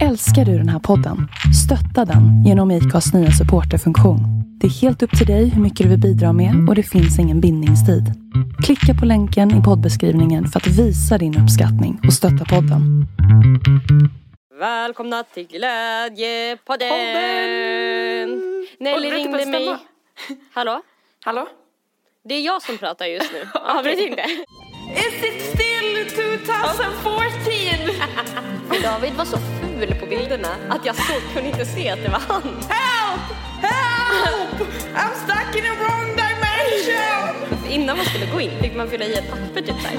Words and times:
Älskar 0.00 0.44
du 0.44 0.58
den 0.58 0.68
här 0.68 0.78
podden? 0.78 1.28
Stötta 1.64 2.04
den 2.12 2.44
genom 2.44 2.70
IKAs 2.70 3.14
nya 3.14 3.30
supporterfunktion. 3.30 4.20
Det 4.60 4.66
är 4.66 4.70
helt 4.70 5.02
upp 5.02 5.18
till 5.18 5.26
dig 5.26 5.48
hur 5.48 5.62
mycket 5.62 5.84
du 5.84 5.88
vill 5.90 6.00
bidra 6.00 6.32
med 6.32 6.68
och 6.68 6.74
det 6.74 6.82
finns 6.82 7.18
ingen 7.18 7.40
bindningstid. 7.40 8.04
Klicka 8.64 8.94
på 9.00 9.06
länken 9.06 9.60
i 9.60 9.62
poddbeskrivningen 9.62 10.46
för 10.46 10.60
att 10.60 10.66
visa 10.66 11.18
din 11.18 11.38
uppskattning 11.42 12.00
och 12.06 12.12
stötta 12.12 12.44
podden. 12.44 13.06
Välkomna 14.60 15.22
till 15.22 15.46
Glädjepodden! 15.46 16.88
Podden! 16.88 18.42
Nelly 18.80 19.10
på 19.10 19.16
ringde 19.16 19.46
mig. 19.46 19.76
Hallå? 20.52 20.82
Hallå? 21.24 21.46
Det 22.24 22.34
är 22.34 22.40
jag 22.40 22.62
som 22.62 22.78
pratar 22.78 23.06
just 23.06 23.32
nu. 23.32 23.48
Avbryt 23.54 23.98
inte. 23.98 24.22
Is 24.92 25.24
it 25.24 25.42
still 25.54 26.06
2014? 26.10 28.72
David 28.82 29.12
var 29.12 29.24
så 29.24 29.36
ful 29.86 29.94
på 30.00 30.06
bilderna 30.06 30.48
att 30.68 30.86
jag 30.86 30.96
såg, 30.96 31.20
kunde 31.34 31.48
inte 31.48 31.64
se 31.64 31.88
att 31.90 32.02
det 32.02 32.08
var 32.08 32.18
han. 32.28 32.42
Help! 32.42 33.22
Help! 33.62 34.68
I'm 34.94 35.14
stuck 35.24 35.56
in 35.58 35.64
a 35.70 35.74
wrong 35.80 36.08
dimension! 36.16 37.72
Innan 37.72 37.96
man 37.96 38.06
skulle 38.06 38.26
gå 38.26 38.40
in 38.40 38.50
fick 38.62 38.76
man 38.76 38.88
fylla 38.88 39.04
i 39.04 39.14
ett 39.14 39.30
papper 39.30 39.60
typ 39.60 39.80
såhär. 39.82 39.98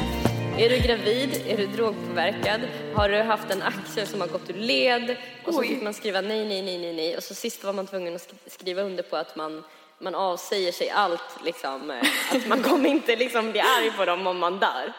Är 0.58 0.70
du 0.70 0.78
gravid? 0.78 1.44
Är 1.48 1.58
du 1.58 1.68
drogpåverkad? 1.68 2.62
Har 2.96 3.10
du 3.10 3.22
haft 3.22 3.52
en 3.52 3.62
axel 3.62 4.08
som 4.08 4.22
har 4.22 4.28
gått 4.28 4.50
ur 4.50 4.54
led? 4.54 5.16
Och 5.46 5.54
så 5.54 5.60
Oj. 5.60 5.68
fick 5.68 5.84
man 5.84 5.94
skriva 5.94 6.22
nej, 6.22 6.46
nej, 6.46 6.62
nej, 6.62 6.78
nej, 6.78 6.94
nej. 6.94 7.18
Och 7.18 7.24
så 7.24 7.36
sist 7.36 7.64
var 7.64 7.74
man 7.74 7.88
tvungen 7.88 8.16
att 8.16 8.22
sk- 8.22 8.50
skriva 8.50 8.82
under 8.82 9.04
på 9.04 9.16
att 9.16 9.36
man, 9.36 9.64
man 10.04 10.16
avsäger 10.16 10.72
sig 10.72 10.90
allt, 10.90 11.22
liksom. 11.44 11.92
eh, 11.92 11.98
Att 12.36 12.48
man 12.48 12.64
kommer 12.64 12.90
inte 12.90 13.16
liksom 13.16 13.52
bli 13.52 13.60
arg 13.62 13.92
på 13.98 14.06
dem 14.06 14.28
om 14.28 14.38
man 14.40 14.60
dör. 14.60 14.94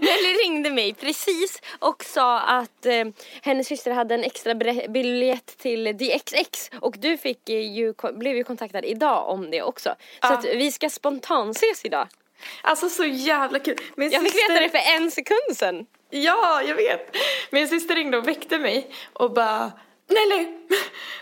Nelly 0.00 0.34
ringde 0.44 0.70
mig 0.70 0.94
precis 0.94 1.62
och 1.78 2.04
sa 2.04 2.40
att 2.40 2.86
eh, 2.86 3.04
hennes 3.42 3.66
syster 3.66 3.90
hade 3.90 4.14
en 4.14 4.24
extra 4.24 4.54
biljett 4.88 5.58
till 5.58 5.84
DXX 5.84 6.70
och 6.80 6.94
du 6.98 7.16
fick 7.16 7.48
ju, 7.48 7.94
blev 8.12 8.36
ju 8.36 8.44
kontaktad 8.44 8.84
idag 8.84 9.28
om 9.28 9.50
det 9.50 9.62
också. 9.62 9.88
Så 9.90 9.96
Ja. 10.20 10.32
att 10.32 10.44
vi 10.44 10.72
ska 10.72 10.90
spontan 10.90 11.50
ses 11.50 11.84
idag. 11.84 12.08
Alltså 12.62 12.88
så 12.88 13.04
jävla 13.04 13.58
kul. 13.58 13.76
Min 13.96 14.10
Jag 14.10 14.22
fick 14.22 14.32
syster... 14.32 14.52
veta 14.54 14.62
det 14.62 14.68
för 14.84 14.92
en 14.96 15.10
sekund 15.10 15.56
sedan. 15.56 15.86
Ja, 16.10 16.62
jag 16.62 16.74
vet. 16.74 17.16
Min 17.50 17.68
syster 17.68 17.94
ringde 17.94 18.18
och 18.18 18.28
väckte 18.28 18.58
mig 18.58 18.90
och 19.12 19.32
bara 19.32 19.72
Nelly, 20.10 20.46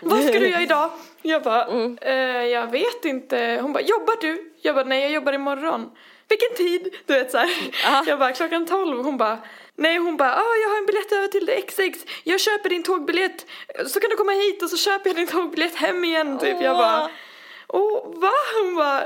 vad 0.01 0.23
ska 0.23 0.39
du 0.39 0.49
göra 0.49 0.61
idag? 0.61 0.91
Jag 1.21 1.43
bara, 1.43 1.65
Mm. 1.65 1.97
eh, 2.01 2.45
jag 2.45 2.71
vet 2.71 3.05
inte. 3.05 3.59
Hon 3.61 3.73
bara, 3.73 3.83
jobbar 3.83 4.15
du? 4.21 4.53
Jag 4.61 4.75
bara, 4.75 4.85
nej 4.85 5.01
jag 5.01 5.11
jobbar 5.11 5.33
imorgon. 5.33 5.89
Vilken 6.29 6.53
tid? 6.57 6.95
Du 7.05 7.13
vet 7.13 7.31
såhär. 7.31 7.49
Ja. 7.83 8.03
Jag 8.07 8.19
bara, 8.19 8.31
klockan 8.31 8.65
tolv. 8.65 9.03
Hon 9.03 9.17
bara, 9.17 9.37
nej 9.75 9.97
hon 9.97 10.17
bara, 10.17 10.35
ah, 10.35 10.55
jag 10.63 10.69
har 10.69 10.77
en 10.77 10.85
biljett 10.85 11.11
över 11.11 11.27
till 11.27 11.63
XX. 11.67 12.05
Jag 12.23 12.39
köper 12.41 12.69
din 12.69 12.83
tågbiljett. 12.83 13.45
Så 13.87 13.99
kan 13.99 14.09
du 14.09 14.15
komma 14.15 14.31
hit 14.31 14.63
och 14.63 14.69
så 14.69 14.77
köper 14.77 15.09
jag 15.09 15.15
din 15.17 15.27
tågbiljett 15.27 15.75
hem 15.75 16.03
igen 16.03 16.39
typ. 16.39 16.61
Jag 16.61 16.77
bara, 16.77 17.09
åh 17.67 18.13
va? 18.21 18.31
Hon 18.61 18.75
bara, 18.75 19.03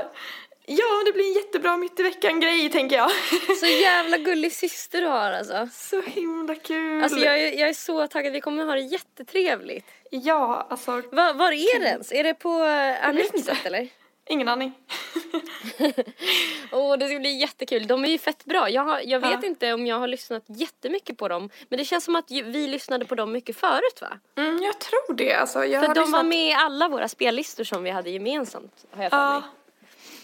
ja 0.66 1.02
det 1.06 1.12
blir 1.12 1.24
en 1.26 1.32
jättebra 1.32 1.76
mitt 1.76 2.00
i 2.00 2.02
veckan 2.02 2.40
grej 2.40 2.70
tänker 2.70 2.96
jag. 2.96 3.10
Så 3.60 3.66
jävla 3.66 4.18
gullig 4.18 4.52
syster 4.52 5.00
du 5.00 5.06
har 5.06 5.32
alltså. 5.32 5.68
Så 5.72 6.00
himla 6.02 6.54
kul. 6.54 7.02
Alltså 7.02 7.18
jag 7.18 7.40
är, 7.40 7.58
jag 7.60 7.68
är 7.68 7.72
så 7.74 8.06
taggad, 8.06 8.32
vi 8.32 8.40
kommer 8.40 8.64
ha 8.64 8.74
det 8.74 8.80
jättetrevligt. 8.80 9.86
Ja, 10.10 10.66
alltså 10.70 11.02
Va, 11.12 11.32
var 11.32 11.52
är 11.52 11.80
det 11.80 11.86
ens? 11.86 12.12
Är 12.12 12.24
det 12.24 12.34
på 12.34 12.64
eh, 12.64 13.08
Annexet 13.08 13.66
eller? 13.66 13.88
ingen 14.26 14.48
aning. 14.48 14.72
Åh 16.72 16.96
det 16.98 17.08
ska 17.08 17.18
bli 17.18 17.36
jättekul, 17.40 17.86
de 17.86 18.04
är 18.04 18.08
ju 18.08 18.18
fett 18.18 18.44
bra. 18.44 18.70
Jag, 18.70 19.04
jag 19.06 19.20
vet 19.20 19.30
Ja. 19.42 19.46
inte 19.48 19.72
om 19.72 19.86
jag 19.86 19.98
har 19.98 20.08
lyssnat 20.08 20.42
jättemycket 20.46 21.16
på 21.18 21.28
dem. 21.28 21.50
Men 21.68 21.78
det 21.78 21.84
känns 21.84 22.04
som 22.04 22.16
att 22.16 22.30
vi 22.30 22.66
lyssnade 22.66 23.04
på 23.04 23.14
dem 23.14 23.32
mycket 23.32 23.56
förut 23.56 24.00
va? 24.00 24.08
Mm, 24.36 24.62
jag 24.62 24.78
tror 24.78 25.14
det. 25.14 25.34
Alltså, 25.34 25.64
jag 25.64 25.84
För 25.86 25.94
de 25.94 26.00
lyssnat... 26.00 26.18
var 26.18 26.22
med 26.28 26.48
i 26.48 26.52
alla 26.52 26.88
våra 26.88 27.08
spellistor 27.08 27.64
som 27.64 27.82
vi 27.82 27.90
hade 27.90 28.10
gemensamt. 28.10 28.84
Har 28.90 29.02
jag 29.02 29.10
för 29.12 29.32
mig. 29.32 29.42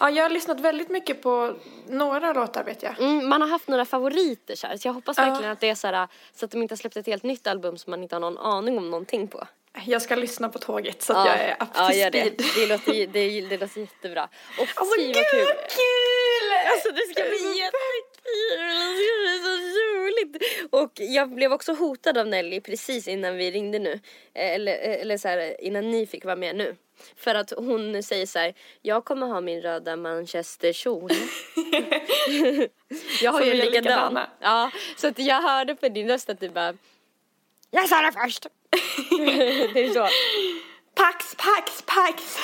Ja. 0.01 0.11
ja, 0.11 0.17
jag 0.17 0.25
har 0.25 0.31
lyssnat 0.31 0.61
väldigt 0.61 0.89
mycket 0.89 1.23
på 1.23 1.55
några 1.89 2.33
låtar 2.33 2.65
vet 2.65 2.83
jag. 2.83 3.01
Mm, 3.01 3.29
man 3.29 3.41
har 3.43 3.49
haft 3.49 3.69
några 3.69 3.85
favoriter 3.85 4.55
så, 4.57 4.67
här, 4.67 4.77
så 4.77 4.89
jag 4.89 4.93
hoppas 4.93 5.19
Ja. 5.19 5.25
verkligen 5.25 5.53
att 5.53 5.61
det 5.61 5.69
är 5.69 5.75
så, 5.75 5.87
här, 5.87 6.09
så 6.35 6.45
att 6.45 6.51
de 6.51 6.63
inte 6.63 6.73
har 6.73 6.77
släppt 6.77 6.97
ett 6.97 7.07
helt 7.07 7.23
nytt 7.23 7.47
album 7.47 7.79
som 7.79 7.91
man 7.91 8.03
inte 8.03 8.15
har 8.15 8.21
någon 8.21 8.39
aning 8.39 8.79
om 8.79 8.91
någonting 8.91 9.29
på. 9.29 9.47
Jag 9.87 10.03
ska 10.03 10.15
lyssna 10.17 10.49
på 10.49 10.59
tåget 10.59 11.03
så 11.03 11.13
att 11.13 11.27
jag 11.27 11.37
är 11.39 11.53
up 11.53 11.59
to 11.59 11.67
ja, 11.75 11.93
gör 11.93 12.11
det. 12.11 12.21
speed. 12.21 12.43
Det 12.57 12.67
låter, 12.67 12.93
det, 13.07 13.41
det 13.49 13.57
låter 13.59 13.81
jättebra. 13.81 14.29
Och 14.59 14.69
Alltså 14.77 14.95
fy 14.99 15.07
gud 15.07 15.17
vad 15.17 15.31
kul! 15.31 15.47
kul! 15.47 16.49
Alltså 16.73 16.89
det 16.99 17.05
ska 17.13 17.23
bli 17.23 17.59
jättekul! 17.59 18.59
Det 18.59 18.97
ska 19.01 19.13
bli 19.21 19.73
så 19.75 19.99
roligt! 19.99 20.20
Och 20.71 20.93
jag 20.95 21.31
blev 21.35 21.53
också 21.53 21.73
hotad 21.73 22.19
av 22.19 22.27
Nelly 22.27 22.61
precis 22.61 23.09
innan 23.09 23.37
vi 23.37 23.51
ringde 23.51 23.79
nu. 23.79 23.93
Eh, 24.35 24.55
Eller, 24.55 24.79
eller 24.79 25.17
så 25.17 25.29
här, 25.29 25.65
innan 25.65 25.91
ni 25.91 26.07
fick 26.07 26.25
vara 26.25 26.37
med 26.37 26.57
nu. 26.57 26.77
För 27.17 27.35
att 27.35 27.53
hon 27.57 28.03
säger 28.03 28.27
så 28.27 28.39
här, 28.39 28.55
jag 28.83 29.05
kommer 29.05 29.27
ha 29.27 29.41
min 29.41 29.63
röda 29.63 29.97
manchesterkjol. 29.97 31.11
jag 33.23 33.33
har 33.33 33.43
ju 33.43 33.55
likadan. 33.55 33.73
likadana. 33.83 34.31
Ja, 34.41 34.71
så 34.97 35.07
att 35.09 35.19
jag 35.19 35.43
hörde 35.43 35.75
på 35.75 35.89
din 35.89 36.09
röst 36.09 36.31
att 36.31 36.41
du 36.41 36.49
bara, 36.49 36.75
jag 37.71 37.89
sa 37.89 38.03
det 38.03 38.13
först! 38.13 38.47
det 39.75 39.85
är 39.85 39.95
så. 39.95 40.09
Pax, 40.95 41.35
pax, 41.35 41.83
pax! 41.87 42.39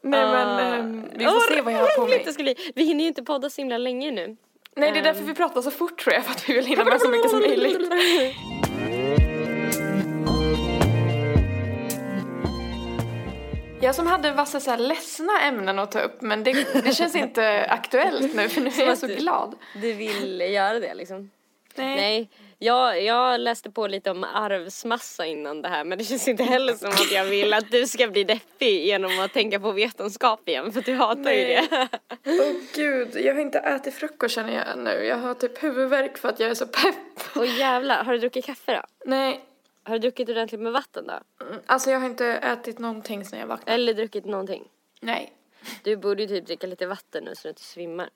Nej 0.00 0.26
men 0.26 0.58
ehm, 0.58 1.08
vi 1.14 1.24
får 1.24 1.54
se 1.54 1.60
vad 1.60 1.72
jag 1.72 1.78
har 1.78 1.96
på 1.96 2.06
mig. 2.06 2.22
det 2.24 2.32
ska 2.32 2.42
bli. 2.42 2.54
Vi 2.74 2.84
hinner 2.84 3.00
ju 3.00 3.08
inte 3.08 3.22
podda 3.22 3.50
så 3.50 3.60
himla 3.60 3.78
länge 3.78 4.10
nu. 4.10 4.36
Nej 4.78 4.92
det 4.92 4.98
är 4.98 5.02
därför 5.02 5.24
vi 5.24 5.34
pratar 5.34 5.62
så 5.62 5.70
fort 5.70 5.98
tror 5.98 6.14
jag 6.14 6.24
för 6.24 6.30
att 6.30 6.48
vi 6.48 6.54
vill 6.54 6.66
hinna 6.66 6.84
med 6.84 7.00
så 7.00 7.08
mycket 7.08 7.30
som 7.30 7.40
möjligt. 7.40 7.92
Jag 13.80 13.94
som 13.94 14.06
hade 14.06 14.34
massa 14.34 14.60
så 14.60 14.70
här 14.70 14.78
ledsna 14.78 15.40
ämnen 15.42 15.78
att 15.78 15.92
ta 15.92 16.00
upp 16.00 16.22
men 16.22 16.44
det, 16.44 16.82
det 16.84 16.94
känns 16.94 17.14
inte 17.16 17.66
aktuellt 17.68 18.34
nu 18.34 18.48
för 18.48 18.60
nu 18.60 18.70
är 18.70 18.86
jag 18.86 18.98
så 18.98 19.06
glad. 19.06 19.54
Du 19.74 19.92
vill 19.92 20.40
göra 20.40 20.80
det 20.80 20.94
liksom? 20.94 21.30
Nej. 21.74 21.96
Nej, 21.96 22.30
jag, 22.58 23.02
jag 23.02 23.40
läste 23.40 23.70
på 23.70 23.86
lite 23.86 24.10
om 24.10 24.24
arvsmassa 24.24 25.26
innan 25.26 25.62
det 25.62 25.68
här 25.68 25.84
men 25.84 25.98
det 25.98 26.04
känns 26.04 26.28
inte 26.28 26.42
heller 26.44 26.74
som 26.74 26.88
att 26.88 27.12
jag 27.12 27.24
vill 27.24 27.54
att 27.54 27.70
du 27.70 27.86
ska 27.86 28.08
bli 28.08 28.24
deppig 28.24 28.86
genom 28.86 29.20
att 29.20 29.32
tänka 29.32 29.60
på 29.60 29.72
vetenskap 29.72 30.48
igen 30.48 30.72
för 30.72 30.80
du 30.80 30.94
hatar 30.94 31.30
ju 31.32 31.44
Nej. 31.44 31.68
det. 31.70 31.88
Åh 32.26 32.52
gud, 32.74 33.16
jag 33.16 33.34
har 33.34 33.40
inte 33.40 33.58
ätit 33.58 33.94
frukost 33.94 34.34
känner 34.34 34.52
jag 34.66 34.78
nu. 34.78 34.90
Jag 35.04 35.16
har 35.16 35.34
typ 35.34 35.62
huvudvärk 35.62 36.18
för 36.18 36.28
att 36.28 36.40
jag 36.40 36.50
är 36.50 36.54
så 36.54 36.66
pepp. 36.66 37.36
Och 37.36 37.46
jävlar, 37.46 38.04
har 38.04 38.12
du 38.12 38.18
druckit 38.18 38.44
kaffe 38.44 38.74
då? 38.74 38.82
Nej, 39.10 39.44
Har 39.84 39.92
du 39.92 39.98
druckit 39.98 40.28
ordentligt 40.28 40.60
med 40.60 40.72
vatten 40.72 41.06
då? 41.06 41.44
mm, 41.46 41.60
alltså 41.66 41.90
jag 41.90 41.98
har 41.98 42.06
inte 42.06 42.26
ätit 42.26 42.78
någonting 42.78 43.24
sedan 43.24 43.38
jag 43.38 43.46
vaknade. 43.46 43.72
Eller 43.72 43.94
druckit 43.94 44.24
någonting? 44.24 44.64
Nej. 45.00 45.32
Du 45.82 45.96
borde 45.96 46.22
ju 46.22 46.28
typ 46.28 46.46
dricka 46.46 46.66
lite 46.66 46.86
vatten 46.86 47.24
nu 47.24 47.34
så 47.34 47.42
du 47.42 47.48
inte 47.48 47.62
svimmar. 47.62 48.08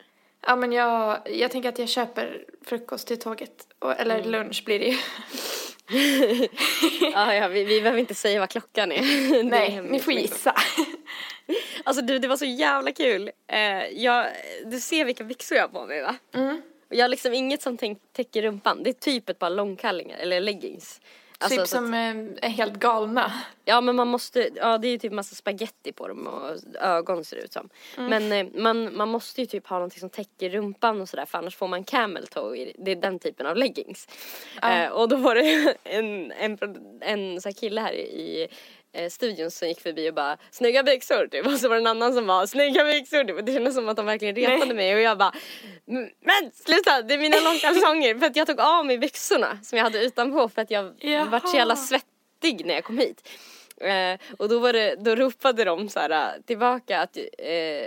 Ja 0.46 0.56
men 0.56 0.72
jag, 0.72 1.18
jag 1.30 1.50
tänker 1.50 1.68
att 1.68 1.78
jag 1.78 1.88
köper 1.88 2.44
frukost 2.64 3.08
till 3.08 3.18
tåget. 3.18 3.66
Och, 3.78 4.00
eller 4.00 4.18
Mm. 4.18 4.30
lunch 4.30 4.62
blir 4.64 4.78
det 4.78 4.86
ju. 4.86 4.96
ja, 7.12 7.34
ja, 7.34 7.48
vi, 7.48 7.64
vi 7.64 7.80
behöver 7.80 8.00
inte 8.00 8.14
säga 8.14 8.40
vad 8.40 8.50
klockan 8.50 8.92
är. 8.92 9.02
Det 9.32 9.38
är 9.38 9.42
Nej, 9.44 9.70
hemligt, 9.70 9.92
ni 9.92 9.98
får 10.00 10.12
liksom. 10.12 10.36
gissa. 10.36 10.54
Alltså 11.84 12.02
du, 12.02 12.18
det 12.18 12.28
var 12.28 12.36
så 12.36 12.44
jävla 12.44 12.92
kul. 12.92 13.30
Eh, 13.46 13.84
jag, 13.86 14.26
du 14.64 14.80
ser 14.80 15.04
vilka 15.04 15.24
byxor 15.24 15.56
jag 15.56 15.64
har 15.64 15.68
på 15.68 15.86
mig 15.86 16.02
va? 16.02 16.16
Mm. 16.34 16.62
Jag 16.88 17.04
har 17.04 17.08
liksom 17.08 17.34
inget 17.34 17.62
som 17.62 17.76
täcker 18.12 18.42
rumpan. 18.42 18.82
Det 18.82 18.90
är 18.90 18.94
typ 18.94 19.28
ett 19.28 19.38
par 19.38 19.50
långkallingar 19.50 20.18
eller 20.18 20.40
leggings. 20.40 21.00
Alltså, 21.42 21.48
typ 21.48 21.56
så 21.58 21.62
att- 21.62 21.68
som 21.84 21.94
eh, 21.94 22.46
är 22.46 22.48
helt 22.48 22.74
galna. 22.74 23.32
Ja 23.64 23.80
men 23.80 23.96
man 23.96 24.08
måste, 24.08 24.48
ja 24.54 24.78
det 24.78 24.88
är 24.88 24.92
ju 24.92 24.98
typ 24.98 25.12
massa 25.12 25.34
spaghetti 25.34 25.92
på 25.92 26.08
dem 26.08 26.26
och 26.26 26.56
ögon 26.82 27.24
ser 27.24 27.36
det 27.36 27.42
ut 27.42 27.52
som. 27.52 27.68
Mm. 27.98 28.10
Men 28.28 28.46
eh, 28.46 28.62
man, 28.62 28.96
man 28.96 29.08
måste 29.08 29.40
ju 29.40 29.46
typ 29.46 29.66
ha 29.66 29.76
någonting 29.76 30.00
som 30.00 30.10
täcker 30.10 30.50
rumpan 30.50 31.00
och 31.00 31.08
sådär 31.08 31.24
för 31.24 31.38
annars 31.38 31.56
får 31.56 31.68
man 31.68 31.84
camel 31.84 32.26
toe 32.26 32.72
det 32.78 32.90
är 32.90 32.96
den 32.96 33.18
typen 33.18 33.46
av 33.46 33.56
leggings. 33.56 34.08
Ja. 34.62 34.70
Eh, 34.84 34.90
och 34.90 35.08
då 35.08 35.16
var 35.16 35.34
det 35.34 35.76
en, 35.84 36.32
en, 36.32 36.56
pro- 36.56 36.98
en 37.00 37.40
så 37.40 37.48
här 37.48 37.54
kille 37.54 37.80
här 37.80 37.92
i 37.92 38.48
eh, 38.94 39.08
studion 39.10 39.50
som 39.50 39.68
gick 39.68 39.80
förbi 39.80 40.10
och 40.10 40.14
bara 40.14 40.36
snygga 40.50 40.82
byxor 40.82 41.26
typ 41.26 41.46
och 41.46 41.52
så 41.52 41.68
var 41.68 41.76
det 41.76 41.82
en 41.82 41.86
annan 41.86 42.14
som 42.14 42.26
bara 42.26 42.46
snygga 42.46 42.84
byxor 42.84 43.24
typ 43.24 43.36
och 43.36 43.44
det 43.44 43.52
kändes 43.52 43.74
som 43.74 43.88
att 43.88 43.96
de 43.96 44.06
verkligen 44.06 44.34
retade 44.36 44.58
Nej. 44.66 44.74
mig 44.74 44.94
och 44.94 45.00
jag 45.00 45.18
bara 45.18 45.32
"Mm, 45.88 46.10
men 46.20 46.50
sluta 46.54 47.02
det 47.02 47.14
är 47.14 47.18
mina 47.18 47.36
långkalsonger 47.40 48.18
för 48.18 48.26
att 48.26 48.36
jag 48.36 48.46
tog 48.46 48.60
av 48.60 48.86
mig 48.86 48.98
byxorna 48.98 49.58
som 49.62 49.78
jag 49.78 49.84
hade 49.84 50.04
utanpå 50.04 50.48
för 50.48 50.62
att 50.62 50.70
jag 50.70 50.82
vart 51.30 51.48
så 51.48 51.56
jävla 51.56 51.74
Jaha. 51.74 51.84
svettig 51.84 52.66
när 52.66 52.74
jag 52.74 52.84
kom 52.84 52.98
hit. 52.98 53.28
Eh, 53.82 54.18
och 54.38 54.48
då, 54.48 54.58
var 54.58 54.72
det, 54.72 54.94
då 54.98 55.14
ropade 55.14 55.64
de 55.64 55.88
så 55.88 56.00
här 56.00 56.10
eh, 56.10 56.42
tillbaka 56.46 57.00
att 57.00 57.16
eh, 57.16 57.22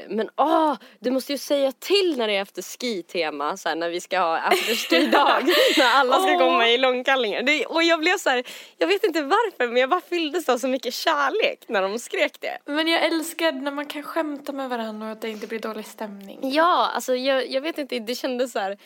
men 0.09 0.29
åh, 0.35 0.75
du 0.99 1.11
måste 1.11 1.31
ju 1.31 1.37
säga 1.37 1.71
till 1.71 2.15
när 2.17 2.27
det 2.27 2.35
är 2.35 2.41
efter 2.41 2.61
ski-tema 2.61 3.57
så 3.57 3.69
här, 3.69 3.75
när 3.75 3.89
vi 3.89 4.01
ska 4.01 4.19
ha 4.19 4.37
afterski-dag 4.37 5.43
när 5.77 5.91
alla 5.95 6.19
ska 6.19 6.31
Åh. 6.31 6.39
komma 6.39 6.69
i 6.69 6.77
långkallingar. 6.77 7.41
Det, 7.41 7.65
och 7.65 7.83
jag 7.83 7.99
blev 7.99 8.17
så 8.17 8.29
här, 8.29 8.43
jag 8.77 8.87
vet 8.87 9.03
inte 9.03 9.21
varför 9.21 9.67
men 9.67 9.77
jag 9.77 9.89
bara 9.89 10.01
fylldes 10.01 10.49
av 10.49 10.57
så 10.57 10.67
mycket 10.67 10.93
kärlek 10.93 11.59
när 11.67 11.81
de 11.81 11.99
skrek 11.99 12.37
det. 12.39 12.57
Men 12.65 12.87
jag 12.87 13.05
älskar 13.05 13.51
när 13.51 13.71
man 13.71 13.85
kan 13.85 14.03
skämta 14.03 14.51
med 14.51 14.69
varandra 14.69 15.05
och 15.05 15.11
att 15.11 15.21
det 15.21 15.29
inte 15.29 15.47
blir 15.47 15.59
dålig 15.59 15.85
stämning. 15.85 16.39
Ja, 16.41 16.91
alltså 16.95 17.15
jag, 17.15 17.49
jag 17.49 17.61
vet 17.61 17.77
inte, 17.77 17.99
det 17.99 18.15
kändes 18.15 18.51
så 18.51 18.59
här 18.59 18.77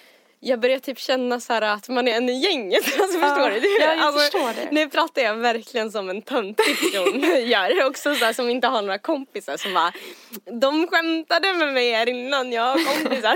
jag 0.41 0.59
börjar 0.59 0.79
typ 0.79 0.99
känna 0.99 1.39
så 1.39 1.53
här 1.53 1.61
att 1.61 1.89
man 1.89 2.07
är 2.07 2.17
en 2.17 2.29
i 2.29 2.33
gänget. 2.33 2.83
Alltså 2.99 3.19
förstår 3.19 3.49
du? 3.49 3.79
ja, 3.79 3.93
jag 3.95 3.99
alltså, 3.99 4.19
förstår 4.19 4.53
det. 4.63 4.71
Nu 4.71 4.89
pratar 4.89 5.21
jag 5.21 5.35
verkligen 5.35 5.91
som 5.91 6.09
en 6.09 6.21
töntig 6.21 6.79
person 6.79 7.19
gör. 7.47 7.87
Också 7.87 8.15
så 8.15 8.25
här, 8.25 8.33
som 8.33 8.49
inte 8.49 8.67
har 8.67 8.81
några 8.81 8.97
kompisar 8.97 9.57
som 9.57 9.73
bara 9.73 9.91
De 10.45 10.87
skämtade 10.87 11.53
med 11.53 11.73
mig 11.73 11.91
här 11.91 12.09
innan, 12.09 12.51
jag 12.51 12.63
har 12.63 12.93
kompisar. 12.93 13.35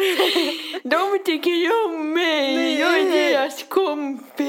De 0.90 1.24
tycker 1.24 1.52
ju 1.52 1.86
om 1.86 2.14
mig, 2.14 2.80
jag 2.80 3.00
är 3.00 3.12
deras 3.12 3.64
kompis. 3.64 4.48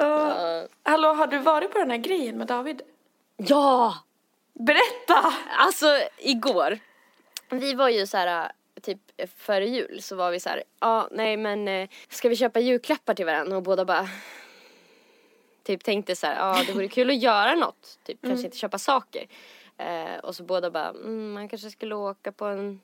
Uh, 0.00 0.62
hallå, 0.82 1.12
har 1.12 1.26
du 1.26 1.38
varit 1.38 1.72
på 1.72 1.78
den 1.78 1.90
här 1.90 1.98
grejen 1.98 2.38
med 2.38 2.46
David? 2.46 2.82
ja! 3.36 3.94
Berätta! 4.52 5.34
Alltså 5.58 5.86
igår, 6.18 6.78
vi 7.50 7.74
var 7.74 7.88
ju 7.88 8.06
så 8.06 8.16
här 8.16 8.52
typ 8.80 8.98
före 9.36 9.66
jul 9.66 10.02
så 10.02 10.16
var 10.16 10.30
vi 10.30 10.40
så 10.40 10.48
här, 10.48 10.62
ja 10.80 11.08
nej 11.10 11.36
men 11.36 11.68
eh, 11.68 11.88
ska 12.08 12.28
vi 12.28 12.36
köpa 12.36 12.60
julklappar 12.60 13.14
till 13.14 13.26
varandra 13.26 13.56
och 13.56 13.62
båda 13.62 13.84
bara 13.84 14.08
typ 15.62 15.84
tänkte 15.84 16.16
så 16.16 16.26
här, 16.26 16.36
ja 16.36 16.64
det 16.66 16.72
vore 16.72 16.88
kul 16.88 17.10
att 17.10 17.16
göra 17.22 17.54
något, 17.54 17.98
typ 18.04 18.22
kanske 18.22 18.46
inte 18.46 18.58
köpa 18.58 18.78
saker. 18.78 19.26
Eh, 19.76 20.18
och 20.22 20.36
så 20.36 20.42
båda 20.42 20.70
bara, 20.70 20.88
mm, 20.88 21.32
man 21.32 21.48
kanske 21.48 21.70
skulle 21.70 21.94
åka 21.94 22.32
på 22.32 22.44
en 22.44 22.80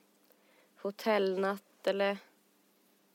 hotellnatt 0.81 1.87
eller 1.87 2.17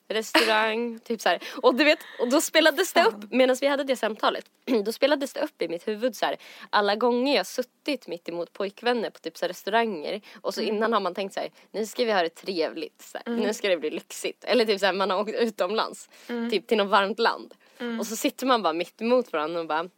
restaurang, 0.09 0.99
typ 0.99 1.21
så 1.21 1.29
här. 1.29 1.43
Och 1.63 1.75
du 1.75 1.85
vet, 1.85 1.99
och 2.21 2.29
då 2.31 2.41
spelades 2.41 2.93
det 2.93 3.05
upp, 3.05 3.31
medan 3.31 3.57
vi 3.61 3.67
hade 3.67 3.85
det 3.85 3.97
samtalet, 3.97 4.45
då 4.85 4.93
spelades 4.93 5.33
det 5.33 5.41
upp 5.41 5.63
i 5.63 5.69
mitt 5.69 5.89
huvud 5.89 6.17
så 6.17 6.27
här, 6.27 6.37
alla 6.71 6.97
gånger 6.97 7.37
jag 7.37 7.47
suttit 7.47 8.09
mitt 8.09 8.29
emot 8.29 8.53
pojkvänner 8.53 9.11
på 9.11 9.19
typ 9.19 9.37
så 9.37 9.45
här, 9.45 9.49
restauranger 9.49 10.21
och 10.41 10.55
så 10.55 10.61
innan 10.61 10.93
har 10.93 11.01
man 11.01 11.15
tänkt 11.15 11.35
så 11.35 11.41
här, 11.41 11.51
nu 11.71 11.87
ska 11.87 12.05
vi 12.05 12.13
ha 12.13 12.23
det 12.23 12.29
trevligt, 12.35 13.03
så 13.03 13.19
här, 13.27 13.37
nu 13.37 13.55
ska 13.55 13.69
det 13.69 13.77
bli 13.77 13.91
lyxigt. 13.91 14.45
Eller 14.45 14.65
typ 14.65 14.81
så 14.81 14.87
här, 14.87 14.93
man 14.93 15.11
har 15.11 15.21
åkt 15.21 15.35
utomlands, 15.35 16.09
typ 16.51 16.67
till 16.67 16.77
något 16.79 16.89
varmt 16.91 17.19
land. 17.19 17.55
Och 18.01 18.07
så 18.07 18.17
sitter 18.17 18.47
man 18.47 18.63
bara 18.63 18.73
mitt 18.73 19.01
emot 19.01 19.33
varandra 19.33 19.61
och 19.61 19.67
bara, 19.67 19.89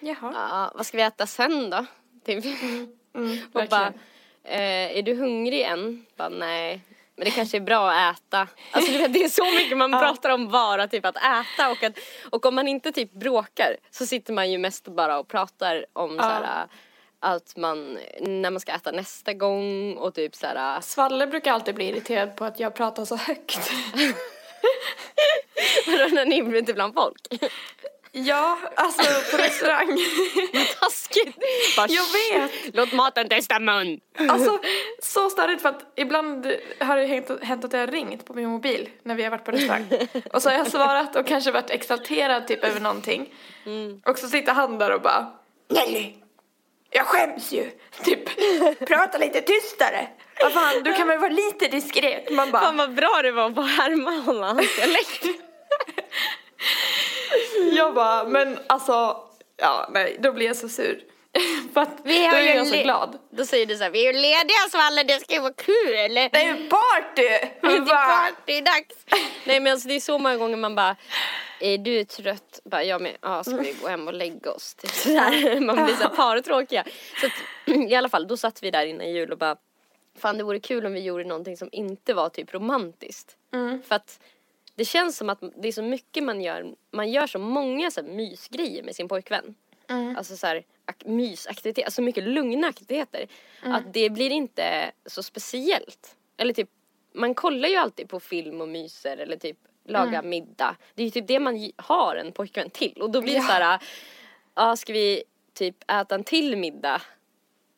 Jaha. 0.00 0.32
ja, 0.34 0.72
vad 0.74 0.86
ska 0.86 0.96
vi 0.96 1.02
äta 1.02 1.26
sen 1.26 1.70
då? 1.70 1.86
Typ. 2.24 2.44
och 3.14 3.22
bara, 3.52 3.64
verkligen. 3.64 3.94
eh, 4.44 4.98
är 4.98 5.02
du 5.02 5.14
hungrig 5.14 5.60
än? 5.62 6.06
Bara, 6.16 6.28
nej. 6.28 6.80
Men 7.18 7.24
det 7.24 7.30
kanske 7.30 7.56
är 7.58 7.60
bra 7.60 7.90
att 7.90 8.18
äta. 8.18 8.48
Alltså 8.72 8.92
du 8.92 8.98
vet, 8.98 9.12
det 9.12 9.24
är 9.24 9.28
så 9.28 9.44
mycket 9.44 9.76
man 9.76 9.90
pratar 10.00 10.30
om 10.30 10.48
bara 10.48 10.88
typ 10.88 11.04
att 11.04 11.16
äta 11.16 11.70
och 11.70 11.82
att, 11.82 11.98
och 12.30 12.46
om 12.46 12.54
man 12.54 12.68
inte 12.68 12.92
typ 12.92 13.12
bråkar 13.12 13.76
så 13.90 14.06
sitter 14.06 14.32
man 14.32 14.50
ju 14.50 14.58
mest 14.58 14.88
bara 14.88 15.18
och 15.18 15.28
pratar 15.28 15.86
om 15.92 16.18
så 16.18 16.24
här 16.24 16.66
att 17.20 17.56
man, 17.56 17.98
när 18.20 18.50
man 18.50 18.60
ska 18.60 18.72
äta 18.72 18.90
nästa 18.90 19.32
gång 19.32 19.96
och 19.96 20.14
typ 20.14 20.34
så 20.34 20.46
här 20.46 20.80
Svalle 20.80 21.26
brukar 21.26 21.52
alltid 21.52 21.74
bli 21.74 21.88
irriterad 21.88 22.36
på 22.36 22.44
att 22.44 22.60
jag 22.60 22.74
pratar 22.74 23.04
så 23.04 23.16
högt. 23.16 23.58
vadå, 25.86 26.08
när 26.14 26.26
ni 26.26 26.38
är 26.38 26.54
ute 26.54 26.74
bland 26.74 26.94
folk. 26.94 27.28
Ja, 28.12 28.58
alltså 28.74 29.02
på 29.30 29.42
restaurang. 29.42 29.88
Taskigt. 30.80 31.36
Bara, 31.76 31.86
Jag 31.88 32.04
vet. 32.04 32.74
Låt 32.74 32.92
maten 32.92 33.28
testa 33.28 33.58
mun. 33.60 34.00
Alltså 34.28 34.58
så 35.02 35.30
störigt 35.30 35.62
för 35.62 35.68
att 35.68 35.92
ibland 35.96 36.46
har 36.80 36.96
det 36.96 37.06
hänt, 37.46 37.64
att 37.64 37.72
jag 37.72 37.80
har 37.80 37.86
ringt 37.86 38.24
på 38.24 38.34
min 38.34 38.48
mobil 38.48 38.88
när 39.02 39.14
vi 39.14 39.22
har 39.22 39.30
varit 39.30 39.44
på 39.44 39.50
restaurang. 39.50 39.86
Och 40.32 40.42
så 40.42 40.50
har 40.50 40.56
jag 40.56 40.66
svarat 40.66 41.16
och 41.16 41.26
kanske 41.26 41.50
varit 41.50 41.70
exalterad 41.70 42.46
typ 42.48 42.64
över 42.64 42.80
någonting. 42.80 43.34
Och 44.04 44.18
så 44.18 44.28
sitter 44.28 44.52
han 44.52 44.78
där 44.78 44.90
och 44.90 45.00
bara 45.00 45.32
Nelly, 45.70 46.14
jag 46.90 47.06
skäms 47.06 47.52
ju. 47.52 47.70
Typ, 48.04 48.24
prata 48.86 49.18
lite 49.18 49.40
tystare. 49.40 50.08
Vad 50.40 50.52
fan, 50.52 50.82
du 50.82 50.94
kan 50.94 51.08
väl 51.08 51.18
vara 51.18 51.32
lite 51.32 51.68
diskret. 51.68 52.30
Man 52.30 52.50
bara, 52.50 52.62
Fan 52.62 52.76
vad 52.76 52.94
bra 52.94 53.20
det 53.22 53.32
var 53.32 53.50
på 53.50 53.60
att 53.60 53.70
härma 53.70 54.10
hans 54.46 54.76
dialekt. 54.76 55.24
jag 57.76 57.94
bara, 57.94 58.24
men 58.24 58.58
alltså, 58.66 59.16
ja 59.56 59.88
nej, 59.92 60.16
då 60.20 60.32
blir 60.32 60.46
jag 60.46 60.56
så 60.56 60.68
sur. 60.68 61.04
för 61.74 61.80
att 61.80 62.00
Vi 62.02 62.28
då 62.28 62.36
är 62.36 62.56
jag 62.56 62.66
så 62.66 62.82
glad. 62.82 63.18
Då 63.30 63.44
säger 63.44 63.66
du 63.66 63.76
så 63.76 63.82
här, 63.82 63.90
vi 63.90 64.06
är 64.06 64.12
ju 64.12 64.20
lediga 64.20 64.68
Svalle, 64.70 65.02
det 65.02 65.20
ska 65.20 65.34
ju 65.34 65.40
vara 65.40 65.52
kul. 65.52 66.14
Det 66.14 66.36
är 66.36 66.56
ju 66.56 66.68
party! 66.68 67.48
Det 67.60 67.66
är 67.66 67.84
partydags! 67.84 69.06
Nej 69.44 69.60
men 69.60 69.72
alltså 69.72 69.88
det 69.88 69.94
är 69.94 70.00
så 70.00 70.18
många 70.18 70.36
gånger 70.36 70.56
man 70.56 70.74
bara 70.74 70.96
är 71.60 71.78
du 71.78 72.04
trött? 72.04 72.60
Bara, 72.64 72.84
ja 72.84 72.98
men 72.98 73.12
ja, 73.22 73.44
ska 73.44 73.56
vi 73.56 73.76
gå 73.82 73.88
hem 73.88 74.08
och 74.08 74.14
lägga 74.14 74.52
oss? 74.52 74.74
Typ 74.74 74.90
sådär. 74.90 75.60
Man 75.60 75.84
blir 75.84 75.94
så 75.94 76.08
partråkiga. 76.08 76.84
Så 77.20 77.26
att, 77.26 77.32
i 77.90 77.94
alla 77.94 78.08
fall, 78.08 78.26
då 78.28 78.36
satt 78.36 78.62
vi 78.62 78.70
där 78.70 78.86
innan 78.86 79.10
jul 79.10 79.32
och 79.32 79.38
bara 79.38 79.56
Fan 80.18 80.38
det 80.38 80.44
vore 80.44 80.60
kul 80.60 80.86
om 80.86 80.92
vi 80.92 81.00
gjorde 81.00 81.24
någonting 81.24 81.56
som 81.56 81.68
inte 81.72 82.14
var 82.14 82.28
typ 82.28 82.54
romantiskt. 82.54 83.36
För 83.88 83.94
att 83.94 84.20
det 84.78 84.84
känns 84.84 85.16
som 85.16 85.30
att 85.30 85.38
det 85.56 85.68
är 85.68 85.72
så 85.72 85.82
mycket 85.82 86.24
man 86.24 86.40
gör, 86.40 86.74
man 86.90 87.10
gör 87.10 87.26
så 87.26 87.38
många 87.38 87.90
så 87.90 88.00
här, 88.00 88.08
mysgrejer 88.08 88.82
med 88.82 88.94
sin 88.96 89.08
pojkvän. 89.08 89.54
Alltså 90.16 90.36
så 90.36 90.46
här, 90.46 90.64
ak- 90.86 91.08
mysaktiviteter, 91.08 91.84
alltså 91.86 92.02
mycket 92.02 92.24
lugna 92.24 92.66
aktiviteter. 92.68 93.28
Att 93.62 93.92
det 93.94 94.10
blir 94.10 94.30
inte 94.30 94.90
så 95.06 95.22
speciellt. 95.22 96.16
Eller 96.36 96.54
typ, 96.54 96.68
man 97.14 97.34
kollar 97.34 97.68
ju 97.68 97.76
alltid 97.76 98.08
på 98.08 98.20
film 98.20 98.60
och 98.60 98.68
myser 98.68 99.16
eller 99.16 99.36
typ 99.36 99.56
laga 99.84 100.22
middag. 100.22 100.76
Det 100.94 101.02
är 101.02 101.04
ju 101.04 101.10
typ 101.10 101.26
det 101.26 101.40
man 101.40 101.70
har 101.76 102.16
en 102.16 102.32
pojkvän 102.32 102.70
till. 102.70 103.02
Och 103.02 103.10
då 103.10 103.20
blir 103.20 103.32
det 103.32 103.38
Ja. 103.38 103.46
så 103.46 103.52
här, 103.52 103.78
ja 104.54 104.76
ska 104.76 104.92
vi 104.92 105.22
typ 105.54 105.90
äta 105.90 106.14
en 106.14 106.24
till 106.24 106.56
middag? 106.56 107.02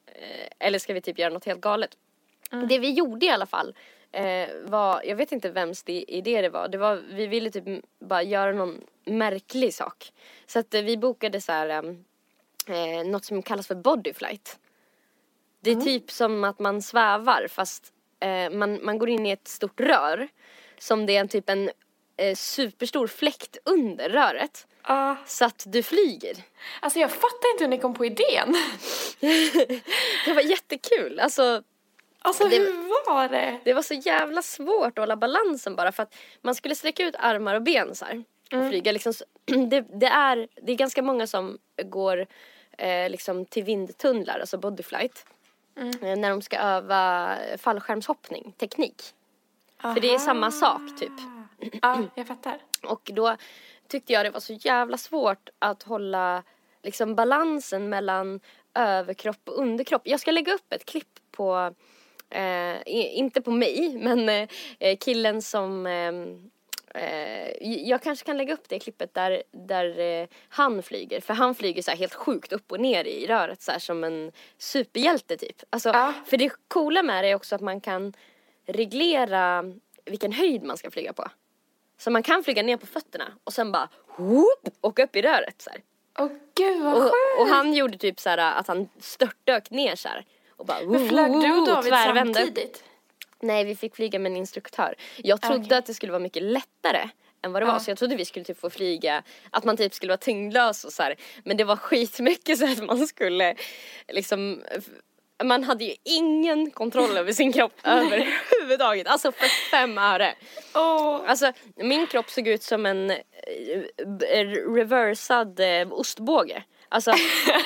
Eh, 0.06 0.48
Eller 0.58 0.78
ska 0.78 0.94
vi 0.94 1.00
typ 1.00 1.18
göra 1.18 1.32
något 1.32 1.44
helt 1.44 1.60
galet? 1.60 1.96
Det 2.68 2.78
vi 2.78 2.90
gjorde 2.90 3.26
i 3.26 3.30
alla 3.30 3.46
fall 3.46 3.74
eh, 4.12 4.48
var, 4.64 5.02
jag 5.04 5.16
vet 5.16 5.32
inte 5.32 5.50
vems 5.50 5.82
det, 5.82 6.04
idé 6.08 6.40
det 6.42 6.48
var, 6.48 6.68
det 6.68 6.78
var, 6.78 6.96
vi 6.96 7.26
ville 7.26 7.50
typ 7.50 7.84
bara 7.98 8.22
göra 8.22 8.52
någon 8.52 8.80
märklig 9.04 9.74
sak. 9.74 10.12
Så 10.46 10.58
att 10.58 10.74
eh, 10.74 10.82
vi 10.82 10.96
bokade 10.96 11.40
så 11.40 11.52
här 11.52 11.68
em, 11.68 12.04
eh, 12.66 13.06
något 13.06 13.24
som 13.24 13.42
kallas 13.42 13.66
för 13.66 13.74
bodyflight. 13.74 14.58
Det 15.60 15.70
är 15.70 15.76
typ 15.76 16.10
som 16.10 16.44
att 16.44 16.58
man 16.58 16.82
svävar 16.82 17.46
fast 17.48 17.92
eh, 18.20 18.50
man, 18.50 18.84
man 18.84 18.98
går 18.98 19.08
in 19.08 19.26
i 19.26 19.30
ett 19.30 19.48
stort 19.48 19.80
rör 19.80 20.28
som 20.78 21.06
det 21.06 21.16
är 21.16 21.20
en 21.20 21.28
typ 21.28 21.48
en 21.48 21.70
eh, 22.16 22.34
superstor 22.34 23.06
fläkt 23.06 23.56
under 23.64 24.08
röret 24.08 24.66
Ja. 24.86 25.16
så 25.26 25.44
att 25.44 25.64
du 25.66 25.82
flyger. 25.82 26.36
Alltså 26.80 26.98
jag 26.98 27.10
fattar 27.10 27.52
inte 27.54 27.64
hur 27.64 27.68
ni 27.68 27.78
kom 27.78 27.94
på 27.94 28.04
idén. 28.04 28.56
Det 30.24 30.32
var 30.32 30.42
jättekul. 30.42 31.20
Alltså 31.20 31.62
Alltså 32.22 32.44
Det- 32.44 32.56
hur 32.58 33.06
var 33.14 33.28
det? 33.28 33.60
Det 33.64 33.74
var 33.74 33.82
så 33.82 33.94
jävla 33.94 34.42
svårt 34.42 34.98
att 34.98 35.02
hålla 35.02 35.16
balansen 35.16 35.76
bara 35.76 35.92
för 35.92 36.02
att 36.02 36.14
man 36.42 36.54
skulle 36.54 36.74
sträcka 36.74 37.02
ut 37.04 37.14
armar 37.18 37.54
och 37.54 37.62
ben 37.62 37.94
så 37.94 38.04
här 38.04 38.24
och 38.52 38.68
flyga 38.68 38.92
liksom. 38.92 39.12
Det, 39.70 39.80
det, 39.80 40.06
är, 40.06 40.48
det 40.62 40.72
är 40.72 40.76
ganska 40.76 41.02
många 41.02 41.26
som 41.26 41.58
går 41.84 42.26
eh, 42.78 43.10
liksom 43.10 43.44
till 43.46 43.64
vindtunnlar, 43.64 44.38
alltså 44.40 44.58
bodyflight. 44.58 45.26
Eh, 45.76 46.16
när 46.16 46.30
de 46.30 46.42
ska 46.42 46.58
öva 46.58 47.36
fallskärmshoppning, 47.58 48.52
teknik. 48.52 49.02
För 49.82 50.00
det 50.00 50.14
är 50.14 50.18
samma 50.18 50.50
sak 50.50 50.80
typ. 50.98 51.12
Ja, 51.82 51.98
jag 52.14 52.26
fattar. 52.26 52.58
Och 52.82 53.10
då 53.12 53.36
tyckte 53.88 54.12
jag 54.12 54.24
det 54.26 54.30
var 54.30 54.40
så 54.40 54.52
jävla 54.52 54.96
svårt 54.96 55.48
att 55.58 55.82
hålla 55.82 56.42
liksom 56.82 57.14
balansen 57.14 57.88
mellan 57.88 58.40
överkropp 58.74 59.48
och 59.48 59.58
underkropp. 59.58 60.02
Jag 60.04 60.20
ska 60.20 60.30
lägga 60.30 60.54
upp 60.54 60.72
ett 60.72 60.84
klipp 60.84 61.18
på, 61.30 61.74
eh, 62.30 62.76
inte 63.18 63.40
på 63.42 63.50
mig, 63.50 63.96
men 63.98 64.28
eh, 64.78 64.96
killen 64.98 65.42
som 65.42 65.86
ehm, 65.86 66.50
Eh, 66.94 67.68
jag 67.88 68.02
kanske 68.02 68.26
kan 68.26 68.38
lägga 68.38 68.54
upp 68.54 68.68
det 68.68 68.78
klippet 68.78 69.14
där, 69.14 69.42
där 69.50 69.98
eh, 69.98 70.28
han 70.48 70.82
flyger. 70.82 71.20
För 71.20 71.34
han 71.34 71.54
flyger 71.54 71.82
så 71.82 71.90
helt 71.90 72.14
sjukt 72.14 72.52
upp 72.52 72.72
och 72.72 72.80
ner 72.80 73.04
i 73.04 73.26
röret 73.26 73.62
så 73.62 73.72
som 73.78 74.04
en 74.04 74.32
superhjälte 74.58 75.36
typ. 75.36 75.62
Alltså, 75.70 75.88
Ja. 75.88 76.14
För 76.26 76.36
det 76.36 76.52
coola 76.68 77.02
med 77.02 77.24
det 77.24 77.28
är 77.28 77.34
också 77.34 77.54
att 77.54 77.60
man 77.60 77.80
kan 77.80 78.12
reglera 78.66 79.64
vilken 80.04 80.32
höjd 80.32 80.62
man 80.62 80.76
ska 80.76 80.90
flyga 80.90 81.12
på. 81.12 81.24
Så 81.98 82.10
man 82.10 82.22
kan 82.22 82.44
flyga 82.44 82.62
ner 82.62 82.76
på 82.76 82.86
fötterna 82.86 83.32
och 83.44 83.52
sen 83.52 83.72
bara 83.72 83.88
whoop, 84.16 84.68
åka 84.80 85.04
upp 85.04 85.16
i 85.16 85.22
röret 85.22 85.62
så 85.62 85.70
här. 85.70 85.80
Åh 86.18 86.30
gud 86.54 86.82
vad 86.82 86.94
Och, 86.94 87.02
sjukt! 87.02 87.40
och 87.40 87.46
han 87.46 87.74
gjorde 87.74 87.98
typ 87.98 88.20
så 88.20 88.30
här 88.30 88.38
att 88.38 88.66
han 88.66 88.88
störtdök 88.98 89.70
ner 89.70 89.96
så 89.96 90.08
här. 90.08 90.24
Och 90.60 90.66
bara 90.66 90.80
Men 90.86 91.08
flög 91.08 91.32
du 91.32 91.52
och 91.52 91.66
David 91.66 91.92
tvärvände 91.92 92.34
samtidigt? 92.34 92.84
Nej, 93.40 93.64
vi 93.64 93.76
fick 93.76 93.96
flyga 93.96 94.18
med 94.18 94.30
en 94.30 94.36
instruktör. 94.36 94.94
Jag 95.16 95.40
trodde 95.40 95.64
Okej. 95.64 95.78
att 95.78 95.86
det 95.86 95.94
skulle 95.94 96.12
vara 96.12 96.22
mycket 96.22 96.42
lättare 96.42 97.08
än 97.42 97.52
vad 97.52 97.62
det 97.62 97.66
var. 97.66 97.72
Ja. 97.72 97.78
Så 97.78 97.90
jag 97.90 97.98
trodde 97.98 98.16
vi 98.16 98.24
skulle 98.24 98.44
typ 98.44 98.60
få 98.60 98.70
flyga, 98.70 99.22
att 99.50 99.64
man 99.64 99.76
typ 99.76 99.94
skulle 99.94 100.10
vara 100.10 100.18
tyngdlös 100.18 100.84
och 100.84 100.92
så 100.92 101.02
här. 101.02 101.16
Men 101.44 101.56
det 101.56 101.64
var 101.64 101.76
skitmycket 101.76 102.58
så 102.58 102.72
att 102.72 102.84
man 102.84 103.06
skulle 103.06 103.54
liksom 104.08 104.62
man 105.44 105.64
hade 105.64 105.84
ju 105.84 105.94
ingen 106.04 106.70
kontroll 106.70 107.16
över 107.16 107.32
sin 107.32 107.52
kropp 107.52 107.72
överhuvudtaget. 107.82 109.06
Alltså 109.06 109.32
för 109.32 109.70
fem 109.70 109.98
öre. 109.98 110.34
Åh, 110.74 111.20
Alltså 111.26 111.52
min 111.76 112.06
kropp 112.06 112.30
såg 112.30 112.48
ut 112.48 112.62
som 112.62 112.86
en 112.86 113.10
eh, 113.10 113.16
reversad 114.74 115.60
eh, 115.60 115.92
ostbåge. 115.92 116.62
Alltså 116.92 117.12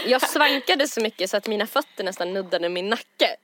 jag 0.07 0.23
svankade 0.23 0.89
så 0.89 1.01
mycket 1.01 1.31
så 1.31 1.37
att 1.37 1.47
mina 1.47 1.67
fötter 1.67 2.05
nästan 2.05 2.35
nuddade 2.35 2.69
min 2.69 2.89
nacke. 2.89 3.37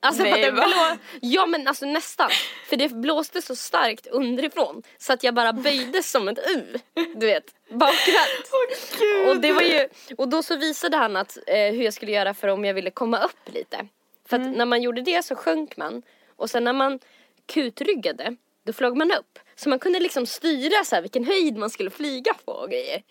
Alltså 0.00 0.22
Nej, 0.22 0.32
för 0.32 0.38
att 0.38 0.44
det 0.46 0.52
blå... 0.52 0.96
Ja 1.20 1.46
men 1.46 1.68
alltså 1.68 1.86
nästan. 1.86 2.30
För 2.68 2.76
det 2.76 2.88
blåste 2.88 3.42
så 3.42 3.56
starkt 3.56 4.06
underifrån 4.06 4.82
så 4.98 5.12
att 5.12 5.24
jag 5.24 5.34
bara 5.34 5.52
böjdes 5.52 6.10
som 6.10 6.28
ett 6.28 6.38
U. 6.56 6.78
Du 7.14 7.26
vet, 7.26 7.44
bakvänt. 7.70 8.50
Gud. 8.98 9.28
Och 9.28 9.36
det 9.40 9.52
var 9.52 9.62
ju, 9.62 9.88
och 10.18 10.28
då 10.28 10.42
så 10.42 10.56
visade 10.56 10.96
han 10.96 11.16
att, 11.16 11.38
eh, 11.46 11.72
hur 11.72 11.82
jag 11.82 11.94
skulle 11.94 12.12
göra 12.12 12.34
för 12.34 12.48
om 12.48 12.64
jag 12.64 12.74
ville 12.74 12.90
komma 12.90 13.18
upp 13.18 13.54
lite. 13.54 13.86
För 14.28 14.36
att 14.36 14.56
när 14.56 14.66
man 14.66 14.82
gjorde 14.82 15.02
det 15.02 15.24
så 15.24 15.34
sjönk 15.34 15.76
man 15.76 16.02
och 16.36 16.50
sen 16.50 16.64
när 16.64 16.72
man 16.72 16.98
kutryggade 17.46 18.36
då 18.64 18.72
flög 18.72 18.96
man 18.96 19.12
upp. 19.12 19.38
Så 19.56 19.68
man 19.68 19.78
kunde 19.78 20.00
liksom 20.00 20.26
styra 20.26 20.84
så 20.84 20.94
här 20.94 21.02
vilken 21.02 21.24
höjd 21.24 21.56
man 21.56 21.70
skulle 21.70 21.90
flyga 21.90 22.34
på 22.44 22.52
och 22.52 22.70
grejer. 22.70 23.02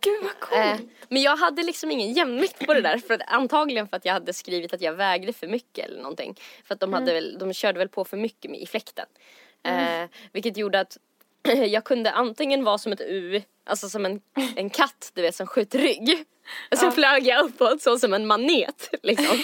Gud 0.00 0.22
vad 0.22 0.40
coolt. 0.40 0.80
Eh, 0.80 0.86
men 1.08 1.22
jag 1.22 1.36
hade 1.36 1.62
liksom 1.62 1.90
ingen 1.90 2.12
jämvikt 2.12 2.66
på 2.66 2.74
det 2.74 2.80
där 2.80 2.98
för 2.98 3.14
att, 3.14 3.20
antagligen 3.26 3.88
för 3.88 3.96
att 3.96 4.04
jag 4.04 4.12
hade 4.12 4.32
skrivit 4.32 4.74
att 4.74 4.80
jag 4.80 4.92
vägde 4.92 5.32
för 5.32 5.46
mycket 5.46 5.86
eller 5.86 6.02
någonting. 6.02 6.34
För 6.64 6.74
att 6.74 6.80
de, 6.80 6.92
hade 6.92 7.12
väl, 7.12 7.38
de 7.38 7.52
körde 7.52 7.78
väl 7.78 7.88
på 7.88 8.04
för 8.04 8.16
mycket 8.16 8.50
med, 8.50 8.60
i 8.60 8.66
fläkten. 8.66 9.06
Eh, 9.62 10.08
vilket 10.32 10.56
gjorde 10.56 10.80
att 10.80 10.98
jag 11.68 11.84
kunde 11.84 12.10
antingen 12.10 12.64
vara 12.64 12.78
som 12.78 12.92
ett 12.92 13.00
U, 13.00 13.42
alltså 13.66 13.88
som 13.88 14.06
en, 14.06 14.20
en 14.56 14.70
katt 14.70 15.10
du 15.14 15.22
vet 15.22 15.34
som 15.34 15.46
skjuter 15.46 15.78
rygg. 15.78 16.24
Och 16.70 16.78
så 16.78 16.90
flög 16.90 17.26
jag 17.26 17.44
uppåt 17.44 17.82
så 17.82 17.98
som 17.98 18.14
en 18.14 18.26
manet 18.26 18.90
liksom. 19.02 19.26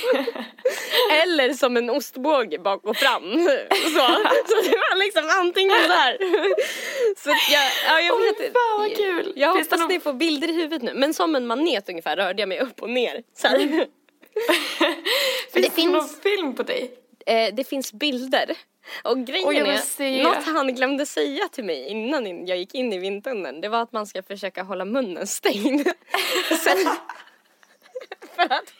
Eller 1.22 1.52
som 1.54 1.76
en 1.76 1.90
ostbåge 1.90 2.58
bak 2.58 2.84
och 2.84 2.96
fram. 2.96 3.22
Så, 3.44 3.50
så 4.48 4.54
det 4.62 4.76
var 4.76 4.98
liksom 5.04 5.24
antingen 5.40 5.76
där. 5.88 6.18
Så 7.16 7.28
jag, 7.30 7.70
ja, 7.86 8.00
jag 8.00 8.16
Åh, 8.16 8.22
vet 8.22 8.36
fan, 8.52 8.78
vad 8.78 8.96
kul. 8.96 9.32
Jag 9.36 9.54
Finns 9.56 9.66
hoppas 9.66 9.80
någon- 9.80 9.88
ni 9.88 10.00
får 10.00 10.12
bilder 10.12 10.48
i 10.48 10.52
huvudet 10.52 10.82
nu. 10.82 10.94
Men 10.94 11.14
som 11.14 11.34
en 11.36 11.46
manet 11.46 11.88
ungefär 11.88 12.16
rörde 12.16 12.42
jag 12.42 12.48
mig 12.48 12.60
upp 12.60 12.82
och 12.82 12.90
ner. 12.90 13.22
Så. 13.36 13.48
Finns 13.58 13.88
det 15.52 15.60
det, 15.60 15.70
finns- 15.70 15.92
någon 15.92 16.08
film 16.08 16.54
på 16.54 16.62
dig? 16.62 16.90
Eh, 17.26 17.54
det 17.54 17.64
finns 17.64 17.92
bilder. 17.92 18.56
Och 19.04 19.18
grejen 19.26 19.48
vill 19.48 19.66
är, 19.66 19.76
se. 19.76 20.22
något 20.22 20.44
han 20.44 20.74
glömde 20.74 21.06
säga 21.06 21.48
till 21.48 21.64
mig 21.64 21.88
innan 21.88 22.46
jag 22.46 22.58
gick 22.58 22.74
in 22.74 22.92
i 22.92 22.98
vindtunneln, 22.98 23.60
det 23.60 23.68
var 23.68 23.82
att 23.82 23.92
man 23.92 24.06
ska 24.06 24.22
försöka 24.22 24.62
hålla 24.62 24.84
munnen 24.84 25.26
stängd. 25.26 25.88
Sen, 26.64 26.76
för 28.34 28.42
att 28.42 28.72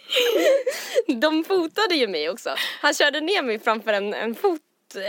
de 1.21 1.45
fotade 1.45 1.95
ju 1.95 2.09
mig 2.09 2.31
också. 2.31 2.55
Han 2.81 2.95
körde 2.95 3.21
ner 3.21 3.43
mig 3.43 3.59
framför 3.59 3.93
en, 3.93 4.15
en 4.15 4.35
fot, 4.35 4.61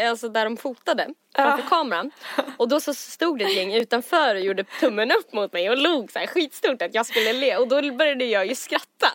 alltså 0.10 0.30
där 0.30 0.46
de 0.46 0.58
fotade, 0.58 1.08
framför 1.36 1.68
kameran. 1.70 2.12
Och 2.58 2.68
då 2.68 2.80
så 2.80 2.94
stod 2.94 3.40
det 3.40 3.46
ett 3.46 3.56
gäng 3.56 3.74
utanför 3.74 4.36
och 4.36 4.42
gjorde 4.42 4.64
tummen 4.64 5.12
upp 5.12 5.34
mot 5.34 5.54
mig 5.54 5.70
och 5.70 5.78
log 5.78 6.12
så 6.12 6.20
här 6.20 6.28
skitstort 6.28 6.82
att 6.82 6.94
jag 6.94 7.06
skulle 7.06 7.34
le 7.34 7.58
och 7.58 7.68
då 7.68 7.92
började 7.92 8.26
jag 8.26 8.46
ju 8.46 8.56
skratta. 8.56 9.12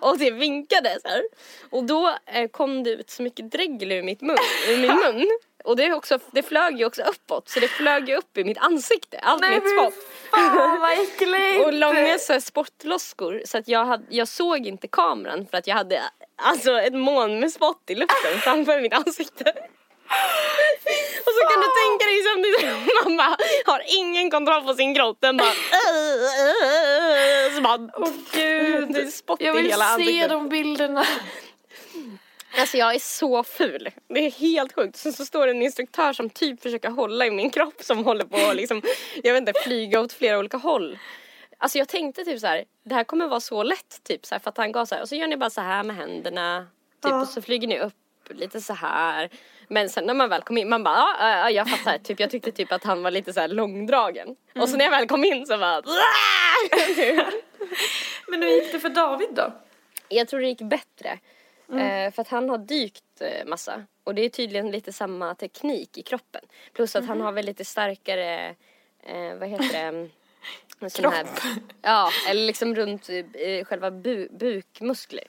Och 0.00 0.18
det 0.18 0.30
vinkade 0.30 0.98
så 1.02 1.08
här. 1.08 1.22
Och 1.70 1.84
då 1.84 2.16
eh, 2.26 2.48
kom 2.48 2.82
det 2.82 2.90
ut 2.90 3.10
så 3.10 3.22
mycket 3.22 3.50
dregel 3.50 3.92
ur, 3.92 4.02
mitt 4.02 4.20
mun, 4.20 4.36
ur 4.68 4.76
min 4.76 4.94
mun. 4.94 5.38
Och 5.64 5.76
det, 5.76 5.92
också, 5.92 6.18
det 6.30 6.42
flög 6.42 6.78
ju 6.78 6.84
också 6.84 7.02
uppåt 7.02 7.48
så 7.48 7.60
det 7.60 7.68
flög 7.68 8.08
ju 8.08 8.16
upp 8.16 8.38
i 8.38 8.44
mitt 8.44 8.58
ansikte, 8.58 9.18
allt 9.18 9.40
Nej 9.40 9.50
mitt 9.50 9.78
spott. 9.78 9.94
fan 10.30 10.80
vad 10.80 10.92
äckligt. 10.92 11.66
Och 11.66 11.72
långa 11.72 12.18
så 12.18 12.32
här, 12.32 12.40
spottloskor 12.40 13.42
så 13.44 13.58
att 13.58 13.68
jag, 13.68 13.84
hade, 13.84 14.04
jag 14.08 14.28
såg 14.28 14.66
inte 14.66 14.88
kameran 14.88 15.46
för 15.50 15.58
att 15.58 15.66
jag 15.66 15.74
hade 15.74 16.02
alltså 16.36 16.80
ett 16.80 16.94
moln 16.94 17.40
med 17.40 17.52
spott 17.52 17.82
i 17.86 17.94
luften 17.94 18.40
framför 18.40 18.80
mitt 18.80 18.92
ansikte. 18.92 19.52
Och 21.26 21.32
så 21.32 21.40
kan 21.50 21.60
du 21.60 21.68
tänka 21.82 22.04
dig 22.06 22.22
samtidigt 22.22 22.64
att 22.64 23.04
mamma 23.04 23.36
har 23.64 23.82
ingen 23.86 24.30
kontroll 24.30 24.62
på 24.62 24.74
sin 24.74 24.94
kropp. 24.94 25.16
Den 25.20 25.36
bara... 25.36 25.52
Så 27.56 27.60
bara 27.62 27.90
Åh 27.96 28.08
gud. 28.32 28.88
det 28.92 29.00
är 29.00 29.06
spott 29.10 29.40
Jag 29.40 29.54
vill 29.54 29.72
se 29.72 29.80
ansiktet. 29.82 30.28
de 30.30 30.48
bilderna. 30.48 31.04
Alltså 32.58 32.76
jag 32.76 32.94
är 32.94 32.98
så 32.98 33.44
ful. 33.44 33.88
Det 34.08 34.26
är 34.26 34.30
helt 34.30 34.72
sjukt. 34.72 34.96
Sen 34.96 35.12
så 35.12 35.24
står 35.24 35.46
det 35.46 35.52
en 35.52 35.62
instruktör 35.62 36.12
som 36.12 36.30
typ 36.30 36.62
försöker 36.62 36.90
hålla 36.90 37.26
i 37.26 37.30
min 37.30 37.50
kropp 37.50 37.82
som 37.82 38.04
håller 38.04 38.24
på 38.24 38.36
att 38.36 38.56
liksom, 38.56 38.82
jag 39.22 39.32
vet 39.32 39.40
inte, 39.48 39.60
flyga 39.64 40.00
åt 40.00 40.12
flera 40.12 40.38
olika 40.38 40.56
håll. 40.56 40.98
Alltså 41.58 41.78
jag 41.78 41.88
tänkte 41.88 42.24
typ 42.24 42.40
så 42.40 42.46
här, 42.46 42.64
det 42.84 42.94
här 42.94 43.04
kommer 43.04 43.28
vara 43.28 43.40
så 43.40 43.62
lätt 43.62 44.00
typ 44.04 44.26
så 44.26 44.34
här, 44.34 44.40
för 44.40 44.50
att 44.50 44.56
han 44.56 44.72
gav 44.72 44.84
så 44.84 44.94
här 44.94 45.02
och 45.02 45.08
så 45.08 45.14
gör 45.14 45.26
ni 45.26 45.36
bara 45.36 45.50
så 45.50 45.60
här 45.60 45.82
med 45.84 45.96
händerna. 45.96 46.66
Typ 47.02 47.10
Ja. 47.10 47.20
och 47.20 47.28
så 47.28 47.42
flyger 47.42 47.68
ni 47.68 47.78
upp 47.80 47.94
lite 48.30 48.60
så 48.60 48.72
här. 48.72 49.30
Men 49.68 49.90
sen 49.90 50.04
när 50.06 50.14
man 50.14 50.28
väl 50.28 50.42
kom 50.42 50.58
in, 50.58 50.68
man 50.68 50.84
bara 50.84 50.94
ja, 50.96 51.16
ja, 51.20 51.28
ja 51.38 51.50
jag 51.50 51.70
fattar. 51.70 51.98
Typ 51.98 52.20
jag 52.20 52.30
tyckte 52.30 52.52
typ 52.52 52.72
att 52.72 52.84
han 52.84 53.02
var 53.02 53.10
lite 53.10 53.32
så 53.32 53.40
här 53.40 53.48
långdragen. 53.48 54.36
Och 54.60 54.68
så 54.68 54.76
när 54.76 54.84
jag 54.84 54.90
väl 54.92 55.06
kom 55.08 55.24
in 55.24 55.46
så 55.46 55.58
bara 55.58 55.82
Men 58.28 58.42
hur 58.42 58.48
gick 58.48 58.72
det 58.72 58.80
för 58.80 58.88
David 58.88 59.28
då? 59.32 59.52
Jag 60.08 60.28
tror 60.28 60.40
det 60.40 60.46
gick 60.46 60.60
bättre. 60.62 61.18
Eh, 61.72 62.12
för 62.12 62.22
att 62.22 62.28
han 62.28 62.48
har 62.50 62.58
dykt 62.58 63.20
eh, 63.20 63.46
massa. 63.46 63.82
Och 64.04 64.14
det 64.14 64.22
är 64.24 64.28
tydligen 64.28 64.70
lite 64.70 64.92
samma 64.92 65.34
teknik 65.34 65.98
i 65.98 66.02
kroppen. 66.02 66.40
Plus 66.72 66.96
att 66.96 67.06
han 67.06 67.20
har 67.20 67.32
väl 67.32 67.46
lite 67.46 67.64
starkare, 67.64 68.54
eh, 69.02 69.34
vad 69.38 69.48
heter 69.48 69.72
det? 69.72 70.08
En 70.80 70.90
sån 70.90 71.12
Här, 71.12 71.26
ja, 71.82 72.10
eller 72.28 72.46
liksom 72.46 72.74
runt 72.74 73.08
eh, 73.08 73.64
själva 73.64 73.90
bu- 73.90 74.38
bukmuskler. 74.38 75.24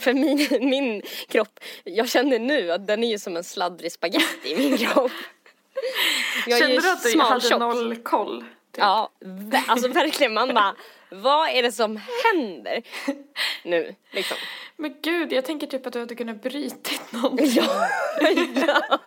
För 0.00 0.12
min, 0.12 0.48
min 0.70 1.02
kropp, 1.28 1.60
jag 1.84 2.08
känner 2.08 2.38
nu 2.38 2.72
att 2.72 2.86
den 2.86 3.04
är 3.04 3.08
ju 3.08 3.18
som 3.18 3.36
en 3.36 3.44
sladdrig 3.44 3.92
spagetti 3.92 4.52
i 4.52 4.56
min 4.56 4.78
kropp. 4.88 5.12
Jag 6.46 6.58
Kände 6.58 6.80
du 6.80 6.90
att 6.90 7.02
du 7.02 7.10
smal, 7.10 7.26
hade 7.26 7.40
tjock. 7.40 7.60
noll 7.60 7.96
koll? 7.96 8.40
Typ? 8.40 8.78
Ja, 8.78 9.10
alltså 9.66 9.88
verkligen 9.88 10.34
man 10.34 10.54
bara, 10.54 10.74
vad 11.10 11.48
är 11.48 11.62
det 11.62 11.72
som 11.72 12.00
händer 12.24 12.82
nu 13.62 13.94
liksom? 14.10 14.36
Men 14.76 14.94
gud, 15.02 15.32
jag 15.32 15.44
tänker 15.44 15.66
typ 15.66 15.86
att 15.86 15.92
du 15.92 16.00
hade 16.00 16.14
kunnat 16.14 16.42
brytit 16.42 17.12
någon. 17.12 17.38
Ja, 17.54 17.88
ja. 18.66 18.98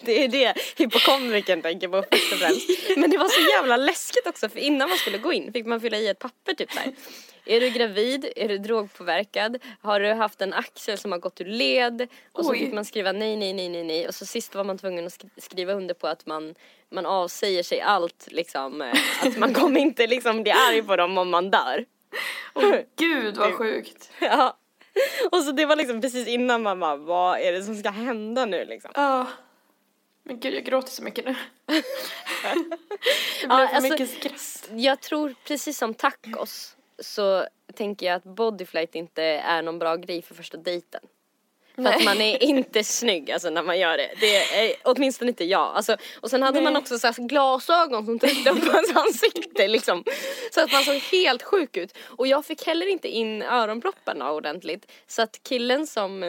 Det 0.00 0.24
är 0.24 0.28
det 0.28 0.54
hypokondriken 0.76 1.62
tänker 1.62 1.88
på 1.88 2.04
först 2.12 2.32
och 2.32 2.38
främst. 2.38 2.68
Men 2.96 3.10
det 3.10 3.18
var 3.18 3.28
så 3.28 3.40
jävla 3.50 3.76
läskigt 3.76 4.26
också 4.26 4.48
för 4.48 4.58
innan 4.58 4.88
man 4.88 4.98
skulle 4.98 5.18
gå 5.18 5.32
in 5.32 5.52
fick 5.52 5.66
man 5.66 5.80
fylla 5.80 5.96
i 5.96 6.08
ett 6.08 6.18
papper 6.18 6.54
typ 6.54 6.72
såhär. 6.72 6.92
Är 7.46 7.60
du 7.60 7.70
gravid? 7.70 8.32
Är 8.36 8.48
du 8.48 8.58
drogpåverkad? 8.58 9.58
Har 9.82 10.00
du 10.00 10.12
haft 10.12 10.40
en 10.40 10.52
axel 10.52 10.98
som 10.98 11.12
har 11.12 11.18
gått 11.18 11.40
ur 11.40 11.44
led? 11.44 12.08
Och 12.32 12.44
så 12.44 12.50
Oj. 12.52 12.58
fick 12.58 12.72
man 12.74 12.84
skriva 12.84 13.12
nej, 13.12 13.36
nej, 13.36 13.52
nej, 13.52 13.68
nej, 13.68 13.84
nej. 13.84 14.08
Och 14.08 14.14
så 14.14 14.26
sist 14.26 14.54
var 14.54 14.64
man 14.64 14.78
tvungen 14.78 15.06
att 15.06 15.12
sk- 15.12 15.30
skriva 15.36 15.72
under 15.72 15.94
på 15.94 16.06
att 16.06 16.26
man, 16.26 16.54
man 16.92 17.06
avsäger 17.06 17.62
sig 17.62 17.80
allt 17.80 18.26
liksom. 18.30 18.82
eh, 18.82 18.92
Att 19.22 19.36
man 19.36 19.54
kommer 19.54 19.80
inte 19.80 20.06
liksom 20.06 20.42
bli 20.42 20.52
arg 20.52 20.82
på 20.82 20.96
dem 20.96 21.18
om 21.18 21.28
man 21.30 21.50
dör. 21.50 21.84
Åh 22.54 22.74
gud 22.98 23.36
vad 23.36 23.52
sjukt. 23.54 24.10
Ja. 24.20 24.56
Och 25.32 25.42
så 25.42 25.52
det 25.52 25.66
var 25.66 25.76
liksom 25.76 26.00
precis 26.00 26.28
innan 26.28 26.62
man 26.62 26.80
bara, 26.80 26.96
vad 26.96 27.40
är 27.40 27.52
det 27.52 27.62
som 27.62 27.76
ska 27.76 27.90
hända 27.90 28.46
nu 28.46 28.64
liksom? 28.64 28.90
Ja. 28.94 29.26
Men 30.26 30.40
gud, 30.40 30.54
jag 30.54 30.64
gråter 30.64 30.90
så 30.90 31.02
mycket 31.02 31.24
nu. 31.24 31.34
det 31.66 31.72
blev 31.72 31.84
Ja, 33.42 33.68
för 33.68 33.74
alltså- 33.76 33.92
mycket 33.92 34.10
skratt. 34.10 34.70
Jag 34.76 35.00
tror 35.00 35.34
precis 35.44 35.78
som 35.78 35.94
tacos 35.94 36.76
så 36.98 37.46
tänker 37.74 38.06
jag 38.06 38.14
att 38.14 38.24
bodyflight 38.24 38.94
inte 38.94 39.22
är 39.22 39.62
någon 39.62 39.78
bra 39.78 39.96
grej 39.96 40.22
för 40.22 40.34
första 40.34 40.56
dejten. 40.56 41.00
För 41.74 41.84
att 41.84 42.04
man 42.04 42.20
är 42.20 42.42
inte 42.42 42.84
snygg 42.84 43.30
alltså 43.30 43.50
när 43.50 43.62
man 43.62 43.78
gör 43.78 43.96
det. 43.96 44.14
Det 44.20 44.36
är 44.36 44.76
åtminstone 44.84 45.28
inte 45.28 45.44
jag. 45.44 45.76
Alltså, 45.76 45.96
och 46.20 46.30
sen 46.30 46.42
hade 46.42 46.60
Nej. 46.60 46.64
man 46.64 46.76
också 46.76 46.98
så 46.98 47.12
glasögon 47.16 48.06
som 48.06 48.18
tryckte 48.18 48.50
upp 48.50 48.60
på 48.66 48.72
ens 48.72 48.96
ansikte 48.96 49.68
liksom. 49.68 50.04
Så 50.54 50.60
att 50.60 50.72
man 50.72 50.82
såg 50.82 50.94
helt 50.94 51.42
sjuk 51.42 51.76
ut. 51.76 51.96
Och 51.98 52.26
jag 52.26 52.46
fick 52.46 52.66
heller 52.66 52.86
inte 52.86 53.08
in 53.08 53.42
öronpropparna 53.42 54.32
ordentligt. 54.32 54.92
Så 55.06 55.22
att 55.22 55.40
killen 55.42 55.86
som 55.86 56.22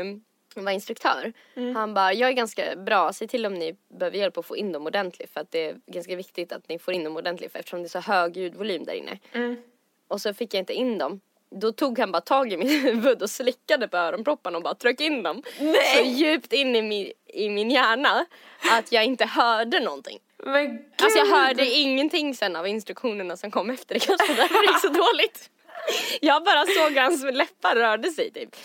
var 0.64 0.72
instruktör, 0.72 1.34
han 1.74 1.94
bara, 1.94 2.14
jag 2.14 2.30
är 2.30 2.34
ganska 2.34 2.76
bra, 2.76 3.14
se 3.14 3.28
till 3.28 3.46
om 3.46 3.54
ni 3.54 3.76
behöver 3.88 4.18
hjälp 4.18 4.38
att 4.38 4.46
få 4.46 4.58
in 4.58 4.72
dem 4.72 4.86
ordentligt 4.86 5.34
för 5.34 5.40
att 5.42 5.52
det 5.52 5.66
är 5.70 5.78
ganska 5.88 6.16
viktigt 6.16 6.52
att 6.52 6.70
ni 6.70 6.80
får 6.80 6.94
in 6.94 7.04
dem 7.04 7.16
ordentligt 7.18 7.52
för 7.52 7.60
eftersom 7.60 7.80
det 7.80 7.88
är 7.88 7.90
så 7.90 8.00
hög 8.00 8.38
ljudvolym 8.38 8.84
där 8.86 8.94
inne. 8.94 9.18
Och 10.08 10.22
så 10.22 10.34
fick 10.34 10.54
jag 10.54 10.62
inte 10.62 10.74
in 10.74 10.98
dem. 10.98 11.20
Då 11.50 11.72
tog 11.72 12.00
han 12.00 12.12
bara 12.12 12.22
tag 12.22 12.54
i 12.54 12.58
min 12.58 12.70
huvud 12.82 13.22
och 13.22 13.30
slickade 13.30 13.88
på 13.88 13.98
öronpropparna 13.98 14.58
och 14.58 14.64
bara 14.64 14.76
tryckte 14.76 15.04
in 15.04 15.24
dem. 15.24 15.44
Så 15.96 16.04
djupt 16.04 16.54
in 16.54 16.76
i 16.76 16.82
min, 16.82 17.12
i 17.28 17.50
min 17.50 17.72
hjärna 17.72 18.26
att 18.72 18.92
jag 18.92 19.06
inte 19.06 19.26
hörde 19.26 19.80
någonting. 19.80 20.20
Men 20.44 20.68
gud. 20.68 20.86
Alltså 21.02 21.20
jag 21.20 21.26
hörde 21.26 21.66
ingenting 21.66 22.36
sen 22.36 22.56
av 22.56 22.68
instruktionerna 22.68 23.38
som 23.38 23.52
kom 23.52 23.70
efter 23.70 23.96
det. 23.96 24.00
Kanske 24.00 24.34
därför 24.34 24.54
det 24.54 24.72
gick 24.72 24.82
så 24.82 24.88
dåligt. 24.88 25.50
Jag 26.22 26.44
bara 26.44 26.66
såg 26.66 26.98
hans 26.98 27.24
läppar 27.24 27.76
rörde 27.76 28.12
sig 28.12 28.32
typ. 28.32 28.56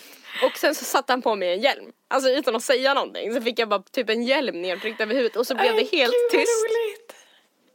Och 0.43 0.57
sen 0.57 0.75
så 0.75 0.85
satte 0.85 1.13
han 1.13 1.21
på 1.21 1.35
mig 1.35 1.53
en 1.53 1.61
hjälm. 1.61 1.91
Alltså 2.07 2.29
utan 2.29 2.55
att 2.55 2.63
säga 2.63 2.93
någonting 2.93 3.33
så 3.33 3.41
fick 3.41 3.59
jag 3.59 3.69
bara 3.69 3.81
typ 3.91 4.09
en 4.09 4.23
hjälm 4.23 4.61
nedtryckt 4.61 5.01
över 5.01 5.13
huvudet 5.15 5.35
och 5.37 5.47
så 5.47 5.55
blev 5.55 5.67
det 5.67 5.73
Nej, 5.73 5.89
helt 5.91 6.13
gud, 6.13 6.39
tyst. 6.41 6.65
roligt. 6.65 7.15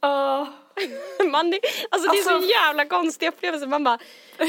Ja. 0.01 0.47
Man, 1.31 1.51
det, 1.51 1.61
alltså 1.91 2.11
det 2.11 2.19
är 2.19 2.23
så 2.23 2.35
Alltså- 2.35 2.51
jävla 2.51 2.85
konstig 2.85 3.29
upplevelse. 3.29 3.67
Man 3.67 3.85
bara, 3.85 3.99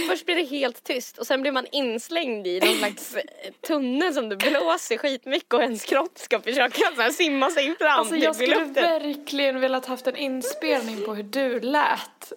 först 0.10 0.26
blir 0.26 0.36
det 0.36 0.44
helt 0.44 0.84
tyst 0.84 1.18
och 1.18 1.28
sen 1.28 1.42
blir 1.42 1.52
man 1.52 1.66
inslängd 1.72 2.48
i 2.48 2.60
någon 2.60 2.76
slags 2.76 3.16
eh, 3.16 3.24
tunnel 3.68 4.14
som 4.14 4.30
det 4.30 4.36
blåser 4.36 4.98
skitmycket 4.98 5.54
och 5.54 5.62
ens 5.62 5.84
kropp 5.84 6.20
ska 6.20 6.40
försöka 6.42 6.92
så 6.96 7.02
här, 7.02 7.12
simma 7.12 7.50
sig 7.52 7.76
fram 7.78 8.00
Alltså 8.00 8.14
typ, 8.14 8.24
jag 8.24 8.32
i 8.32 8.38
skulle 8.38 8.64
verkligen 8.66 9.60
velat 9.62 9.86
haft 9.86 10.08
en 10.08 10.16
inspelning 10.16 11.06
på 11.06 11.14
hur 11.14 11.24
du 11.24 11.60
lät 11.60 12.34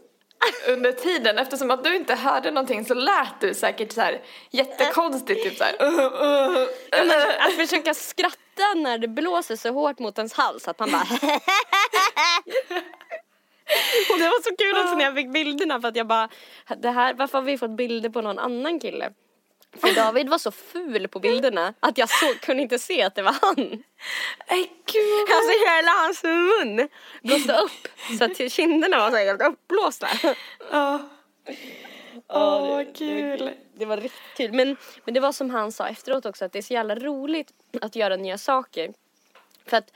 under 0.69 0.93
tiden. 0.93 1.39
Eftersom 1.39 1.71
att 1.71 1.85
du 1.85 1.97
inte 1.97 2.15
hörde 2.15 2.51
någonting 2.51 2.85
så 2.85 2.95
lät 2.95 3.41
du 3.41 3.55
säkert 3.55 3.93
så 3.93 4.01
här 4.01 4.23
jättekonstigt. 4.51 5.43
Typ 5.43 5.59
så 5.59 5.65
här. 5.65 5.83
Uh, 5.83 5.99
uh, 5.99 6.69
Ja, 6.91 7.05
men 7.05 7.49
att 7.49 7.55
försöka 7.55 7.95
skratta 7.95 8.75
när 8.77 8.99
det 8.99 9.09
blåser 9.09 9.57
så 9.57 9.71
hårt 9.71 9.99
mot 9.99 10.19
ens 10.19 10.33
hals 10.33 10.69
att 10.69 10.79
man 10.79 10.91
bara 10.91 11.01
Och 14.11 14.19
det 14.19 14.25
var 14.25 14.43
så 14.43 14.57
kul 14.57 14.85
också 14.85 14.95
när 14.95 15.05
jag 15.05 15.15
fick 15.15 15.33
bilderna 15.33 15.81
för 15.81 15.89
att 15.89 15.97
jag 15.97 16.07
bara, 16.07 16.29
det 16.79 16.91
här, 16.91 17.15
varför 17.15 17.39
har 17.39 17.45
vi 17.45 17.59
fått 17.59 17.71
bilder 17.77 18.09
på 18.09 18.21
någon 18.21 18.39
annan 18.39 18.81
kille? 18.81 19.13
För 19.77 19.95
David 19.95 20.29
var 20.29 20.39
så 20.39 20.51
ful 20.51 21.09
på 21.09 21.19
bilderna 21.21 21.75
att 21.81 21.99
jag 21.99 22.11
så, 22.11 22.35
kunde 22.41 22.63
inte 22.63 22.79
se 22.79 23.03
att 23.03 23.15
det 23.15 23.23
var 23.23 23.37
han. 23.41 23.83
Nej 24.51 24.73
gud. 24.87 25.29
Alltså 25.35 25.67
hela 25.67 25.91
hans 25.91 26.23
mun 26.23 26.89
blåste 27.23 27.53
upp 27.53 27.89
så 28.19 28.25
att 28.25 28.53
kinderna 28.53 28.97
var 28.99 29.11
så 29.11 29.17
här 29.17 29.25
helt 29.25 29.43
uppblåsta. 29.43 30.09
Ja. 30.71 31.09
Åh 32.29 32.69
vad 32.69 32.97
kul. 32.97 33.51
Det 33.75 33.85
var 33.85 33.97
riktigt 33.97 34.37
kul. 34.37 34.53
Men, 34.53 34.77
men 35.05 35.15
det 35.15 35.21
var 35.21 35.33
som 35.33 35.51
han 35.51 35.73
sa 35.73 35.89
efteråt 35.89 36.27
också 36.27 36.45
att 36.45 36.53
det 36.53 36.59
är 36.59 36.63
så 36.63 36.75
jävla 36.75 36.95
roligt 36.95 37.53
att 37.81 37.97
göra 37.97 38.17
nya 38.17 38.39
saker. 38.39 38.93
För 39.67 39.77
att 39.77 39.93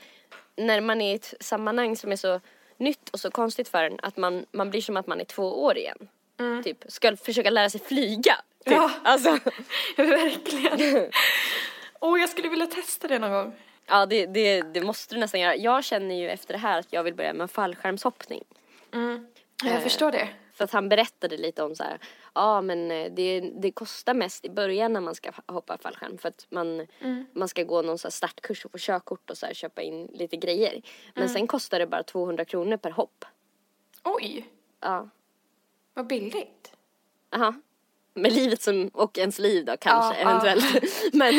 när 0.55 0.81
man 0.81 1.01
är 1.01 1.11
i 1.11 1.15
ett 1.15 1.33
sammanhang 1.39 1.95
som 1.95 2.11
är 2.11 2.15
så 2.15 2.41
nytt 2.77 3.09
och 3.09 3.19
så 3.19 3.31
konstigt 3.31 3.67
för 3.67 3.83
en 3.83 3.99
att 4.01 4.17
man, 4.17 4.45
man 4.51 4.69
blir 4.69 4.81
som 4.81 4.97
att 4.97 5.07
man 5.07 5.21
är 5.21 5.25
två 5.25 5.63
år 5.63 5.77
igen. 5.77 6.07
Typ 6.63 6.83
ska 6.87 7.17
försöka 7.17 7.49
lära 7.49 7.69
sig 7.69 7.81
flyga. 7.81 8.35
Typ. 8.65 8.73
Ja. 8.73 8.91
Alltså, 9.03 9.29
Verkligen. 9.97 11.11
Åh 11.99 12.19
jag 12.19 12.29
skulle 12.29 12.49
vilja 12.49 12.67
testa 12.67 13.07
det 13.07 13.19
någon 13.19 13.31
gång. 13.31 13.53
ja 13.85 14.05
det, 14.05 14.25
det, 14.25 14.61
det 14.61 14.81
måste 14.81 15.15
du 15.15 15.19
nästan 15.19 15.39
göra. 15.41 15.55
Jag 15.55 15.83
känner 15.83 16.15
ju 16.15 16.29
efter 16.29 16.53
det 16.53 16.59
här 16.59 16.79
att 16.79 16.93
jag 16.93 17.03
vill 17.03 17.13
börja 17.15 17.33
med 17.33 17.51
fallskärmshoppning. 17.51 18.43
Jag 19.63 19.73
Eh. 19.73 19.79
förstår 19.81 20.11
det. 20.11 20.29
För 20.53 20.63
att 20.63 20.71
han 20.71 20.89
berättade 20.89 21.37
lite 21.37 21.63
om 21.63 21.75
så 21.75 21.83
här, 21.83 21.97
ja 22.33 22.61
men 22.61 22.91
eh, 22.91 23.11
det, 23.11 23.39
det 23.41 23.71
kostar 23.71 24.13
mest 24.13 24.45
i 24.45 24.49
början 24.49 24.93
när 24.93 25.01
man 25.01 25.15
ska 25.15 25.31
hoppa 25.47 25.77
fallskärm 25.77 26.17
för 26.17 26.29
att 26.29 26.45
man, 26.49 26.87
man 27.33 27.47
ska 27.47 27.63
gå 27.63 27.81
någon 27.81 27.97
så 27.97 28.11
startkurs 28.11 28.65
och 28.65 28.71
få 28.71 28.77
körkort 28.77 29.29
och 29.29 29.37
så 29.37 29.45
här, 29.45 29.53
köpa 29.53 29.81
in 29.81 30.05
lite 30.13 30.37
grejer. 30.37 30.81
Men 31.13 31.29
sen 31.29 31.47
kostar 31.47 31.79
det 31.79 31.87
bara 31.87 32.03
200 32.03 32.45
kronor 32.45 32.77
per 32.77 32.91
hopp. 32.91 33.25
Oj, 34.03 34.45
Ja, 34.81 35.09
vad 35.93 36.07
billigt. 36.07 36.71
aha. 37.35 37.53
Med 38.15 38.31
livet 38.33 38.61
som, 38.61 38.87
och 38.93 39.17
ens 39.17 39.39
liv 39.39 39.65
då 39.65 39.77
kanske 39.77 40.21
Ja, 40.21 40.23
ja. 40.23 40.29
eventuellt. 40.29 40.93
men, 41.13 41.33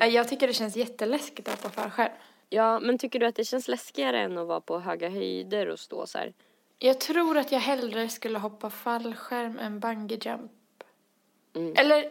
Eh, 0.00 0.06
Jag 0.08 0.28
tycker 0.28 0.46
det 0.46 0.52
känns 0.52 0.76
jätteläskigt 0.76 1.48
att 1.48 1.62
hoppa 1.62 1.80
fallskärm. 1.82 2.12
ja 2.48 2.80
men 2.80 2.98
tycker 2.98 3.18
du 3.18 3.26
att 3.26 3.34
det 3.34 3.44
känns 3.44 3.68
läskigare 3.68 4.20
än 4.20 4.38
att 4.38 4.46
vara 4.46 4.60
på 4.60 4.78
höga 4.80 5.08
höjder 5.08 5.66
och 5.66 5.78
stå 5.78 6.06
så 6.06 6.18
här? 6.18 6.32
Jag 6.78 7.00
tror 7.00 7.38
att 7.38 7.52
jag 7.52 7.60
hellre 7.60 8.08
skulle 8.08 8.38
hoppa 8.38 8.70
fallskärm 8.70 9.58
än 9.58 9.80
bungee 9.80 10.18
jump. 10.22 10.52
Mm. 11.56 11.74
Eller, 11.76 12.04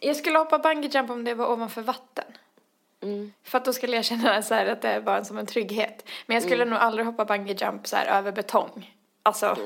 jag 0.00 0.16
skulle 0.16 0.38
hoppa 0.38 0.58
bungee 0.58 0.90
jump 0.94 1.10
om 1.10 1.24
det 1.24 1.34
var 1.34 1.50
ovanför 1.52 1.82
vatten. 1.82 2.24
Mm. 3.02 3.32
För 3.42 3.58
att 3.58 3.64
då 3.64 3.72
skulle 3.72 3.96
jag 3.96 4.04
känna 4.04 4.42
så 4.42 4.54
att 4.54 4.82
det 4.82 5.02
bara 5.04 5.24
som 5.24 5.38
en 5.38 5.46
trygghet. 5.46 6.08
Men 6.26 6.34
jag 6.34 6.42
skulle 6.42 6.64
nog 6.64 6.78
aldrig 6.78 7.06
hoppa 7.06 7.24
bungee 7.24 7.56
jump 7.60 7.86
så 7.86 7.96
över 7.96 8.32
betong. 8.32 8.94
Alltså, 9.22 9.56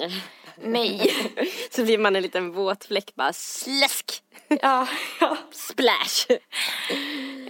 nej. 0.61 1.11
Så 1.71 1.85
blir 1.85 1.99
man 1.99 2.17
en 2.17 2.23
liten 2.23 2.53
våt 2.53 2.85
fläck 2.85 3.15
bara 3.15 3.33
släsk! 3.33 4.23
ja, 4.49 4.89
ja, 5.21 5.37
Splash! 5.51 6.27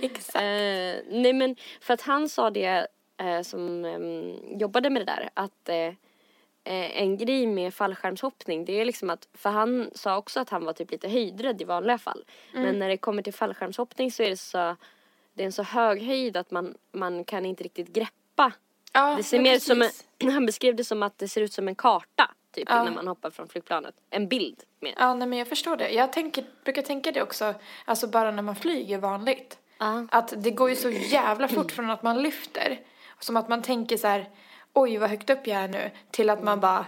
exakt. 0.03 0.37
Eh, 0.37 1.03
nej 1.11 1.33
men 1.33 1.57
för 1.81 1.95
att 1.95 2.03
han 2.03 2.29
sa 2.29 2.51
det 2.51 2.87
eh, 3.21 3.43
som 3.43 3.85
em, 3.85 4.59
jobbade 4.61 4.91
med 4.91 5.03
det 5.03 5.07
där 5.13 5.31
att 5.35 5.69
eh, 5.69 5.93
en 7.03 7.17
grej 7.17 7.47
med 7.47 7.75
fallskärmshoppning 7.75 8.65
det 8.65 8.81
är 8.81 8.85
liksom 8.85 9.11
att 9.11 9.29
för 9.35 9.51
han 9.51 9.91
sa 9.95 10.17
också 10.17 10.41
att 10.41 10.51
han 10.51 10.65
var 10.65 10.73
typ 10.73 10.91
lite 10.91 11.09
höjdrädd 11.09 11.63
i 11.63 11.65
vanliga 11.65 11.99
fall. 11.99 12.25
Men 12.53 12.79
när 12.79 12.89
det 12.89 12.97
kommer 12.97 13.23
till 13.23 13.35
fallskärmshoppning 13.35 14.11
så 14.13 14.23
är 14.23 14.31
det 14.31 14.37
så 14.37 14.77
det 15.37 15.43
är 15.43 15.47
en 15.47 15.53
så 15.53 15.63
hög 15.63 16.03
höjd 16.03 16.37
att 16.37 16.51
man, 16.51 16.75
man 16.93 17.25
kan 17.25 17.47
inte 17.47 17.65
riktigt 17.65 17.89
greppa. 17.93 18.53
Ja, 18.93 19.15
Det 19.17 19.23
ser 19.23 19.41
mer 19.41 19.59
som 19.59 19.83
en, 19.83 19.89
precis. 19.89 20.33
han 20.35 20.47
beskrev 20.47 20.77
det 20.77 20.85
som 20.85 21.03
att 21.03 21.19
det 21.19 21.29
ser 21.29 21.41
ut 21.41 21.53
som 21.53 21.69
en 21.69 21.75
karta 21.75 22.31
typ 22.57 22.69
Ja. 22.69 22.85
när 22.85 22.91
man 22.91 23.09
hoppar 23.09 23.31
från 23.31 23.49
flygplanet. 23.49 23.95
En 24.11 24.29
bild 24.29 24.63
med. 24.81 24.95
Ja, 24.97 25.15
nej 25.15 25.29
men 25.29 25.39
jag 25.39 25.49
förstår 25.49 25.77
det. 25.77 25.91
Jag 25.91 26.13
tänker, 26.13 26.45
brukar 26.65 26.83
tänka 26.83 27.13
det 27.13 27.23
också, 27.23 27.55
alltså 27.85 28.07
bara 28.07 28.31
när 28.31 28.43
man 28.43 28.57
flyger 28.57 28.99
vanligt. 28.99 29.59
Ja. 29.79 30.07
Att 30.11 30.33
det 30.37 30.51
går 30.51 30.71
ju 30.71 30.77
så 30.77 30.91
jävla 30.91 31.49
fort 31.49 31.73
från 31.73 31.91
att 31.91 32.03
man 32.03 32.23
lyfter. 32.23 32.81
Som 33.19 33.37
att 33.37 33.49
man 33.49 33.63
tänker 33.63 33.97
så 33.97 34.07
här, 34.07 34.31
oj 34.73 34.97
vad 34.99 35.11
högt 35.11 35.31
upp 35.31 35.47
jag 35.47 35.57
är 35.57 35.69
nu. 35.69 35.91
Till 36.11 36.31
att 36.31 36.43
man 36.43 36.61
bara, 36.61 36.87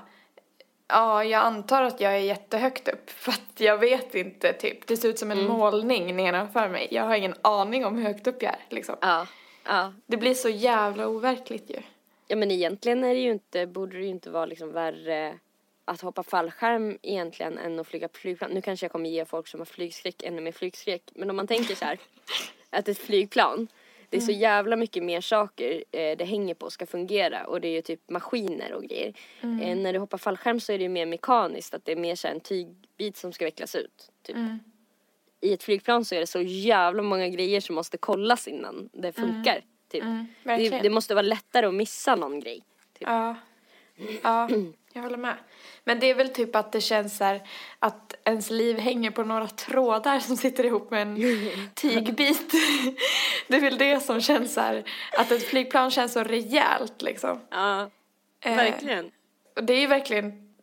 ja 0.89 1.25
jag 1.25 1.43
antar 1.45 1.83
att 1.83 2.01
jag 2.01 2.13
är 2.13 2.19
jättehögt 2.19 2.89
upp. 2.89 3.11
För 3.25 3.33
att 3.33 3.61
jag 3.61 3.79
vet 3.79 4.15
inte 4.15 4.53
typ. 4.53 4.87
Det 4.87 4.97
ser 4.97 5.09
ut 5.09 5.19
som 5.19 5.31
en 5.31 5.47
målning 5.47 6.17
nedanför 6.17 6.69
mig. 6.69 6.89
Jag 6.91 7.05
har 7.05 7.15
ingen 7.17 7.35
aning 7.43 7.87
om 7.87 7.97
hur 7.97 8.05
högt 8.05 8.27
upp 8.27 8.43
jag 8.43 8.53
är 8.53 8.65
liksom. 8.69 8.97
Ja. 9.01 9.27
ja. 9.65 9.93
Det 10.07 10.17
blir 10.17 10.35
så 10.35 10.49
jävla 10.49 11.07
overkligt 11.09 11.71
ju. 11.71 11.83
Ja 12.31 12.37
men 12.37 12.51
egentligen 12.51 13.05
är 13.05 13.15
det 13.15 13.21
ju 13.21 13.31
inte, 13.31 13.67
borde 13.67 13.97
det 13.97 14.03
ju 14.03 14.09
inte 14.11 14.31
vara 14.31 14.47
liksom 14.47 14.73
värre 14.73 15.39
att 15.89 16.01
hoppa 16.01 16.23
fallskärm 16.23 16.99
egentligen 17.03 17.59
än 17.59 17.81
att 17.81 17.87
flyga 17.87 18.09
flygplan. 18.13 18.51
Nu 18.51 18.63
kanske 18.63 18.85
jag 18.85 18.93
kommer 18.93 19.11
ge 19.11 19.25
folk 19.25 19.49
som 19.49 19.61
har 19.61 19.65
flygskräck 19.65 20.23
ännu 20.23 20.41
mer 20.41 20.53
flygskräck. 20.53 21.03
Men 21.15 21.31
om 21.31 21.37
man 21.37 21.47
tänker 21.47 21.75
så 21.75 21.85
här, 21.85 21.99
att 22.71 22.89
ett 22.89 22.99
flygplan, 22.99 23.69
det 24.09 24.17
är 24.17 24.21
så 24.21 24.33
jävla 24.33 24.77
mycket 24.77 25.03
mer 25.03 25.21
saker 25.21 25.85
eh, 25.93 26.17
det 26.17 26.25
hänger 26.25 26.55
på 26.55 26.71
ska 26.71 26.87
fungera 26.87 27.47
och 27.47 27.61
det 27.61 27.69
är 27.69 27.73
ju 27.73 27.83
typ 27.83 28.11
maskiner 28.11 28.73
och 28.73 28.83
grejer. 28.83 29.15
Eh, 29.41 29.77
när 29.77 29.93
du 29.93 29.99
hoppar 29.99 30.19
fallskärm 30.19 30.61
så 30.61 30.73
är 30.73 30.79
det 30.79 30.83
ju 30.83 30.89
mer 30.89 31.07
mekaniskt, 31.07 31.75
att 31.75 31.85
det 31.85 31.93
är 31.93 31.97
mer 31.97 32.15
så 32.15 32.29
här 32.29 32.35
en 32.35 32.41
tygbit 32.41 33.17
som 33.17 33.33
ska 33.33 33.45
vecklas 33.45 33.75
ut. 33.75 34.11
Typ. 34.23 34.37
I 35.41 35.53
ett 35.53 35.63
flygplan 35.63 36.05
så 36.05 36.15
är 36.15 36.21
det 36.21 36.27
så 36.27 36.41
jävla 36.41 37.03
många 37.03 37.29
grejer 37.29 37.61
som 37.61 37.75
måste 37.75 37.99
kollas 37.99 38.49
innan 38.49 38.89
det 38.93 39.13
funkar. 39.13 39.63
Typ. 39.89 40.03
det, 40.03 40.27
verkligen. 40.43 40.83
det 40.83 40.91
måste 40.91 41.15
vara 41.15 41.23
lättare 41.23 41.67
att 41.67 41.75
missa 41.75 42.17
någon 42.17 42.41
grej. 42.41 42.65
Typ. 42.99 43.09
Ja. 43.09 43.37
Ja, 44.23 44.49
jag 44.93 45.03
håller 45.03 45.17
med. 45.17 45.37
Men 45.85 46.01
det 46.01 46.11
är 46.11 46.15
väl 46.15 46.29
typ 46.29 46.57
att 46.57 46.73
det 46.73 46.81
känns 46.81 47.17
så 47.17 47.25
här 47.25 47.43
att 47.79 48.15
ens 48.25 48.51
liv 48.51 48.79
hänger 48.79 49.11
på 49.11 49.23
några 49.23 49.47
trådar 49.47 50.19
som 50.21 50.37
sitter 50.37 50.65
ihop 50.65 50.91
med 50.91 51.03
en 51.03 51.17
tygbit. 51.75 52.53
Det 53.49 53.57
är 53.57 53.61
väl 53.61 53.79
det 53.79 54.01
som 54.01 54.21
känns 54.21 54.55
så 54.55 54.61
här 54.61 54.85
att 55.13 55.31
ett 55.31 55.49
flygplan 55.49 55.91
känns 55.91 56.13
så 56.13 56.23
rejält 56.25 57.03
liksom. 57.03 57.41
Ja, 57.51 57.91
Eh, 58.41 58.57
verkligen. 58.57 59.11
Och 59.57 59.65
det 59.65 59.73
är 59.73 59.81
ju 59.81 59.87
verkligen, 59.87 60.55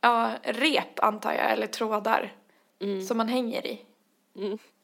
ja, 0.00 0.32
rep 0.42 1.00
antar 1.00 1.32
jag, 1.32 1.50
eller 1.52 1.66
trådar 1.66 2.32
som 3.08 3.16
man 3.16 3.28
hänger 3.28 3.66
i. 3.66 3.80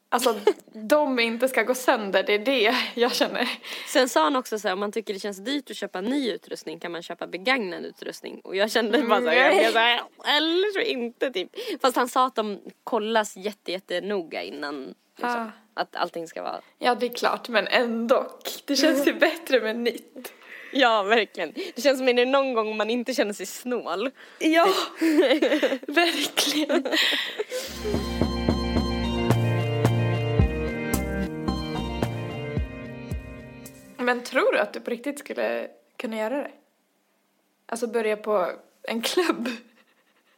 Alltså, 0.09 0.41
de 0.73 1.19
inte 1.19 1.49
ska 1.49 1.63
gå 1.63 1.75
sönder, 1.75 2.23
det 2.23 2.35
är 2.35 2.39
det 2.39 2.75
jag 2.95 3.15
känner. 3.15 3.49
Sen 3.87 4.09
sa 4.09 4.23
han 4.25 4.37
också 4.37 4.59
så 4.59 4.69
här, 4.69 4.73
om 4.73 4.81
man 4.81 4.93
tycker 4.93 5.15
det 5.15 5.21
känns 5.21 5.39
dyrt 5.45 5.71
att 5.71 5.77
köpa 5.77 6.01
ny 6.01 6.31
utrustning 6.31 6.79
kan 6.81 6.93
man 6.93 7.03
köpa 7.03 7.27
begagnad 7.27 7.85
utrustning. 7.85 8.41
Och 8.45 8.57
jag 8.57 8.71
kände 8.71 9.03
bara 9.03 9.21
så 9.21 9.29
här, 9.29 9.53
jag 9.63 9.73
så 9.73 9.79
här, 9.79 10.01
eller 10.37 10.73
så 10.73 10.81
inte 10.81 11.31
typ. 11.31 11.51
Fast 11.83 11.97
han 11.97 12.09
sa 12.09 12.27
att 12.27 12.35
de 12.35 12.61
kollas 12.85 13.37
jätte, 13.37 13.73
jätte 13.73 14.01
noga 14.01 14.43
innan 14.43 14.95
liksom, 15.17 15.53
Ah. 15.75 15.81
att 15.81 15.97
allting 15.97 16.29
ska 16.29 16.43
vara. 16.43 16.61
Ja, 16.79 16.95
det 16.95 17.07
är 17.07 17.15
klart, 17.15 17.49
men 17.49 17.67
ändå. 17.67 18.27
Det 18.65 18.77
känns 18.77 19.07
ju 19.07 19.13
bättre 19.15 19.61
med 19.61 19.77
nytt. 19.77 20.33
Ja, 20.73 21.03
verkligen. 21.03 21.53
Det 21.75 21.83
känns 21.83 21.99
som 21.99 22.09
att 22.09 22.17
det 22.17 22.23
är 22.23 22.27
någon 22.27 22.55
gång 22.55 22.77
man 22.77 22.91
inte 22.91 23.15
känner 23.15 23.33
sig 23.33 23.47
snål. 23.47 24.11
Ja, 24.39 24.69
verkligen. 25.87 26.87
Men 34.07 34.23
tror 34.25 34.53
du 34.53 34.59
att 34.59 34.73
du 34.73 34.81
på 34.81 34.91
riktigt 34.91 35.19
skulle 35.19 35.69
kunna 35.97 36.17
göra 36.17 36.37
det? 36.37 36.51
Alltså 37.67 37.87
börja 37.87 38.17
på 38.17 38.53
en 38.83 39.03
klubb? 39.03 39.49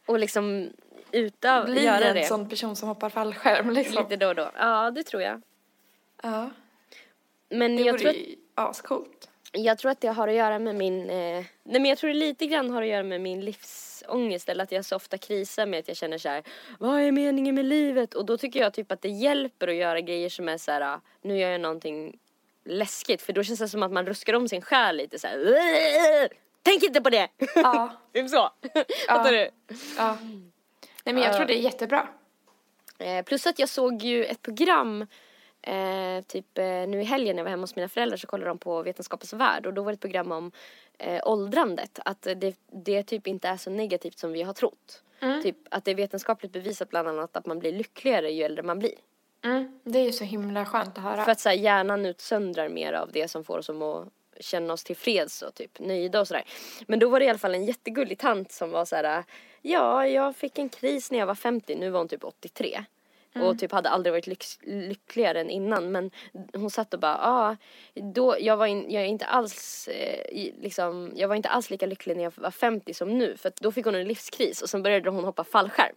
Och 0.05 0.19
liksom 0.19 0.69
utav, 1.11 1.65
Bli 1.65 1.83
göra 1.85 2.05
en 2.05 2.15
det. 2.15 2.23
sån 2.23 2.49
person 2.49 2.75
som 2.75 2.87
hoppar 2.89 3.09
fallskärm 3.09 3.69
liksom? 3.69 4.03
Lite 4.03 4.15
då 4.15 4.27
och 4.27 4.35
då. 4.35 4.51
Ja, 4.57 4.91
det 4.91 5.03
tror 5.03 5.21
jag. 5.21 5.41
Ja, 6.23 6.49
Men 7.49 7.75
det 7.75 7.83
jag 7.83 7.93
vore 7.93 7.99
tror, 8.01 8.09
att, 8.09 8.15
ju 8.15 8.35
ascoolt. 8.55 9.29
jag 9.51 9.77
tror 9.77 9.91
att 9.91 10.01
det 10.01 10.07
har 10.07 10.27
att 10.27 10.33
göra 10.33 10.59
med 10.59 10.75
min... 10.75 11.09
Eh, 11.09 11.15
nej 11.63 11.79
men 11.81 11.85
jag 11.85 11.97
tror 11.97 12.07
det 12.07 12.13
lite 12.15 12.45
grann 12.47 12.69
har 12.69 12.81
att 12.81 12.87
göra 12.87 13.03
med 13.03 13.21
min 13.21 13.41
livsångest. 13.45 14.49
Eller 14.49 14.63
att 14.63 14.71
jag 14.71 14.85
så 14.85 14.95
ofta 14.95 15.17
krisar 15.17 15.65
med 15.65 15.79
att 15.79 15.87
jag 15.87 15.97
känner 15.97 16.17
så 16.17 16.29
här. 16.29 16.43
Vad 16.79 16.99
är 17.01 17.11
meningen 17.11 17.55
med 17.55 17.65
livet? 17.65 18.13
Och 18.13 18.25
då 18.25 18.37
tycker 18.37 18.59
jag 18.59 18.73
typ 18.73 18.91
att 18.91 19.01
det 19.01 19.09
hjälper 19.09 19.67
att 19.67 19.75
göra 19.75 20.01
grejer 20.01 20.29
som 20.29 20.49
är 20.49 20.57
så 20.57 20.71
här. 20.71 20.81
ah, 20.81 21.01
Nu 21.21 21.37
gör 21.37 21.49
jag 21.49 21.61
någonting 21.61 22.19
läskigt. 22.65 23.21
För 23.21 23.33
då 23.33 23.43
känns 23.43 23.59
det 23.59 23.69
som 23.69 23.83
att 23.83 23.91
man 23.91 24.05
ruskar 24.05 24.33
om 24.33 24.47
sin 24.47 24.61
själ 24.61 24.95
lite 24.97 25.19
så 25.19 25.27
här. 25.27 25.39
"Åh, 25.47 26.37
Tänk 26.63 26.83
inte 26.83 27.01
på 27.01 27.09
det! 27.09 27.27
Ja, 27.55 27.91
typ 28.13 28.29
så. 28.29 28.49
Fattar 29.07 29.31
du? 29.31 29.49
ja. 29.97 30.17
Nej 31.03 31.13
men 31.15 31.23
jag 31.23 31.35
tror 31.35 31.45
det 31.45 31.53
är 31.57 31.61
jättebra. 31.61 32.07
Eh, 32.99 33.23
plus 33.25 33.47
att 33.47 33.59
jag 33.59 33.69
såg 33.69 34.01
ju 34.03 34.25
ett 34.25 34.41
program 34.41 35.05
eh, 35.61 36.21
typ 36.27 36.57
eh, 36.57 36.63
nu 36.65 37.01
i 37.01 37.03
helgen 37.03 37.35
när 37.35 37.39
jag 37.39 37.43
var 37.43 37.49
hemma 37.51 37.63
hos 37.63 37.75
mina 37.75 37.87
föräldrar 37.89 38.17
så 38.17 38.27
kollade 38.27 38.49
de 38.49 38.57
på 38.57 38.81
Vetenskapens 38.83 39.33
Värld 39.33 39.65
och 39.65 39.73
då 39.73 39.81
var 39.83 39.91
det 39.91 39.93
ett 39.93 40.01
program 40.01 40.31
om 40.31 40.51
eh, 40.97 41.21
åldrandet. 41.27 41.99
Att 42.05 42.21
det, 42.21 42.55
det 42.71 43.03
typ 43.03 43.27
inte 43.27 43.47
är 43.47 43.57
så 43.57 43.69
negativt 43.69 44.17
som 44.19 44.31
vi 44.31 44.41
har 44.41 44.53
trott. 44.53 45.03
Typ 45.43 45.57
att 45.71 45.85
det 45.85 45.91
är 45.91 45.95
vetenskapligt 45.95 46.51
bevisat 46.51 46.89
bland 46.89 47.07
annat 47.07 47.37
att 47.37 47.45
man 47.45 47.59
blir 47.59 47.71
lyckligare 47.71 48.31
ju 48.31 48.43
äldre 48.43 48.63
man 48.63 48.79
blir. 48.79 48.91
Mm, 49.41 49.79
det 49.83 49.99
är 49.99 50.03
ju 50.03 50.11
så 50.11 50.23
himla 50.23 50.65
skönt 50.65 50.97
att 50.97 51.03
höra. 51.03 51.25
För 51.25 51.31
att 51.31 51.39
så 51.39 51.49
här, 51.49 51.55
hjärnan 51.55 52.05
utsöndrar 52.05 52.69
mer 52.69 52.93
av 52.93 53.11
det 53.11 53.27
som 53.27 53.43
får 53.43 53.57
oss 53.57 53.69
att 53.69 54.09
känna 54.39 54.73
oss 54.73 54.83
tillfreds 54.83 55.41
och 55.41 55.53
typ 55.55 55.79
nöjda 55.79 56.19
och 56.19 56.27
sådär. 56.27 56.43
Men 56.87 56.99
då 56.99 57.09
var 57.09 57.19
det 57.19 57.25
i 57.25 57.29
alla 57.29 57.39
fall 57.39 57.55
en 57.55 57.65
jättegullig 57.65 58.19
tant 58.19 58.51
som 58.51 58.71
var 58.71 58.85
så 58.85 58.95
här, 58.95 59.23
ja, 59.61 60.07
jag 60.07 60.35
fick 60.35 60.57
en 60.59 60.69
kris 60.69 61.11
när 61.11 61.19
jag 61.19 61.25
var 61.25 61.35
50, 61.35 61.75
nu 61.75 61.89
var 61.89 61.99
hon 61.99 62.07
typ 62.07 62.23
83. 62.23 62.83
Och 63.47 63.59
typ 63.59 63.71
hade 63.71 63.89
aldrig 63.89 64.13
varit 64.13 64.27
lyx- 64.27 64.59
lyckligare 64.63 65.41
än 65.41 65.49
innan 65.49 65.91
men 65.91 66.11
hon 66.53 66.69
satt 66.69 66.93
och 66.93 66.99
bara, 66.99 67.19
ja, 67.23 67.55
då, 68.01 68.35
jag 68.39 68.57
var, 68.57 68.65
in, 68.65 68.85
jag 68.91 69.03
är 69.03 69.07
inte 69.07 69.25
alls, 69.25 69.87
eh, 69.87 70.53
liksom, 70.61 71.11
jag 71.15 71.27
var 71.27 71.35
inte 71.35 71.49
alls 71.49 71.69
lika 71.69 71.85
lycklig 71.85 72.17
när 72.17 72.23
jag 72.23 72.33
var 72.35 72.51
50 72.51 72.93
som 72.93 73.17
nu 73.17 73.37
för 73.37 73.51
då 73.61 73.71
fick 73.71 73.85
hon 73.85 73.95
en 73.95 74.07
livskris 74.07 74.61
och 74.61 74.69
sen 74.69 74.83
började 74.83 75.09
hon 75.09 75.23
hoppa 75.23 75.43
fallskärm. 75.43 75.95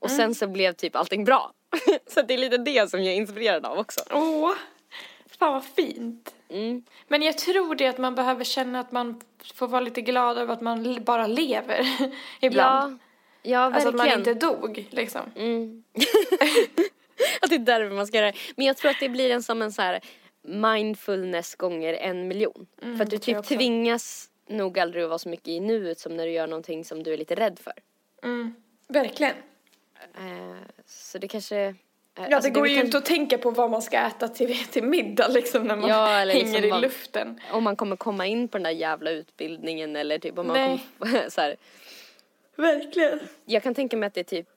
Och 0.00 0.10
sen 0.10 0.34
så 0.34 0.46
blev 0.48 0.72
typ 0.72 0.96
allting 0.96 1.24
bra. 1.24 1.52
så 2.06 2.22
det 2.22 2.34
är 2.34 2.38
lite 2.38 2.58
det 2.58 2.90
som 2.90 3.04
jag 3.04 3.12
är 3.14 3.16
inspirerad 3.16 3.66
av 3.66 3.78
också. 3.78 4.00
Åh, 4.10 4.54
fan 5.38 5.52
vad 5.52 5.64
fint. 5.64 6.34
Mm. 6.48 6.82
Men 7.08 7.22
jag 7.22 7.38
tror 7.38 7.74
det 7.74 7.86
att 7.86 7.98
man 7.98 8.14
behöver 8.14 8.44
känna 8.44 8.80
att 8.80 8.92
man 8.92 9.20
får 9.54 9.68
vara 9.68 9.80
lite 9.80 10.00
glad 10.00 10.38
över 10.38 10.52
att 10.52 10.60
man 10.60 11.04
bara 11.04 11.26
lever 11.26 11.80
ibland. 12.40 12.98
Ja, 13.42 13.50
ja 13.50 13.58
alltså 13.58 13.90
verkligen. 13.90 14.20
att 14.20 14.26
man 14.26 14.34
inte 14.34 14.46
dog 14.46 14.88
liksom. 14.90 15.22
Mm. 15.36 15.84
att 17.40 17.50
det 17.50 17.54
är 17.54 17.58
därför 17.58 17.94
man 17.94 18.06
ska 18.06 18.16
göra 18.16 18.32
det. 18.32 18.38
Men 18.56 18.66
jag 18.66 18.76
tror 18.76 18.90
att 18.90 19.00
det 19.00 19.08
blir 19.08 19.30
en 19.30 19.42
som 19.42 19.62
en 19.62 19.72
så 19.72 19.82
här 19.82 20.00
mindfulness 20.42 21.54
gånger 21.54 21.94
en 21.94 22.28
miljon. 22.28 22.66
för 22.80 23.02
att 23.02 23.10
du 23.10 23.18
typ 23.18 23.44
tvingas 23.44 24.30
nog 24.48 24.78
aldrig 24.78 25.02
att 25.02 25.08
vara 25.08 25.18
så 25.18 25.28
mycket 25.28 25.48
i 25.48 25.60
nuet 25.60 25.98
som 25.98 26.16
när 26.16 26.26
du 26.26 26.32
gör 26.32 26.46
någonting 26.46 26.84
som 26.84 27.02
du 27.02 27.12
är 27.12 27.16
lite 27.16 27.34
rädd 27.34 27.58
för. 27.58 27.72
Mm. 28.22 28.54
Verkligen. 28.88 29.34
Eh, 30.14 30.56
så 30.86 31.18
det 31.18 31.28
kanske... 31.28 31.56
eh, 31.58 31.74
Ja, 32.14 32.36
alltså 32.36 32.50
det 32.50 32.54
går 32.54 32.66
är 32.66 32.70
ju 32.70 32.76
väl 32.76 32.84
inte 32.84 32.98
att 32.98 33.04
tänka 33.04 33.38
på 33.38 33.50
vad 33.50 33.70
man 33.70 33.82
ska 33.82 33.98
äta 33.98 34.28
till, 34.28 34.64
till 34.66 34.84
middag 34.84 35.28
liksom 35.28 35.64
när 35.64 35.76
man 35.76 35.90
Ja, 35.90 36.06
hänger 36.06 36.26
liksom 36.26 36.64
i 36.64 36.70
vad- 36.70 36.80
luften. 36.80 37.40
Om 37.52 37.64
man 37.64 37.76
kommer 37.76 37.96
komma 37.96 38.26
in 38.26 38.48
på 38.48 38.58
den 38.58 38.62
där 38.64 38.70
jävla 38.70 39.10
utbildningen 39.10 39.96
eller 39.96 40.18
typ 40.18 40.38
om 40.38 40.46
man 40.46 40.56
Nej. 40.56 40.84
kommer, 40.98 41.28
så 41.30 41.40
här, 41.40 41.56
Verkligen. 42.56 43.20
Jag 43.44 43.62
kan 43.62 43.74
tänka 43.74 43.96
mig 43.96 44.06
att 44.06 44.14
det 44.14 44.24
typ 44.24 44.48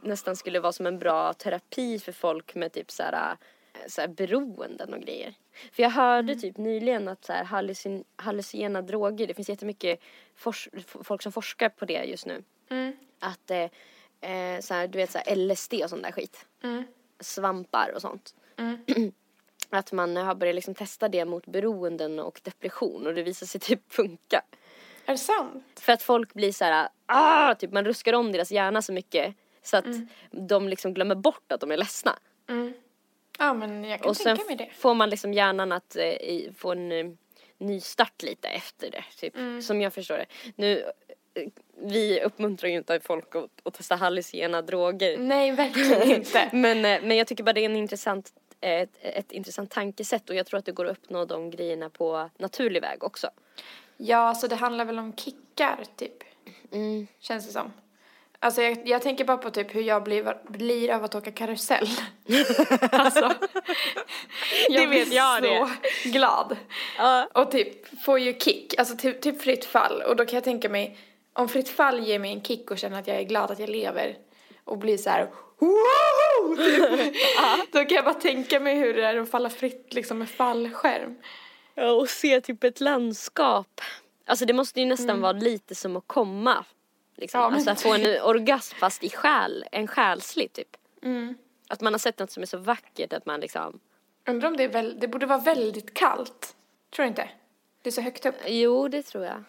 nästan 0.00 0.36
skulle 0.36 0.60
vara 0.60 0.72
som 0.72 0.86
en 0.86 0.98
bra 0.98 1.32
terapi 1.32 1.98
för 1.98 2.12
folk 2.12 2.54
med 2.54 2.72
typ 2.72 2.90
så 2.90 3.02
här, 3.02 3.12
äh, 3.30 3.36
så 3.88 4.00
här 4.00 4.08
beroenden 4.08 4.94
och 4.94 5.00
grejer. 5.00 5.34
För 5.72 5.82
jag 5.82 5.90
hörde 5.90 6.32
Mm. 6.32 6.40
typ 6.40 6.56
nyligen 6.56 7.08
att 7.08 7.24
så 7.24 7.32
här 7.32 7.44
hallucin, 7.44 8.04
hallucinogena 8.16 8.82
droger, 8.82 9.26
det 9.26 9.34
finns 9.34 9.48
jättemycket 9.48 10.00
folk 11.02 11.22
som 11.22 11.32
forskar 11.32 11.68
på 11.68 11.84
det 11.84 12.04
just 12.04 12.26
nu. 12.26 12.42
Mm. 12.70 12.92
Att 13.18 13.50
eh, 13.50 13.66
eh, 14.24 14.60
så 14.60 14.74
här, 14.74 14.88
du 14.88 14.98
vet 14.98 15.10
så 15.10 15.18
här 15.18 15.36
LSD 15.36 15.74
och 15.84 15.90
sån 15.90 16.02
där 16.02 16.12
skit. 16.12 16.46
Mm. 16.62 16.84
Svampar 17.20 17.92
och 17.94 18.00
sånt. 18.00 18.34
Mm. 18.56 18.78
Att 19.70 19.92
man 19.92 20.16
har 20.16 20.34
börjat 20.34 20.54
liksom 20.54 20.74
testa 20.74 21.08
det 21.08 21.24
mot 21.24 21.46
beroenden 21.46 22.18
och 22.18 22.40
depression 22.44 23.06
och 23.06 23.14
det 23.14 23.22
visar 23.22 23.46
sig 23.46 23.60
typ 23.60 23.92
funka. 23.92 24.42
Är 25.06 25.12
det 25.12 25.18
sant? 25.18 25.80
För 25.80 25.92
att 25.92 26.02
folk 26.02 26.34
blir 26.34 26.52
så 26.52 26.64
här, 26.64 26.88
ah, 27.06 27.54
typ 27.54 27.72
man 27.72 27.84
ruskar 27.84 28.12
om 28.12 28.32
deras 28.32 28.50
hjärna 28.50 28.82
så 28.82 28.92
mycket 28.92 29.34
så 29.62 29.76
att 29.76 29.84
de 30.30 30.68
liksom 30.68 30.94
glömmer 30.94 31.14
bort 31.14 31.52
att 31.52 31.60
de 31.60 31.70
är 31.70 31.76
ledsna. 31.76 32.18
Mm. 32.48 32.74
Ja, 33.38 33.54
men 33.54 33.84
jag 33.84 34.00
kan 34.00 34.08
Och 34.10 34.16
sen 34.16 34.36
tänka 34.36 34.44
mig 34.48 34.56
det. 34.56 34.70
får 34.74 34.94
man 34.94 35.10
liksom 35.10 35.32
hjärnan 35.34 35.72
att 35.72 35.96
eh, 35.96 36.52
få 36.56 36.72
en 36.72 36.92
eh, 36.92 37.06
ny 37.58 37.80
start 37.80 38.22
lite 38.22 38.48
efter 38.48 38.90
det, 38.90 39.04
typ. 39.16 39.36
Mm. 39.36 39.62
Som 39.62 39.80
jag 39.80 39.92
förstår 39.92 40.16
det. 40.16 40.26
Nu, 40.56 40.84
vi 41.76 42.20
uppmuntrar 42.20 42.70
ju 42.70 42.76
inte 42.76 43.00
folk 43.00 43.36
att, 43.36 43.50
att 43.62 43.74
testa 43.74 43.96
hallucinogena 43.96 44.62
droger. 44.62 45.18
Nej, 45.18 45.52
verkligen 45.52 46.10
inte. 46.16 46.50
Men, 46.52 46.84
eh, 46.84 47.00
men 47.02 47.16
jag 47.16 47.26
tycker 47.26 47.44
bara 47.44 47.52
det 47.52 47.60
är 47.60 47.64
en 47.64 47.76
intressant, 47.76 48.32
ett, 48.60 48.90
ett 49.00 49.32
intressant 49.32 49.70
tankesätt 49.70 50.30
och 50.30 50.36
jag 50.36 50.46
tror 50.46 50.58
att 50.58 50.64
det 50.64 50.72
går 50.72 50.84
att 50.84 50.98
uppnå 50.98 51.24
de 51.24 51.50
grejerna 51.50 51.90
på 51.90 52.30
naturlig 52.38 52.80
väg 52.80 53.04
också. 53.04 53.30
Ja, 53.96 54.34
så 54.34 54.46
det 54.46 54.56
handlar 54.56 54.84
väl 54.84 54.98
om 54.98 55.12
kickar, 55.16 55.84
typ. 55.96 56.22
Mm. 56.72 57.06
Känns 57.20 57.46
det 57.46 57.52
som. 57.52 57.72
Alltså 58.38 58.62
jag, 58.62 58.88
jag 58.88 59.02
tänker 59.02 59.24
bara 59.24 59.36
på 59.36 59.50
typ 59.50 59.74
hur 59.74 59.82
jag 59.82 60.02
blir, 60.02 60.36
blir 60.48 60.90
av 60.90 61.04
att 61.04 61.14
åka 61.14 61.32
karusell. 61.32 61.88
alltså. 62.90 63.34
Jag 64.68 64.82
Det 64.82 64.86
vet 64.86 65.08
blir 65.08 65.16
jag 65.16 65.44
så 65.44 65.68
glad. 66.04 66.56
Ja. 66.98 67.28
Och 67.34 67.50
typ 67.50 68.02
får 68.02 68.18
ju 68.18 68.38
kick, 68.38 68.78
alltså 68.78 68.96
typ, 68.96 69.20
typ 69.20 69.42
fritt 69.42 69.64
fall. 69.64 70.02
Och 70.02 70.16
då 70.16 70.24
kan 70.24 70.34
jag 70.34 70.44
tänka 70.44 70.68
mig, 70.68 70.98
om 71.34 71.48
fritt 71.48 71.68
fall 71.68 72.00
ger 72.00 72.18
mig 72.18 72.32
en 72.32 72.42
kick 72.42 72.70
och 72.70 72.78
känner 72.78 72.98
att 72.98 73.06
jag 73.06 73.16
är 73.16 73.22
glad 73.22 73.50
att 73.50 73.58
jag 73.58 73.68
lever 73.68 74.18
och 74.64 74.78
blir 74.78 74.96
så 74.96 75.10
här! 75.10 75.26
Typ. 76.56 77.14
Då 77.72 77.84
kan 77.84 77.96
jag 77.96 78.04
bara 78.04 78.14
tänka 78.14 78.60
mig 78.60 78.74
hur 78.74 78.94
det 78.94 79.04
är 79.04 79.16
att 79.16 79.30
falla 79.30 79.50
fritt 79.50 79.94
liksom 79.94 80.18
med 80.18 80.30
fallskärm. 80.30 81.16
Ja, 81.74 81.90
och 81.90 82.08
se 82.08 82.40
typ 82.40 82.64
ett 82.64 82.80
landskap. 82.80 83.80
Alltså 84.26 84.44
det 84.44 84.52
måste 84.52 84.80
ju 84.80 84.86
nästan 84.86 85.20
vara 85.20 85.32
lite 85.32 85.74
som 85.74 85.96
att 85.96 86.04
komma. 86.06 86.64
Liksom. 87.16 87.40
Ja, 87.40 87.46
alltså 87.46 87.70
att 87.70 87.82
få 87.82 87.94
en 87.94 88.22
orgasm 88.22 88.76
fast 88.76 89.04
i 89.04 89.10
själ, 89.10 89.64
en 89.72 89.86
själslig 89.86 90.52
typ. 90.52 90.76
Att 91.68 91.80
man 91.80 91.92
har 91.94 91.98
sett 91.98 92.18
något 92.18 92.30
som 92.30 92.42
är 92.42 92.46
så 92.46 92.58
vackert 92.58 93.12
att 93.12 93.26
man 93.26 93.40
liksom, 93.40 93.80
Undrar 94.28 94.48
om 94.48 94.56
det 94.56 94.64
är 94.64 94.68
väl, 94.68 95.00
det 95.00 95.08
borde 95.08 95.26
vara 95.26 95.38
väldigt 95.38 95.94
kallt. 95.94 96.56
Tror 96.96 97.04
du 97.04 97.08
inte? 97.08 97.28
Det 97.82 97.90
är 97.90 97.92
så 97.92 98.00
högt 98.00 98.26
upp. 98.26 98.34
jo 98.46 98.88
det 98.88 99.02
tror 99.02 99.24
jag. 99.24 99.44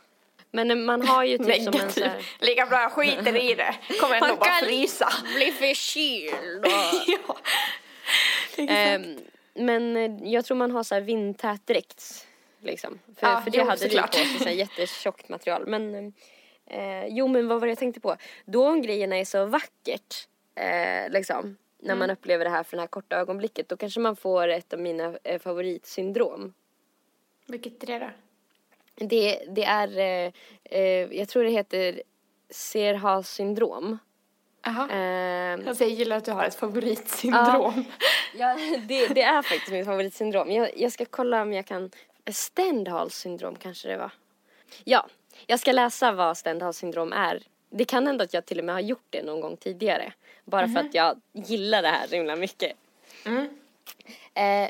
Men 0.55 0.85
man 0.85 1.07
har 1.07 1.23
ju 1.23 1.37
typ 1.37 1.63
som 1.63 1.73
en 1.81 1.91
så 1.91 2.03
här, 2.03 2.25
Lika 2.39 2.65
bra 2.65 2.81
jag 2.81 2.91
skiter 2.91 3.35
i 3.51 3.55
det. 3.55 3.75
Kommer 4.01 4.15
ändå 4.15 4.35
bara 4.35 4.51
frysa. 4.63 5.09
bli 5.35 5.51
förkyld 5.51 6.65
ja. 7.07 7.37
Ehm, 8.57 9.17
men 9.53 10.19
jag 10.31 10.45
tror 10.45 10.57
man 10.57 10.71
har 10.71 10.83
så 10.83 10.95
här 10.95 11.01
vindtät 11.01 11.67
dräkt. 11.67 12.27
Liksom. 12.59 12.99
För, 13.19 13.27
Ja, 13.27 13.41
för 13.41 13.51
det 13.51 13.57
jo, 13.57 13.63
hade 13.63 13.87
vi 13.87 13.97
på 13.97 14.03
oss, 14.03 14.37
så 14.37 14.43
här 14.43 14.51
jättetjockt 14.51 15.29
material. 15.29 15.67
Men 15.67 16.13
eh, 16.65 17.05
jo 17.07 17.27
men 17.27 17.47
vad 17.47 17.59
var 17.59 17.67
det 17.67 17.71
jag 17.71 17.77
tänkte 17.79 17.99
på? 17.99 18.15
Då 18.45 18.67
om 18.67 18.81
grejerna 18.81 19.17
är 19.17 19.25
så 19.25 19.45
vackert, 19.45 20.27
eh, 20.55 21.09
liksom. 21.11 21.57
När 21.79 21.93
Mm. 21.93 21.99
man 21.99 22.09
upplever 22.09 22.45
det 22.45 22.51
här 22.51 22.63
för 22.63 22.77
det 22.77 22.81
här 22.81 22.87
korta 22.87 23.15
ögonblicket. 23.15 23.69
Då 23.69 23.77
kanske 23.77 23.99
man 23.99 24.15
får 24.15 24.47
ett 24.47 24.73
av 24.73 24.79
mina 24.79 25.17
eh, 25.23 25.39
favoritsyndrom. 25.41 26.53
Vilket 27.47 27.83
är 27.83 27.87
det 27.87 27.99
då? 27.99 28.09
Det, 28.95 29.45
det 29.49 29.63
är, 29.63 29.97
eh, 29.97 30.31
eh, 30.63 31.17
jag 31.17 31.29
tror 31.29 31.43
det 31.43 31.49
heter 31.49 32.01
Serhas 32.49 33.29
syndrom. 33.29 33.97
Jaha. 34.63 34.89
Ehm, 34.89 35.67
Alltså 35.67 35.83
jag 35.83 35.93
gillar 35.93 36.17
att 36.17 36.25
du 36.25 36.31
har 36.31 36.45
ett 36.45 36.55
favoritsyndrom. 36.55 37.85
Ja, 38.37 38.57
det, 38.87 39.07
det 39.07 39.21
är 39.21 39.41
faktiskt 39.41 39.71
mitt 39.71 39.85
favoritsyndrom. 39.85 40.51
Jag, 40.51 40.77
jag 40.77 40.91
ska 40.91 41.05
kolla 41.05 41.41
om 41.41 41.53
jag 41.53 41.65
kan... 41.65 41.91
Stendhals 42.31 43.15
syndrom 43.15 43.55
kanske 43.55 43.87
det 43.87 43.97
var. 43.97 44.11
Ja, 44.83 45.07
jag 45.47 45.59
ska 45.59 45.71
läsa 45.71 46.11
vad 46.11 46.37
Stendhals 46.37 46.77
syndrom 46.77 47.13
är. 47.13 47.43
Det 47.69 47.85
kan 47.85 48.07
hända 48.07 48.23
att 48.23 48.33
jag 48.33 48.45
till 48.45 48.59
och 48.59 48.65
med 48.65 48.75
har 48.75 48.79
gjort 48.81 49.05
det 49.09 49.23
någon 49.23 49.41
gång 49.41 49.57
tidigare. 49.57 50.13
Bara 50.45 50.67
för 50.67 50.79
att 50.79 50.93
jag 50.93 51.21
gillar 51.33 51.81
det 51.81 51.87
här 51.87 52.07
så 52.07 52.15
himla 52.15 52.35
mycket. 52.35 52.71
Mm. 53.25 53.47
Eh, 54.33 54.69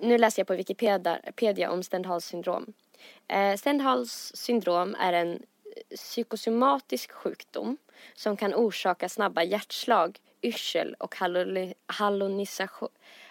nu 0.00 0.18
läser 0.18 0.40
jag 0.40 0.46
på 0.46 0.54
Wikipedia 0.54 1.18
Pedia 1.36 1.70
om 1.70 1.82
Stendhals 1.82 2.24
syndrom. 2.24 2.72
Eh, 3.28 3.56
Stendhals 3.56 4.32
syndrom 4.34 4.96
är 5.00 5.12
en 5.12 5.32
eh, 5.32 5.38
psykosomatisk 5.96 7.12
sjukdom 7.12 7.76
som 8.14 8.36
kan 8.36 8.54
orsaka 8.54 9.08
snabba 9.08 9.42
hjärtslag, 9.42 10.18
yrsel 10.42 10.94
och 10.98 11.16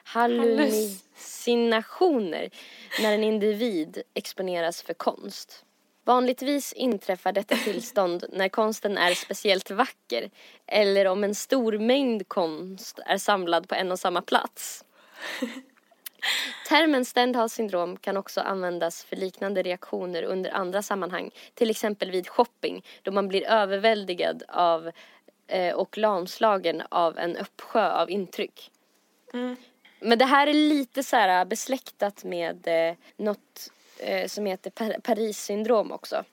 hallucinationer 0.06 2.50
när 3.02 3.14
en 3.14 3.24
individ 3.24 4.02
exponeras 4.14 4.82
för 4.82 4.94
konst. 4.94 5.66
Vanligtvis 6.04 6.74
inträffar 6.74 7.32
detta 7.32 7.56
tillstånd 7.56 8.26
när 8.30 8.50
konsten 8.50 8.98
är 8.98 9.14
speciellt 9.14 9.72
vacker 9.72 10.30
eller 10.66 11.08
om 11.08 11.24
en 11.24 11.36
stor 11.36 11.78
mängd 11.78 12.28
konst 12.28 13.00
är 13.06 13.18
samlad 13.18 13.70
på 13.70 13.76
en 13.76 13.92
och 13.92 14.00
samma 14.00 14.22
plats. 14.22 14.86
Termen 16.68 17.06
Stendhals 17.06 17.54
syndrom 17.54 17.98
kan 17.98 18.18
också 18.18 18.42
användas 18.42 19.04
för 19.04 19.16
liknande 19.16 19.62
reaktioner 19.64 20.24
under 20.24 20.52
andra 20.52 20.82
sammanhang, 20.82 21.32
till 21.54 21.70
exempel 21.70 22.12
vid 22.12 22.28
shopping 22.28 22.86
då 23.02 23.12
man 23.12 23.28
blir 23.28 23.44
överväldigad 23.44 24.44
av 24.48 24.92
eh, 25.48 25.76
och 25.76 25.98
lamslagen 25.98 26.84
av 26.90 27.18
en 27.18 27.38
uppsjö 27.38 27.92
av 27.92 28.10
intryck. 28.10 28.72
Men 30.00 30.18
det 30.18 30.26
här 30.26 30.48
är 30.48 30.54
lite 30.54 31.04
så 31.04 31.16
här 31.16 31.46
besläktat 31.46 32.24
med 32.24 32.68
eh, 32.68 32.96
något 33.18 33.72
eh, 34.00 34.28
som 34.28 34.46
heter 34.46 34.70
Par- 34.70 35.00
Paris 35.02 35.40
syndrom 35.44 35.92
också. 35.92 36.24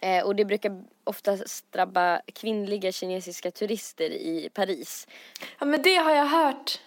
Eh, 0.00 0.24
och 0.24 0.36
det 0.36 0.44
brukar 0.44 0.82
oftast 1.04 1.72
drabba 1.72 2.20
kvinnliga 2.34 2.92
kinesiska 2.92 3.50
turister 3.50 4.10
i 4.10 4.48
Paris. 4.54 5.08
Ja 5.58 5.66
men 5.66 5.82
det 5.82 5.96
har 5.96 6.10
jag 6.10 6.26
hört. 6.26 6.80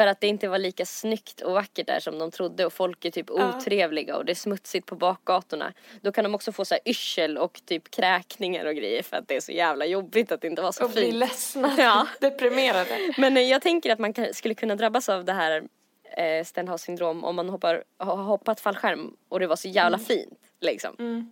För 0.00 0.06
att 0.06 0.20
det 0.20 0.26
inte 0.26 0.48
var 0.48 0.58
lika 0.58 0.86
snyggt 0.86 1.40
och 1.40 1.52
vackert 1.52 1.86
där 1.86 2.00
som 2.00 2.18
de 2.18 2.30
trodde 2.30 2.66
och 2.66 2.72
folk 2.72 3.04
är 3.04 3.10
typ 3.10 3.30
otrevliga 3.30 4.16
och 4.16 4.24
det 4.24 4.32
är 4.32 4.34
smutsigt 4.34 4.86
på 4.86 4.94
bakgatorna. 4.94 5.72
Då 6.00 6.12
kan 6.12 6.24
de 6.24 6.34
också 6.34 6.52
få 6.52 6.64
så 6.64 6.74
här 6.74 6.80
yrsel 6.86 7.38
och 7.38 7.60
typ 7.64 7.90
kräkningar 7.90 8.64
och 8.64 8.74
grejer 8.74 9.02
för 9.02 9.16
att 9.16 9.28
det 9.28 9.36
är 9.36 9.40
så 9.40 9.52
jävla 9.52 9.86
jobbigt 9.86 10.32
att 10.32 10.40
det 10.40 10.46
inte 10.46 10.62
var 10.62 10.72
så 10.72 10.84
Och 10.84 10.90
bli 10.90 11.02
fint. 11.02 11.14
ledsna, 11.14 11.74
Ja. 11.78 12.06
deprimerade. 12.20 13.14
Men 13.18 13.36
eh, 13.36 13.42
jag 13.42 13.62
tänker 13.62 13.92
att 13.92 13.98
man 13.98 14.12
kan, 14.12 14.34
skulle 14.34 14.54
kunna 14.54 14.76
drabbas 14.76 15.08
av 15.08 15.24
det 15.24 15.32
här 15.32 15.62
eh, 16.16 16.44
Stenhouse 16.44 16.84
syndrom 16.84 17.24
om 17.24 17.36
man 17.36 17.48
hoppar, 17.48 17.84
har 17.98 18.16
hoppat 18.16 18.60
fallskärm 18.60 19.16
och 19.28 19.40
det 19.40 19.46
var 19.46 19.56
så 19.56 19.68
jävla 19.68 19.96
Mm. 19.96 20.06
fint 20.06 20.38
liksom. 20.60 21.30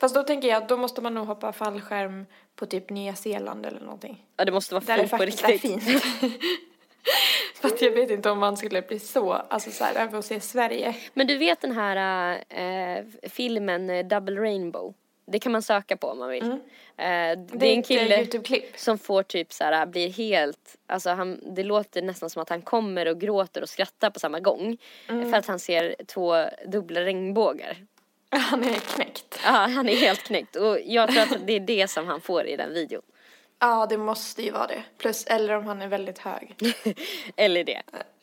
Fast 0.00 0.14
då 0.14 0.22
tänker 0.22 0.48
jag 0.48 0.62
att 0.62 0.68
då 0.68 0.76
måste 0.76 1.00
man 1.00 1.14
nog 1.14 1.26
hoppa 1.26 1.52
fallskärm 1.52 2.26
på 2.56 2.66
typ 2.66 2.90
Nya 2.90 3.14
Zeeland 3.14 3.66
eller 3.66 3.80
någonting. 3.80 4.26
Ja 4.36 4.44
det 4.44 4.52
måste 4.52 4.74
vara 4.74 4.84
Där 4.84 4.96
fint 4.98 5.10
på 5.10 5.16
faktiskt 5.18 5.44
är 5.44 5.48
riktigt. 5.48 6.04
fint. 7.54 7.58
Fast 7.72 7.82
jag 7.82 7.90
vet 7.90 8.10
inte 8.10 8.30
om 8.30 8.38
man 8.38 8.56
skulle 8.56 8.82
bli 8.82 8.98
så, 8.98 9.32
alltså 9.32 9.70
så 9.70 9.84
här, 9.84 9.94
över 9.94 10.18
att 10.18 10.24
se 10.24 10.40
Sverige. 10.40 10.96
Men 11.14 11.26
du 11.26 11.36
vet 11.36 11.60
den 11.60 11.72
här 11.72 12.32
eh, 12.48 13.04
filmen 13.28 13.90
eh, 13.90 14.06
Double 14.06 14.40
Rainbow? 14.40 14.94
Det 15.26 15.38
kan 15.38 15.52
man 15.52 15.62
söka 15.62 15.96
på 15.96 16.06
om 16.06 16.18
man 16.18 16.30
vill. 16.30 16.42
Eh, 16.42 16.58
det, 16.96 17.34
Mm. 17.34 17.46
Det 17.52 17.66
är 17.66 17.74
en 17.74 17.82
kille 17.82 18.14
eh, 18.14 18.20
Youtube-klipp. 18.20 18.78
som 18.78 18.98
får 18.98 19.22
typ 19.22 19.52
så 19.52 19.64
här, 19.64 19.86
blir 19.86 20.08
helt, 20.08 20.76
alltså 20.86 21.10
han, 21.10 21.54
det 21.54 21.62
låter 21.62 22.02
nästan 22.02 22.30
som 22.30 22.42
att 22.42 22.48
han 22.48 22.62
kommer 22.62 23.08
och 23.08 23.20
gråter 23.20 23.62
och 23.62 23.68
skrattar 23.68 24.10
på 24.10 24.20
samma 24.20 24.40
gång. 24.40 24.76
Mm. 25.08 25.30
För 25.30 25.38
att 25.38 25.46
han 25.46 25.58
ser 25.58 25.96
två 26.06 26.44
dubbla 26.66 27.00
regnbågar. 27.00 27.76
Han 28.30 28.64
är 28.64 28.74
knäckt. 28.74 29.40
Ja, 29.44 29.50
han 29.50 29.88
är 29.88 29.96
helt 29.96 30.22
knäckt 30.22 30.56
och 30.56 30.78
jag 30.84 31.10
tror 31.10 31.22
att 31.22 31.46
det 31.46 31.52
är 31.52 31.60
det 31.60 31.90
som 31.90 32.06
han 32.06 32.20
får 32.20 32.46
i 32.46 32.56
den 32.56 32.74
videon. 32.74 33.02
Ja, 33.64 33.86
det 33.86 33.98
måste 33.98 34.42
ju 34.42 34.50
vara 34.50 34.66
det. 34.66 34.82
Plus, 34.98 35.24
eller 35.26 35.54
om 35.54 35.66
han 35.66 35.82
är 35.82 35.88
väldigt 35.88 36.18
hög. 36.18 36.56
Eller 37.36 37.64
det. 37.64 37.82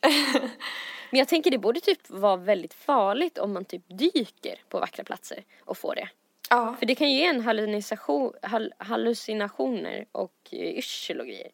Men 1.10 1.18
jag 1.18 1.28
tänker 1.28 1.50
det 1.50 1.58
borde 1.58 1.80
typ 1.80 2.10
vara 2.10 2.36
väldigt 2.36 2.74
farligt 2.74 3.38
om 3.38 3.52
man 3.52 3.64
typ 3.64 3.82
dyker 3.88 4.54
på 4.68 4.78
vackra 4.80 5.04
platser 5.04 5.44
och 5.64 5.78
får 5.78 5.94
det. 5.94 6.08
Ja. 6.50 6.76
För 6.78 6.86
det 6.86 6.94
kan 6.94 7.10
ju 7.10 7.18
ge 7.18 7.26
en 7.26 7.40
hallucination, 7.40 8.32
hall, 8.42 8.72
hallucinationer 8.78 10.04
och 10.12 10.32
eh, 10.52 10.58
yrsel 10.78 11.20
och 11.20 11.26
grejer. 11.26 11.50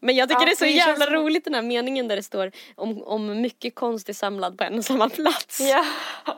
Men 0.00 0.16
jag 0.16 0.28
tycker 0.28 0.40
Ja, 0.42 0.46
det 0.46 0.52
är 0.52 0.56
så 0.56 0.64
det 0.64 0.70
känns 0.70 0.86
jävla 0.86 1.04
som- 1.04 1.14
roligt 1.14 1.44
den 1.44 1.54
här 1.54 1.62
meningen 1.62 2.08
där 2.08 2.16
det 2.16 2.22
står 2.22 2.52
om, 2.74 3.02
om 3.02 3.40
mycket 3.40 3.74
konst 3.74 4.08
är 4.08 4.12
samlad 4.12 4.58
på 4.58 4.64
en 4.64 4.78
och 4.78 4.84
samma 4.84 5.08
plats. 5.08 5.60
Ja. 5.60 5.84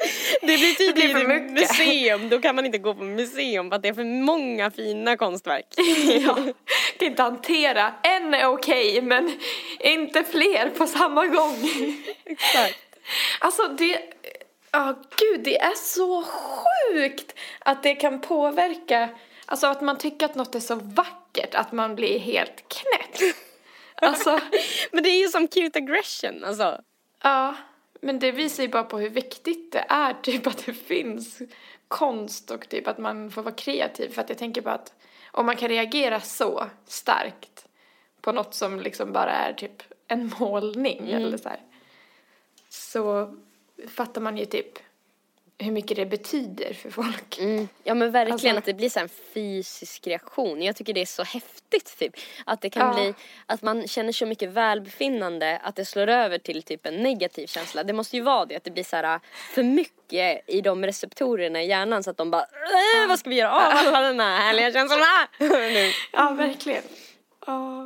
Det 0.40 0.58
blir 0.58 0.74
tydligen 0.74 1.54
museum, 1.54 2.28
då 2.28 2.40
kan 2.40 2.56
man 2.56 2.66
inte 2.66 2.78
gå 2.78 2.94
på 2.94 3.02
museum 3.02 3.70
för 3.70 3.76
att 3.76 3.82
det 3.82 3.88
är 3.88 3.94
för 3.94 4.24
många 4.24 4.70
fina 4.70 5.16
konstverk. 5.16 5.66
ja. 6.26 6.34
Kan 6.98 7.08
inte 7.08 7.22
hantera. 7.22 7.94
En 8.02 8.34
är 8.34 8.46
okej, 8.46 9.02
men 9.02 9.38
inte 9.80 10.24
fler 10.24 10.70
på 10.70 10.86
samma 10.86 11.26
gång. 11.26 11.56
Exakt. 12.24 12.78
Alltså 13.40 13.68
det, 13.68 14.00
ja 14.70 15.02
gud 15.16 15.40
det 15.44 15.60
är 15.60 15.74
så 15.74 16.24
sjukt 16.24 17.34
att 17.58 17.82
det 17.82 17.94
kan 17.94 18.20
påverka, 18.20 19.08
alltså 19.46 19.66
att 19.66 19.80
man 19.80 19.98
tycker 19.98 20.26
att 20.26 20.34
något 20.34 20.54
är 20.54 20.60
så 20.60 20.74
vackert 20.74 21.54
att 21.54 21.72
man 21.72 21.94
blir 21.94 22.18
helt 22.18 22.64
knäpp. 22.68 23.34
Alltså, 23.94 24.40
Men 24.90 25.02
det 25.02 25.10
är 25.10 25.20
ju 25.20 25.28
som 25.28 25.48
cute 25.48 25.78
aggression, 25.78 26.44
alltså. 26.44 26.80
ja, 27.22 27.54
men 28.04 28.18
det 28.18 28.32
visar 28.32 28.62
ju 28.62 28.68
bara 28.68 28.84
på 28.84 28.98
hur 28.98 29.10
viktigt 29.10 29.72
det 29.72 29.84
är 29.88 30.14
typ 30.22 30.46
att 30.46 30.66
det 30.66 30.74
finns 30.74 31.42
konst 31.88 32.50
och 32.50 32.68
typ 32.68 32.88
att 32.88 32.98
man 32.98 33.30
får 33.30 33.42
vara 33.42 33.54
kreativ. 33.54 34.08
För 34.08 34.22
att 34.22 34.28
jag 34.28 34.38
tänker 34.38 34.62
bara 34.62 34.74
att 34.74 34.94
om 35.30 35.46
man 35.46 35.56
kan 35.56 35.68
reagera 35.68 36.20
så 36.20 36.66
starkt 36.86 37.66
på 38.20 38.32
något 38.32 38.54
som 38.54 38.80
liksom 38.80 39.12
bara 39.12 39.30
är 39.30 39.52
typ 39.52 39.82
en 40.08 40.32
målning 40.38 41.10
eller 41.10 41.38
så 41.38 41.48
här 41.48 41.60
så 42.68 43.34
fattar 43.88 44.20
man 44.20 44.36
ju 44.36 44.44
typ 44.44 44.78
hur 45.58 45.72
mycket 45.72 45.96
det 45.96 46.06
betyder 46.06 46.72
för 46.74 46.90
folk. 46.90 47.38
Mm. 47.38 47.68
Ja 47.84 47.94
men 47.94 48.10
verkligen 48.10 48.32
Alltså- 48.32 48.58
att 48.58 48.64
det 48.64 48.74
blir 48.74 48.88
så 48.90 49.00
en 49.00 49.08
fysisk 49.34 50.06
reaktion. 50.06 50.62
Jag 50.62 50.76
tycker 50.76 50.92
det 50.94 51.00
är 51.00 51.06
så 51.06 51.22
häftigt 51.22 51.98
typ. 51.98 52.12
Att 52.46 52.60
det 52.60 52.70
kan 52.70 52.86
Ja. 52.88 52.94
bli, 52.94 53.14
att 53.46 53.62
man 53.62 53.88
känner 53.88 54.12
så 54.12 54.26
mycket 54.26 54.48
välbefinnande 54.50 55.58
att 55.64 55.76
det 55.76 55.84
slår 55.84 56.06
över 56.06 56.38
till 56.38 56.62
typ 56.62 56.86
en 56.86 56.96
negativ 56.96 57.46
känsla. 57.46 57.84
Det 57.84 57.92
måste 57.92 58.16
ju 58.16 58.22
vara 58.22 58.44
det, 58.46 58.56
att 58.56 58.64
det 58.64 58.70
blir 58.70 58.84
så 58.84 58.96
här 58.96 59.20
för 59.54 59.62
mycket 59.62 60.44
i 60.46 60.60
de 60.60 60.84
receptorerna 60.86 61.62
i 61.62 61.66
hjärnan 61.68 62.02
så 62.02 62.10
att 62.10 62.16
de 62.16 62.30
bara 62.30 62.42
äh, 62.42 63.08
vad 63.08 63.18
ska 63.18 63.30
vi 63.30 63.36
göra 63.36 63.50
av 63.52 63.62
alla 63.94 64.08
de 64.08 64.18
här 64.18 64.36
härliga 64.40 64.72
känslorna? 64.72 65.04
Ja, 66.12 66.30
verkligen. 66.30 66.82
Åh, 67.46 67.81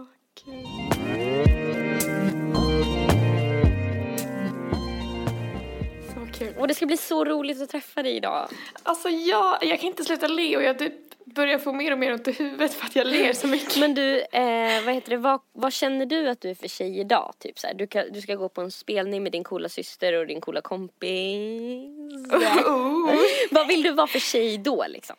Och 6.67 6.69
det 6.69 6.75
ska 6.75 6.87
bli 6.87 6.97
så 6.97 7.25
roligt 7.25 7.63
att 7.63 7.71
träffa 7.71 8.03
dig 8.03 8.17
idag. 8.17 8.49
Alltså 8.83 9.09
jag, 9.09 9.59
jag 9.65 9.81
kan 9.81 9.87
inte 9.89 10.05
sluta 10.05 10.27
le 10.27 10.57
och 10.57 10.63
jag 10.63 10.79
typ 10.79 10.95
börjar 11.25 11.59
få 11.59 11.73
mer 11.73 11.93
och 11.93 11.99
mer 11.99 12.13
ont 12.13 12.29
i 12.29 12.33
huvudet 12.33 12.75
för 12.75 12.87
att 12.87 12.97
jag 12.97 13.07
ler 13.07 13.33
så 13.33 13.47
mycket. 13.47 13.77
Men 13.77 13.95
du, 13.95 14.21
eh, 14.21 14.85
vad 14.85 14.95
heter 14.95 15.11
det, 15.11 15.17
vad, 15.17 15.41
vad 15.53 15.73
känner 15.73 16.07
du 16.07 16.29
att 16.29 16.41
du 16.41 16.51
är 16.51 16.55
för 16.55 16.69
tjej 16.69 17.01
idag? 17.01 17.35
Typ 17.39 17.59
så 17.59 17.67
här, 17.67 17.75
du, 17.75 17.87
kan, 17.87 18.13
du 18.13 18.21
ska 18.21 18.35
gå 18.35 18.49
på 18.49 18.61
en 18.61 18.71
spelning 18.71 19.23
med 19.23 19.33
din 19.33 19.45
coola 19.45 19.69
syster 19.69 20.13
och 20.13 20.27
din 20.27 20.41
coola 20.41 20.61
kompis. 20.61 21.07
Oh. 22.67 23.15
vad 23.51 23.67
vill 23.67 23.83
du 23.83 23.91
vara 23.91 24.07
för 24.07 24.19
tjej 24.19 24.59
då 24.59 24.85
liksom? 24.89 25.17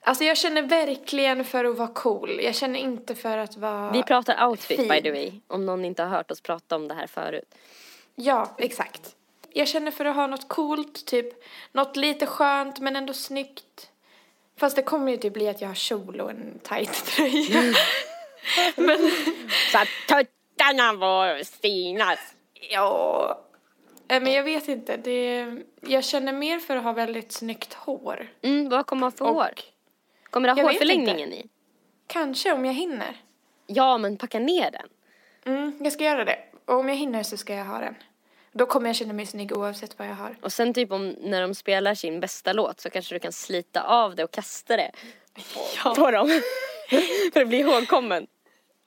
Alltså 0.00 0.24
jag 0.24 0.36
känner 0.36 0.62
verkligen 0.62 1.44
för 1.44 1.64
att 1.64 1.76
vara 1.76 1.88
cool. 1.88 2.40
Jag 2.42 2.54
känner 2.54 2.78
inte 2.78 3.14
för 3.14 3.38
att 3.38 3.56
vara... 3.56 3.90
Vi 3.90 4.02
pratar 4.02 4.46
outfit 4.48 4.78
by 4.78 4.88
fin. 4.88 5.02
the 5.02 5.10
way, 5.10 5.32
om 5.46 5.66
någon 5.66 5.84
inte 5.84 6.02
har 6.02 6.10
hört 6.10 6.30
oss 6.30 6.40
prata 6.40 6.76
om 6.76 6.88
det 6.88 6.94
här 6.94 7.06
förut. 7.06 7.54
Ja, 8.14 8.54
exakt. 8.58 9.16
Jag 9.54 9.68
känner 9.68 9.90
för 9.90 10.04
att 10.04 10.16
ha 10.16 10.26
något 10.26 10.48
coolt, 10.48 11.06
typ 11.06 11.26
något 11.72 11.96
lite 11.96 12.26
skönt 12.26 12.80
men 12.80 12.96
ändå 12.96 13.12
snyggt. 13.12 13.90
Fast 14.56 14.76
det 14.76 14.82
kommer 14.82 15.12
ju 15.12 15.18
typ 15.18 15.32
bli 15.32 15.48
att 15.48 15.60
jag 15.60 15.68
har 15.68 15.74
kjol 15.74 16.20
och 16.20 16.30
en 16.30 16.58
tight 16.62 17.04
tröja. 17.04 17.60
men 18.76 19.10
Så 19.72 19.78
att 19.78 19.88
tuttarna 20.08 20.92
var 20.92 21.42
Stinas. 21.42 22.18
ja, 22.70 23.40
Eh, 24.08 24.22
men 24.22 24.32
jag 24.32 24.44
vet 24.44 24.68
inte. 24.68 24.96
Det, 24.96 25.56
jag 25.80 26.04
känner 26.04 26.32
mer 26.32 26.58
för 26.58 26.76
att 26.76 26.84
ha 26.84 26.92
väldigt 26.92 27.32
snyggt 27.32 27.74
hår. 27.74 28.28
Mm, 28.42 28.68
vad 28.68 28.86
kommer 28.86 29.00
man 29.00 29.12
för 29.12 29.24
Och 29.24 29.34
hår? 29.34 29.50
Kommer 30.30 30.48
du 30.48 30.54
ha 30.62 30.68
hårförlängningen 30.68 31.32
i? 31.32 31.46
kanske 32.06 32.52
om 32.52 32.64
jag 32.64 32.72
hinner. 32.72 33.16
Ja, 33.66 33.98
men 33.98 34.16
packa 34.16 34.38
ner 34.38 34.70
den. 34.70 34.88
Mm, 35.54 35.78
jag 35.80 35.92
ska 35.92 36.04
göra 36.04 36.24
det. 36.24 36.38
Och 36.64 36.74
om 36.74 36.88
jag 36.88 36.96
hinner 36.96 37.22
så 37.22 37.36
ska 37.36 37.54
jag 37.54 37.64
ha 37.64 37.78
den. 37.78 37.94
Då 38.56 38.66
kommer 38.66 38.86
jag 38.88 38.96
känna 38.96 39.12
mig 39.12 39.26
snygg 39.26 39.56
oavsett 39.56 39.98
vad 39.98 40.08
jag 40.08 40.14
har. 40.14 40.36
Och 40.42 40.52
sen 40.52 40.74
typ 40.74 40.92
om, 40.92 41.08
när 41.20 41.42
de 41.42 41.54
spelar 41.54 41.94
sin 41.94 42.20
bästa 42.20 42.52
låt 42.52 42.80
så 42.80 42.90
kanske 42.90 43.14
du 43.14 43.18
kan 43.18 43.32
slita 43.32 43.82
av 43.82 44.14
det 44.14 44.24
och 44.24 44.30
kasta 44.30 44.76
det 44.76 44.90
på 45.96 46.10
dem. 46.10 46.40
för 47.32 47.40
att 47.40 47.48
bli 47.48 47.58
ihågkommen. 47.58 48.26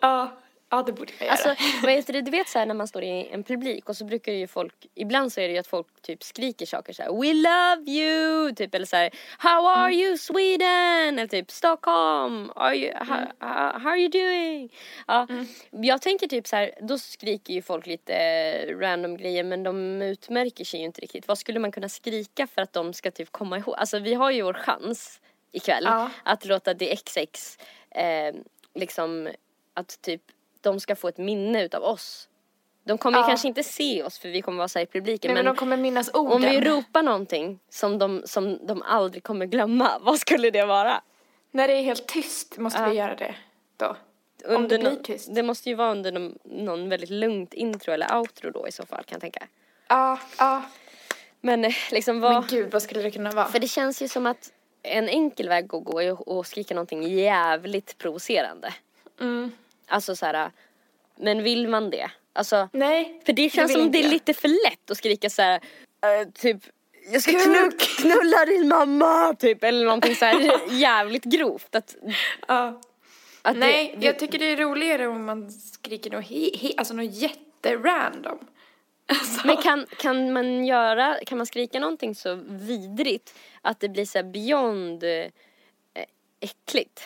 Ja, 0.01 0.31
ja 0.69 0.83
det 0.83 0.91
borde 0.93 1.11
jag 1.17 1.25
göra. 1.25 1.31
Alltså, 1.31 1.55
vad 1.83 1.91
heter 1.91 2.13
det, 2.13 2.21
du 2.21 2.31
vet 2.31 2.49
så 2.49 2.59
här 2.59 2.65
när 2.65 2.73
man 2.75 2.87
står 2.87 3.03
i 3.03 3.27
en 3.31 3.43
publik 3.43 3.89
och 3.89 3.97
så 3.97 4.05
brukar 4.05 4.31
ju 4.31 4.47
folk, 4.47 4.73
ibland 4.95 5.33
så 5.33 5.41
är 5.41 5.47
det 5.47 5.53
ju 5.53 5.59
att 5.59 5.67
folk 5.67 5.87
typ 6.01 6.23
skriker 6.23 6.65
saker 6.65 6.93
så 6.93 7.03
här: 7.03 7.09
We 7.09 7.33
love 7.33 7.91
you! 7.91 8.55
Typ 8.55 8.75
eller 8.75 8.85
så 8.85 8.95
här, 8.95 9.09
How 9.37 9.67
are 9.67 9.93
you 9.93 10.17
Sweden? 10.17 11.19
Eller 11.19 11.27
typ 11.27 11.51
Stockholm! 11.51 12.51
Are 12.55 12.75
you, 12.75 12.93
how, 12.95 13.15
how, 13.39 13.79
how 13.79 13.89
are 13.91 13.99
you 13.99 14.09
doing? 14.09 14.73
Ja, 15.07 15.27
Jag 15.71 16.01
tänker 16.01 16.27
typ 16.27 16.47
så 16.47 16.55
här, 16.55 16.71
då 16.81 16.97
skriker 16.97 17.53
ju 17.53 17.61
folk 17.61 17.85
lite 17.87 18.13
random 18.73 19.17
grejer 19.17 19.43
men 19.43 19.63
de 19.63 20.01
utmärker 20.01 20.65
sig 20.65 20.79
ju 20.79 20.85
inte 20.85 21.01
riktigt. 21.01 21.27
Vad 21.27 21.37
skulle 21.37 21.59
man 21.59 21.71
kunna 21.71 21.89
skrika 21.89 22.47
för 22.47 22.61
att 22.61 22.73
de 22.73 22.93
ska 22.93 23.11
typ 23.11 23.31
komma 23.31 23.57
ihåg? 23.57 23.75
Alltså 23.77 23.99
vi 23.99 24.13
har 24.13 24.31
ju 24.31 24.41
vår 24.41 24.53
chans 24.53 25.19
ikväll 25.51 25.83
Ja. 25.85 26.09
att 26.23 26.45
låta 26.45 26.73
DXX 26.73 27.57
eh, 27.91 28.35
liksom 28.75 29.29
att 29.73 30.01
typ 30.01 30.21
de 30.61 30.79
ska 30.79 30.95
få 30.95 31.07
ett 31.07 31.17
minne 31.17 31.63
utav 31.63 31.83
oss. 31.83 32.29
De 32.83 32.97
kommer 32.97 33.17
ju 33.17 33.21
Ja. 33.23 33.27
kanske 33.27 33.47
inte 33.47 33.63
se 33.63 34.03
oss 34.03 34.19
för 34.19 34.29
vi 34.29 34.41
kommer 34.41 34.57
vara 34.57 34.67
så 34.67 34.79
i 34.79 34.85
publiken 34.85 35.29
Nej, 35.29 35.35
men, 35.35 35.45
men, 35.45 35.55
de 35.55 35.59
kommer 35.59 35.77
minnas 35.77 36.09
orden. 36.13 36.33
om 36.33 36.41
vi 36.41 36.61
ropar 36.61 37.03
någonting 37.03 37.59
som 37.69 37.97
de, 37.99 38.21
som 38.25 38.67
de 38.67 38.81
aldrig 38.81 39.23
kommer 39.23 39.45
glömma, 39.45 39.99
vad 40.01 40.19
skulle 40.19 40.49
det 40.49 40.65
vara? 40.65 41.01
När 41.51 41.67
det 41.67 41.73
är 41.73 41.81
helt 41.81 42.07
tyst 42.07 42.57
måste 42.57 42.79
Ja. 42.81 42.89
vi 42.89 42.95
göra 42.95 43.15
det 43.15 43.35
då. 43.77 43.95
Om 44.45 44.55
Under 44.55 44.77
det 44.77 44.83
blir 44.83 45.03
tyst. 45.03 45.35
Det 45.35 45.43
måste 45.43 45.69
ju 45.69 45.75
vara 45.75 45.91
under 45.91 46.11
någon, 46.11 46.37
någon 46.43 46.89
väldigt 46.89 47.09
lugnt 47.09 47.53
intro 47.53 47.93
eller 47.93 48.17
outro 48.17 48.51
då 48.51 48.67
i 48.67 48.71
så 48.71 48.85
fall 48.85 49.03
kan 49.03 49.15
jag 49.15 49.21
tänka. 49.21 49.47
Ja, 49.87 50.19
ja. 50.39 50.63
Men 51.41 51.65
eh, 51.65 51.73
liksom 51.91 52.19
vad... 52.19 52.33
Men 52.33 52.43
gud, 52.49 52.71
vad 52.71 52.81
skulle 52.81 53.01
det 53.01 53.11
kunna 53.11 53.31
vara? 53.31 53.45
För 53.45 53.59
det 53.59 53.67
känns 53.67 54.01
ju 54.01 54.07
som 54.07 54.25
att 54.25 54.51
en 54.83 55.09
enkel 55.09 55.49
väg 55.49 55.63
att 55.75 55.83
gå 55.83 56.01
är 56.01 56.39
att 56.39 56.47
skrika 56.47 56.73
någonting 56.73 57.03
jävligt 57.03 57.97
provocerande. 57.97 58.73
Mm. 59.19 59.51
Alltså 59.87 60.15
så 60.15 60.25
här, 60.25 60.51
men 61.19 61.43
vill 61.43 61.67
man 61.67 61.89
det? 61.89 62.09
Alltså, 62.33 62.69
Nej, 62.73 63.21
för 63.25 63.33
det 63.33 63.49
känns 63.49 63.73
som 63.73 63.91
det 63.91 64.03
är 64.03 64.09
lite 64.09 64.33
för 64.33 64.47
lätt 64.47 64.91
att 64.91 64.97
skrika 64.97 65.29
så 65.29 65.41
här, 65.41 65.55
eh, 66.03 66.27
typ 66.33 66.57
jag 67.11 67.21
ska 67.21 67.31
Kuk. 67.31 67.43
knull, 67.43 67.71
knulla 67.79 68.45
din 68.45 68.67
mamma 68.67 69.33
typ 69.39 69.63
eller 69.63 69.85
någonting 69.85 70.15
så 70.15 70.25
här 70.25 70.51
jävligt 70.71 71.23
grovt. 71.23 71.75
Att, 71.75 71.95
Ja. 72.47 72.81
Att 73.41 73.57
Nej, 73.57 73.95
det- 73.97 74.05
jag 74.05 74.19
tycker 74.19 74.39
det 74.39 74.45
är 74.45 74.57
roligare 74.57 75.07
om 75.07 75.25
man 75.25 75.51
skriker 75.51 76.11
något, 76.11 76.25
he, 76.29 76.49
he, 76.57 76.71
alltså 76.77 76.93
något 76.93 77.13
jätterandom. 77.15 78.39
Alltså, 79.09 79.47
Men 79.47 79.57
kan, 79.57 79.85
kan 79.99 80.33
man 80.33 80.65
göra, 80.65 81.17
kan 81.25 81.37
man 81.37 81.47
skrika 81.47 81.79
någonting 81.79 82.15
så 82.15 82.35
vidrigt 82.47 83.35
att 83.61 83.79
det 83.79 83.89
blir 83.89 84.05
så 84.05 84.17
här 84.17 84.23
beyond 84.23 85.03
eh, 85.03 85.25
äckligt? 86.39 87.01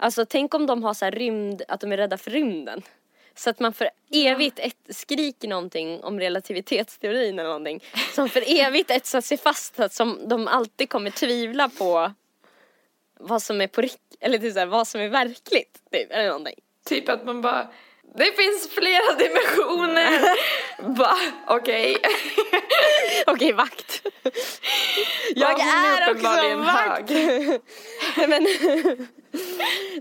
Alltså 0.00 0.24
tänk 0.24 0.54
om 0.54 0.66
de 0.66 0.82
har 0.82 0.94
så 0.94 1.10
rymd, 1.10 1.62
att 1.68 1.80
de 1.80 1.92
är 1.92 1.96
rädda 1.96 2.18
för 2.18 2.30
rymden. 2.30 2.82
Så 3.34 3.50
att 3.50 3.60
man 3.60 3.72
för 3.72 3.90
evigt 4.12 4.58
ett, 4.58 4.96
skriker 4.96 5.48
någonting 5.48 6.00
om 6.02 6.20
relativitetsteorin 6.20 7.38
eller 7.38 7.48
någonting. 7.48 7.84
Som 8.14 8.28
för 8.28 8.44
evigt 8.46 8.90
etsar 8.90 9.20
sig 9.20 9.38
fast, 9.38 9.80
att 9.80 9.92
som 9.92 10.28
de 10.28 10.48
alltid 10.48 10.90
kommer 10.90 11.10
tvivla 11.10 11.68
på 11.68 12.12
vad 13.18 13.42
som 13.42 13.60
är 13.60 13.66
på 13.66 13.80
riktigt, 13.80 14.16
eller 14.20 14.38
typ 14.38 14.52
så 14.52 14.58
här, 14.58 14.66
vad 14.66 14.88
som 14.88 15.00
är 15.00 15.08
verkligt. 15.08 15.78
Typ, 15.92 16.12
eller 16.12 16.26
någonting. 16.26 16.60
Typ 16.88 17.08
att 17.08 17.24
man 17.24 17.42
bara, 17.42 17.68
det 18.14 18.36
finns 18.36 18.68
flera 18.68 19.14
dimensioner. 19.18 20.20
Va? 20.96 21.16
Okej. 21.46 21.96
Okej, 23.26 23.52
vakt. 23.52 24.02
Jag 25.34 25.50
Ja, 25.50 25.56
hon 25.58 26.02
är 26.02 26.10
också 26.10 26.56
vakt. 26.56 27.10
Men, 28.28 28.46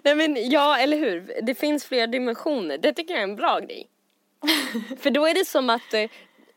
nej 0.03 0.15
men 0.15 0.49
ja, 0.49 0.77
eller 0.77 0.97
hur? 0.97 1.33
Det 1.41 1.55
finns 1.55 1.85
flera 1.85 2.07
dimensioner. 2.07 2.77
Det 2.77 2.93
tycker 2.93 3.13
jag 3.13 3.19
är 3.19 3.23
en 3.23 3.35
bra 3.35 3.59
grej. 3.59 3.87
För 5.01 5.09
då 5.09 5.25
är 5.27 5.33
det 5.33 5.45
som 5.45 5.69
att, 5.69 5.93
eh, 5.93 6.09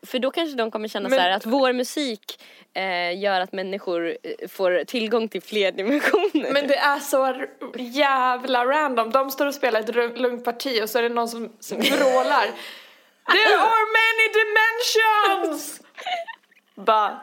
för 0.05 0.19
då 0.19 0.31
kanske 0.31 0.57
de 0.57 0.71
kommer 0.71 0.87
känna 0.87 1.09
Men- 1.09 1.17
så 1.19 1.21
här 1.23 1.29
att 1.31 1.45
vår 1.45 1.73
musik 1.73 2.43
eh, 2.73 3.19
gör 3.19 3.39
att 3.41 3.51
människor 3.51 4.07
eh, 4.23 4.47
får 4.49 4.83
tillgång 4.83 5.27
till 5.29 5.41
fler 5.41 5.71
dimensioner. 5.71 6.51
Men 6.53 6.67
det 6.67 6.75
är 6.75 6.99
så 6.99 7.45
jävla 7.77 8.65
random. 8.65 9.11
De 9.11 9.31
står 9.31 9.45
och 9.45 9.55
spelar 9.55 9.79
ett 9.79 10.17
lugnt 10.19 10.45
parti 10.45 10.79
och 10.83 10.89
så 10.89 10.99
är 10.99 11.03
det 11.03 11.09
någon 11.09 11.29
som, 11.29 11.51
som 11.59 11.77
vrålar. 11.79 12.45
There 13.31 13.57
are 13.57 13.85
many 13.99 14.25
dimensions! 14.39 15.81
Bara, 16.75 17.21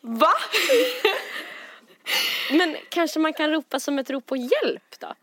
va? 0.00 0.32
Men 2.50 2.76
kanske 2.88 3.18
man 3.18 3.32
kan 3.32 3.50
ropa 3.50 3.80
som 3.80 3.98
ett 3.98 4.10
rop 4.10 4.26
på 4.26 4.36
hjälp 4.36 4.98
då? 4.98 5.14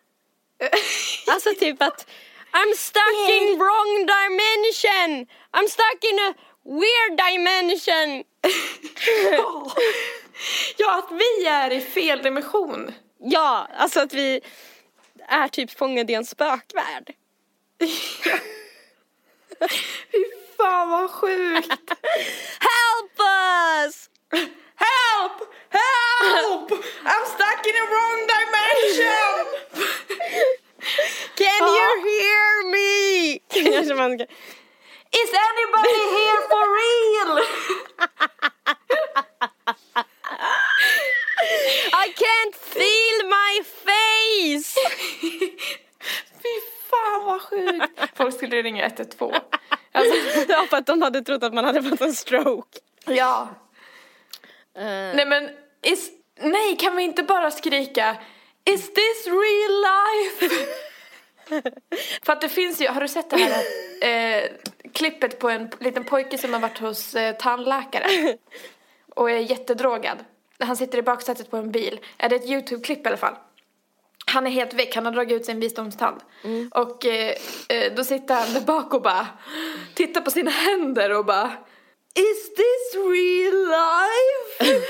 Alltså 1.27 1.49
typ 1.59 1.81
att 1.81 2.07
I'm 2.51 2.73
stuck 2.77 3.29
in 3.29 3.59
wrong 3.59 4.05
dimension! 4.05 5.27
I'm 5.51 5.67
stuck 5.67 6.03
in 6.03 6.19
a 6.19 6.33
weird 6.63 7.17
dimension! 7.17 8.23
Ja, 10.77 10.97
att 10.99 11.11
vi 11.11 11.45
är 11.45 11.71
i 11.71 11.81
fel 11.81 12.23
dimension. 12.23 12.93
Ja, 13.19 13.67
alltså 13.77 13.99
att 13.99 14.13
vi 14.13 14.41
är 15.27 15.47
typ 15.47 15.77
fångade 15.77 16.11
i 16.11 16.15
en 16.15 16.25
spökvärld. 16.25 17.13
Fy 20.11 20.25
fan 20.57 20.89
vad 20.89 21.09
sjukt. 21.09 21.69
Help 22.59 23.19
us! 23.19 24.09
Help! 24.87 25.37
Help! 25.69 26.71
I'm 27.11 27.25
stuck 27.35 27.61
in 27.69 27.75
a 27.83 27.85
wrong 27.91 28.19
dimension! 28.35 29.45
Can 31.41 31.61
you 31.77 31.89
hear 32.09 32.47
me? 32.75 33.39
Kanske 33.73 33.93
man 33.95 34.17
ska... 34.17 34.25
Is 35.21 35.31
anybody 35.49 35.99
here 36.17 36.41
for 36.51 36.63
real? 36.81 37.31
I 41.93 42.07
can't 42.23 42.55
feel 42.55 43.17
my 43.29 43.53
face! 43.85 44.75
Fy 46.41 46.53
fan 46.89 47.25
vad 47.25 47.41
sjukt. 47.41 48.17
Folk 48.17 48.35
skulle 48.35 48.61
ringa 48.61 48.85
112. 48.85 49.33
Alltså, 49.91 50.15
Ja, 50.47 50.65
för 50.69 50.77
att 50.77 50.85
de 50.85 51.01
hade 51.01 51.21
trott 51.21 51.43
att 51.43 51.53
man 51.53 51.65
hade 51.65 51.83
fått 51.83 52.01
en 52.01 52.13
stroke. 52.13 52.79
ja. 53.05 53.49
Eh, 54.75 55.15
Nej 55.15 55.25
men, 55.25 55.49
is, 55.81 56.11
nej 56.41 56.77
kan 56.77 56.95
vi 56.95 57.03
inte 57.03 57.23
bara 57.23 57.51
skrika 57.51 58.17
Is 58.65 58.93
this 58.93 59.27
real 59.27 59.81
life? 59.81 60.55
För 62.23 62.33
att 62.33 62.41
det 62.41 62.49
finns 62.49 62.81
ju, 62.81 62.87
har 62.87 63.01
du 63.01 63.07
sett 63.07 63.29
det 63.29 63.37
här 63.37 63.63
eh, 64.43 64.49
klippet 64.93 65.39
på 65.39 65.49
en 65.49 65.69
liten 65.79 66.03
pojke 66.03 66.37
som 66.37 66.53
har 66.53 66.59
varit 66.59 66.79
hos 66.79 67.15
eh, 67.15 67.35
tandläkare 67.35 68.37
och 69.15 69.31
är 69.31 69.37
jättedrogad. 69.37 70.17
Han 70.59 70.77
sitter 70.77 70.97
i 70.97 71.01
baksätet 71.01 71.51
på 71.51 71.57
en 71.57 71.71
bil. 71.71 71.99
Är 72.17 72.29
det 72.29 72.35
ett 72.35 72.49
YouTube-klipp 72.49 73.05
i 73.05 73.07
alla 73.07 73.17
fall? 73.17 73.35
Han 74.25 74.47
är 74.47 74.51
helt 74.51 74.73
väck, 74.73 74.95
han 74.95 75.05
har 75.05 75.11
dragit 75.11 75.31
ut 75.39 75.45
sin 75.45 75.59
visdomstand. 75.59 76.21
Och 76.71 77.05
eh, 77.05 77.35
eh, 77.69 77.93
då 77.95 78.03
sitter 78.03 78.35
han 78.35 78.53
där 78.53 78.61
bak 78.61 78.93
och 78.93 79.01
bara 79.01 79.27
tittar 79.93 80.21
på 80.21 80.31
sina 80.31 80.51
händer 80.51 81.17
och 81.17 81.25
bara 81.25 81.51
Is 82.15 82.49
this 82.55 82.95
real 82.95 83.67
life? 83.69 84.83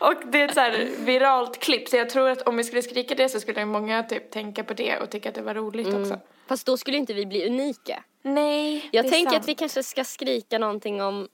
Och 0.00 0.14
det 0.32 0.40
är 0.40 0.48
ett 0.48 0.54
så 0.54 0.60
här 0.60 0.90
viralt 0.98 1.58
klipp 1.58 1.88
så 1.88 1.96
jag 1.96 2.10
tror 2.10 2.28
att 2.28 2.42
om 2.42 2.56
vi 2.56 2.64
skulle 2.64 2.82
skrika 2.82 3.14
det 3.14 3.28
så 3.28 3.40
skulle 3.40 3.64
många 3.64 4.02
typ 4.02 4.30
tänka 4.30 4.64
på 4.64 4.74
det 4.74 4.98
och 4.98 5.10
tycka 5.10 5.28
att 5.28 5.34
det 5.34 5.42
var 5.42 5.54
roligt 5.54 5.94
också. 5.94 6.20
Fast 6.46 6.66
då 6.66 6.76
skulle 6.76 6.96
inte 6.96 7.14
vi 7.14 7.26
bli 7.26 7.46
unika. 7.46 8.04
Nej, 8.22 8.88
Jag 8.92 9.04
det 9.04 9.08
är 9.08 9.10
tänker 9.10 9.30
sant. 9.30 9.42
att 9.42 9.48
vi 9.48 9.54
kanske 9.54 9.82
ska 9.82 10.04
skrika 10.04 10.58
någonting 10.58 11.02
om 11.02 11.28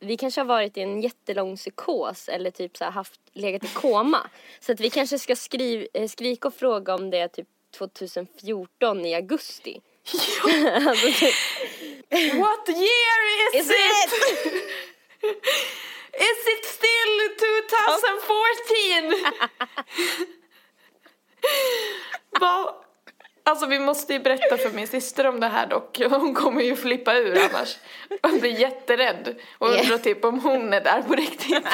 vi 0.00 0.16
kanske 0.16 0.40
har 0.40 0.46
varit 0.46 0.76
i 0.76 0.80
en 0.80 1.00
jättelång 1.00 1.56
psykos 1.56 2.28
eller 2.28 2.50
typ 2.50 2.76
så 2.76 2.84
haft, 2.84 3.20
legat 3.32 3.64
i 3.64 3.68
koma. 3.68 4.30
Så 4.60 4.72
att 4.72 4.80
vi 4.80 4.90
kanske 4.90 5.18
ska 5.18 5.36
skriv, 5.36 5.88
eh, 5.94 6.08
skrika 6.08 6.48
och 6.48 6.54
fråga 6.54 6.94
om 6.94 7.10
det 7.10 7.28
typ 7.28 7.48
2014 7.78 9.06
i 9.06 9.14
augusti. 9.14 9.80
Alltså, 10.88 11.06
typ, 11.06 11.34
What 12.34 12.68
year 12.68 13.20
is, 13.54 13.64
Is 13.64 13.70
it? 13.70 13.76
it? 13.76 14.54
Is 16.16 16.46
it 16.54 16.64
still 16.64 17.16
2014? 17.38 19.32
Vad? 22.40 22.74
Alltså 23.44 23.66
vi 23.66 23.78
måste 23.78 24.12
ju 24.12 24.18
berätta 24.18 24.56
för 24.56 24.70
min 24.70 24.88
syster 24.88 25.26
om 25.26 25.40
det 25.40 25.46
här 25.48 25.66
dock. 25.66 25.98
Hon 26.10 26.34
kommer 26.34 26.62
ju 26.62 26.76
flippa 26.76 27.14
ur 27.14 27.38
annars. 27.38 27.76
Hon 28.22 28.40
blir 28.40 28.60
jätterädd 28.60 29.40
och 29.58 29.68
undrar 29.68 29.98
typ 29.98 30.24
om 30.24 30.40
hon 30.40 30.72
är 30.72 30.80
där 30.80 31.02
på 31.02 31.14
riktigt. 31.14 31.66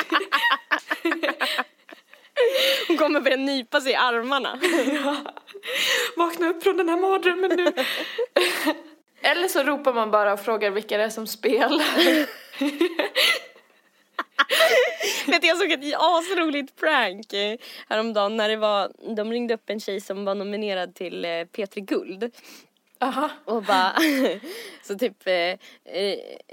Hon 2.88 2.96
kommer 2.96 3.20
börja 3.20 3.36
nypa 3.36 3.80
sig 3.80 3.92
i 3.92 3.94
armarna. 3.94 4.58
Vakna 6.16 6.48
upp 6.48 6.62
från 6.62 6.76
den 6.76 6.88
här 6.88 6.96
mardrömmen 6.96 7.50
nu. 7.56 7.72
Eller 9.22 9.48
så 9.48 9.62
ropar 9.62 9.92
man 9.92 10.10
bara 10.10 10.32
och 10.32 10.40
frågar 10.40 10.70
vilka 10.70 10.96
det 10.96 11.04
är 11.04 11.08
som 11.08 11.26
spelar. 11.26 12.26
Vet 15.30 15.44
jag 15.44 15.58
såg 15.58 15.72
ett 15.72 15.94
asroligt 15.98 16.76
prank 16.76 17.32
eh, 17.32 17.58
häromdagen 17.88 18.36
när 18.36 18.48
det 18.48 18.56
var, 18.56 19.14
de 19.16 19.30
ringde 19.32 19.54
upp 19.54 19.70
en 19.70 19.80
tjej 19.80 20.00
som 20.00 20.24
var 20.24 20.34
nominerad 20.34 20.94
till 20.94 21.24
eh, 21.24 21.28
P3 21.28 21.80
Guld. 21.80 22.34
Aha. 23.00 23.30
Och 23.44 23.62
bara, 23.62 23.92
så 24.82 24.98
typ 24.98 25.26
eh, 25.26 25.56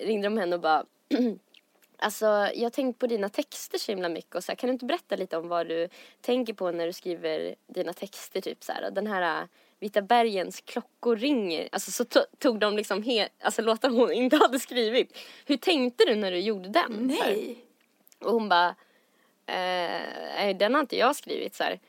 ringde 0.06 0.28
de 0.28 0.38
henne 0.38 0.56
och 0.56 0.62
bara 0.62 0.84
Alltså 2.02 2.26
jag 2.54 2.64
har 2.64 2.70
tänkt 2.70 3.00
på 3.00 3.08
dina 3.08 3.30
texter 3.30 3.78
så 3.78 3.92
himla 3.92 4.10
mycket 4.10 4.36
och 4.36 4.44
så 4.44 4.52
här, 4.52 4.56
kan 4.56 4.68
du 4.68 4.74
inte 4.74 4.86
berätta 4.86 5.16
lite 5.16 5.38
om 5.38 5.48
vad 5.48 5.68
du 5.68 5.90
tänker 6.22 6.54
på 6.54 6.72
när 6.72 6.86
du 6.86 6.94
skriver 6.94 7.56
dina 7.68 7.94
texter 7.94 8.42
typ 8.42 8.64
så 8.64 8.72
här 8.72 8.92
den 8.92 9.08
här 9.08 9.42
eh, 9.42 9.48
Vita 9.82 10.02
bergens 10.02 10.62
klockor 10.62 11.16
ringer. 11.16 11.70
Alltså 11.72 11.92
så 11.92 12.04
to- 12.04 12.26
tog 12.40 12.60
de 12.60 12.76
liksom 12.78 13.04
he- 13.04 13.28
alltså 13.42 13.62
låtar 13.62 13.90
hon 13.90 14.12
inte 14.12 14.36
hade 14.38 14.60
skrivit. 14.60 15.18
Hur 15.46 15.58
tänkte 15.58 16.06
du 16.06 16.16
när 16.16 16.32
du 16.32 16.40
gjorde 16.40 16.70
den? 16.70 17.08
Nej. 17.24 17.56
Och 18.20 18.32
hon 18.32 18.50
bara, 18.50 18.76
eh, 19.46 20.58
den 20.58 20.74
har 20.74 20.82
inte 20.82 20.98
jag 20.98 21.16
skrivit 21.16 21.56
så 21.56 21.64
här. 21.64 21.80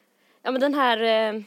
Ja 0.43 0.51
men 0.51 0.61
den 0.61 0.75
här, 0.75 1.01
eh, 1.35 1.41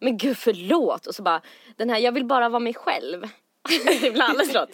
men 0.00 0.16
gud 0.16 0.36
förlåt. 0.38 1.06
Och 1.06 1.14
så 1.14 1.22
bara, 1.22 1.40
den 1.76 1.90
här 1.90 1.98
jag 1.98 2.12
vill 2.12 2.24
bara 2.24 2.48
vara 2.48 2.60
mig 2.60 2.74
själv. 2.74 3.28
det 4.02 4.10
blir 4.12 4.22
alldeles 4.22 4.54
låt. 4.54 4.70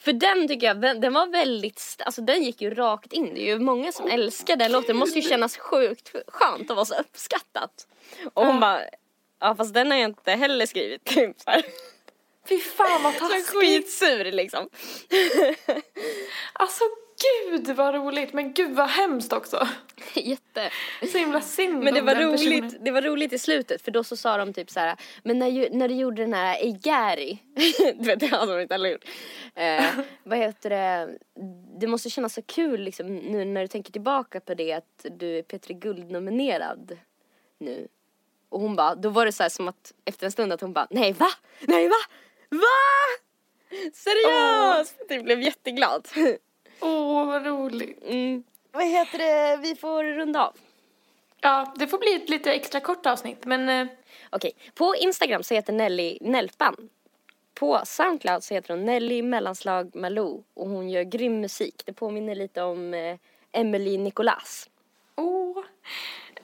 För 0.00 0.12
den 0.12 0.48
tycker 0.48 0.66
jag, 0.66 0.80
den 0.80 1.00
den 1.00 1.12
var 1.14 1.26
väldigt, 1.26 1.96
alltså 2.06 2.20
den 2.22 2.42
gick 2.42 2.60
ju 2.60 2.74
rakt 2.74 3.12
in. 3.12 3.34
Det 3.34 3.40
är 3.40 3.46
ju 3.46 3.58
många 3.58 3.92
som 3.92 4.06
älskar 4.08 4.56
den 4.56 4.72
låten. 4.72 4.86
Det 4.86 4.94
måste 4.94 5.18
ju 5.18 5.28
kännas 5.28 5.56
sjukt 5.56 6.12
skönt 6.28 6.70
att 6.70 6.76
vara 6.76 6.84
så 6.86 6.94
uppskattat. 6.94 7.86
Och 8.34 8.46
hon 8.46 8.60
bara, 8.60 8.80
ja 9.40 9.54
fast 9.54 9.74
den 9.74 9.90
har 9.90 9.98
jag 9.98 10.10
inte 10.10 10.30
heller 10.32 10.66
skrivit. 10.66 11.04
Typ 11.04 11.40
så. 11.40 11.50
Fy 12.48 12.58
fan 12.58 13.02
vad 13.02 13.14
Så 13.18 13.18
taskigt. 13.20 13.48
skitsur 13.48 14.32
liksom. 14.32 14.68
Alltså 16.52 16.84
gud 17.18 17.76
vad 17.76 17.94
roligt. 17.94 18.32
Men 18.32 18.52
gud 18.52 18.76
vad 18.76 18.88
hemskt 18.88 19.32
också. 19.32 19.68
Jätte. 20.14 20.70
Så 21.12 21.18
himla 21.18 21.40
synd 21.40 21.84
Men 21.84 21.94
det 21.94 22.00
var 22.00 22.14
roligt, 22.14 22.62
personen. 22.62 22.84
det 22.84 22.90
var 22.90 23.02
roligt 23.02 23.32
i 23.32 23.38
slutet 23.38 23.82
för 23.82 23.90
då 23.90 24.04
så 24.04 24.16
sa 24.16 24.36
de 24.36 24.52
typ 24.52 24.70
så 24.70 24.80
här, 24.80 24.96
men 25.22 25.38
när, 25.38 25.70
när 25.70 25.88
du 25.88 25.94
gjorde 25.94 26.22
den 26.22 26.34
här 26.34 26.56
Eigari, 26.56 27.38
du 27.94 28.04
vet 28.04 28.20
det 28.20 28.26
har 28.26 28.46
de 28.46 28.60
inte 28.60 28.74
heller 28.74 28.90
gjort. 28.90 29.04
Eh, 29.54 29.84
vad 30.22 30.38
heter 30.38 30.70
det, 30.70 31.18
det 31.80 31.86
måste 31.86 32.10
kännas 32.10 32.34
så 32.34 32.42
kul 32.42 32.80
liksom 32.80 33.16
nu 33.16 33.44
när 33.44 33.60
du 33.60 33.68
tänker 33.68 33.92
tillbaka 33.92 34.40
på 34.40 34.54
det 34.54 34.72
att 34.72 35.06
du 35.10 35.38
är 35.38 35.42
Petri 35.42 35.74
Guld 35.74 36.10
nominerad 36.10 36.98
nu. 37.58 37.88
Och 38.48 38.60
hon 38.60 38.76
bara, 38.76 38.94
då 38.94 39.08
var 39.08 39.26
det 39.26 39.32
så 39.32 39.42
här 39.42 39.50
som 39.50 39.68
att 39.68 39.92
efter 40.04 40.26
en 40.26 40.32
stund 40.32 40.52
att 40.52 40.60
hon 40.60 40.72
bara, 40.72 40.86
nej 40.90 41.12
va? 41.12 41.28
Nej 41.60 41.88
va? 41.88 41.96
Va? 42.50 42.58
Seriöst? 43.94 44.96
Jag 45.08 45.24
blev 45.24 45.42
jätteglad. 45.42 46.08
Åh, 46.80 47.26
vad 47.26 47.46
roligt. 47.46 48.04
Mm. 48.04 48.42
Vad 48.72 48.84
heter 48.86 49.18
det, 49.18 49.56
vi 49.62 49.74
får 49.74 50.04
runda 50.04 50.46
av. 50.46 50.56
Ja, 51.40 51.74
det 51.76 51.86
får 51.86 51.98
bli 51.98 52.14
ett 52.14 52.28
lite 52.28 52.52
extra 52.52 52.80
kort 52.80 53.06
avsnitt, 53.06 53.44
men 53.44 53.68
eh, 53.68 53.86
Okej, 54.30 54.52
på 54.74 54.94
Instagram 54.96 55.42
så 55.42 55.54
heter 55.54 55.72
Nelly 55.72 56.18
Nelpan. 56.20 56.88
På 57.54 57.80
Soundcloud 57.84 58.44
så 58.44 58.54
heter 58.54 58.74
hon 58.74 58.84
Nelly 58.84 59.22
mellanslag 59.22 59.96
Malou 59.96 60.42
och 60.54 60.68
hon 60.68 60.90
gör 60.90 61.02
grym 61.02 61.40
musik. 61.40 61.82
Det 61.84 61.92
påminner 61.92 62.34
lite 62.34 62.62
om 62.62 62.94
eh, 62.94 63.16
Emily 63.52 63.98
Nicolas. 63.98 64.70
åh. 65.16 65.58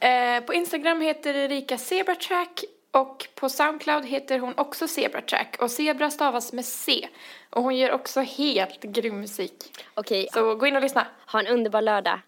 Eh, 0.01 0.45
på 0.45 0.55
Instagram 0.55 1.01
heter 1.01 1.35
Erika 1.35 1.79
Zebratrack 1.79 2.65
och 2.95 3.29
på 3.35 3.49
Soundcloud 3.49 4.05
heter 4.07 4.39
hon 4.39 4.55
också 4.57 4.89
Zebratrack 4.89 5.57
och 5.61 5.71
Zebra 5.71 6.11
stavas 6.11 6.53
med 6.53 6.65
C. 6.65 7.09
Och 7.51 7.63
hon 7.63 7.77
gör 7.77 7.93
också 7.93 8.21
helt 8.21 8.83
grym 8.83 9.21
musik. 9.21 9.85
Okej, 9.95 10.29
Så 10.33 10.55
gå 10.55 10.67
in 10.67 10.77
och 10.77 10.83
lyssna. 10.83 11.07
ha 11.27 11.41
en 11.41 11.47
underbar 11.47 11.83
lördag. 11.83 12.21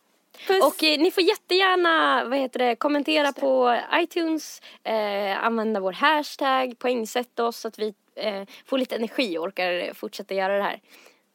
Puss! 0.47 0.65
Och 0.65 0.85
eh, 0.85 0.99
ni 0.99 1.11
får 1.11 1.23
jättegärna 1.23 2.25
vad 2.25 2.39
heter 2.39 2.59
det, 2.59 2.77
kommentera 2.77 3.33
på 3.33 3.81
iTunes, 3.95 4.63
eh, 4.85 5.45
använda 5.45 5.81
vår 5.81 5.93
hashtag, 5.93 6.79
poängsätta 6.79 7.45
oss 7.45 7.57
så 7.57 7.69
att 7.69 7.79
vi 7.79 7.95
eh, 8.15 8.43
får 8.67 8.79
lite 8.79 8.97
energi 8.97 9.39
och 9.39 9.45
orkar 9.45 9.95
fortsätta 9.95 10.35
göra 10.35 10.57
det 10.57 10.63
här. 10.63 10.81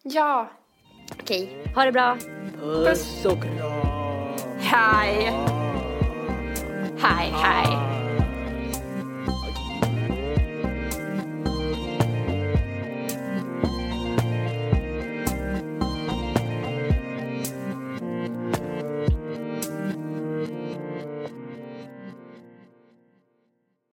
Ja. 0.04 0.50
Okej, 1.22 1.50
ha 1.76 1.86
det 1.86 1.92
bra. 1.92 2.18
Puss 2.62 3.26
och 3.26 3.42
kram. 3.44 4.38
Hej. 4.60 5.34
Hej, 7.02 7.34
hej. 7.44 8.01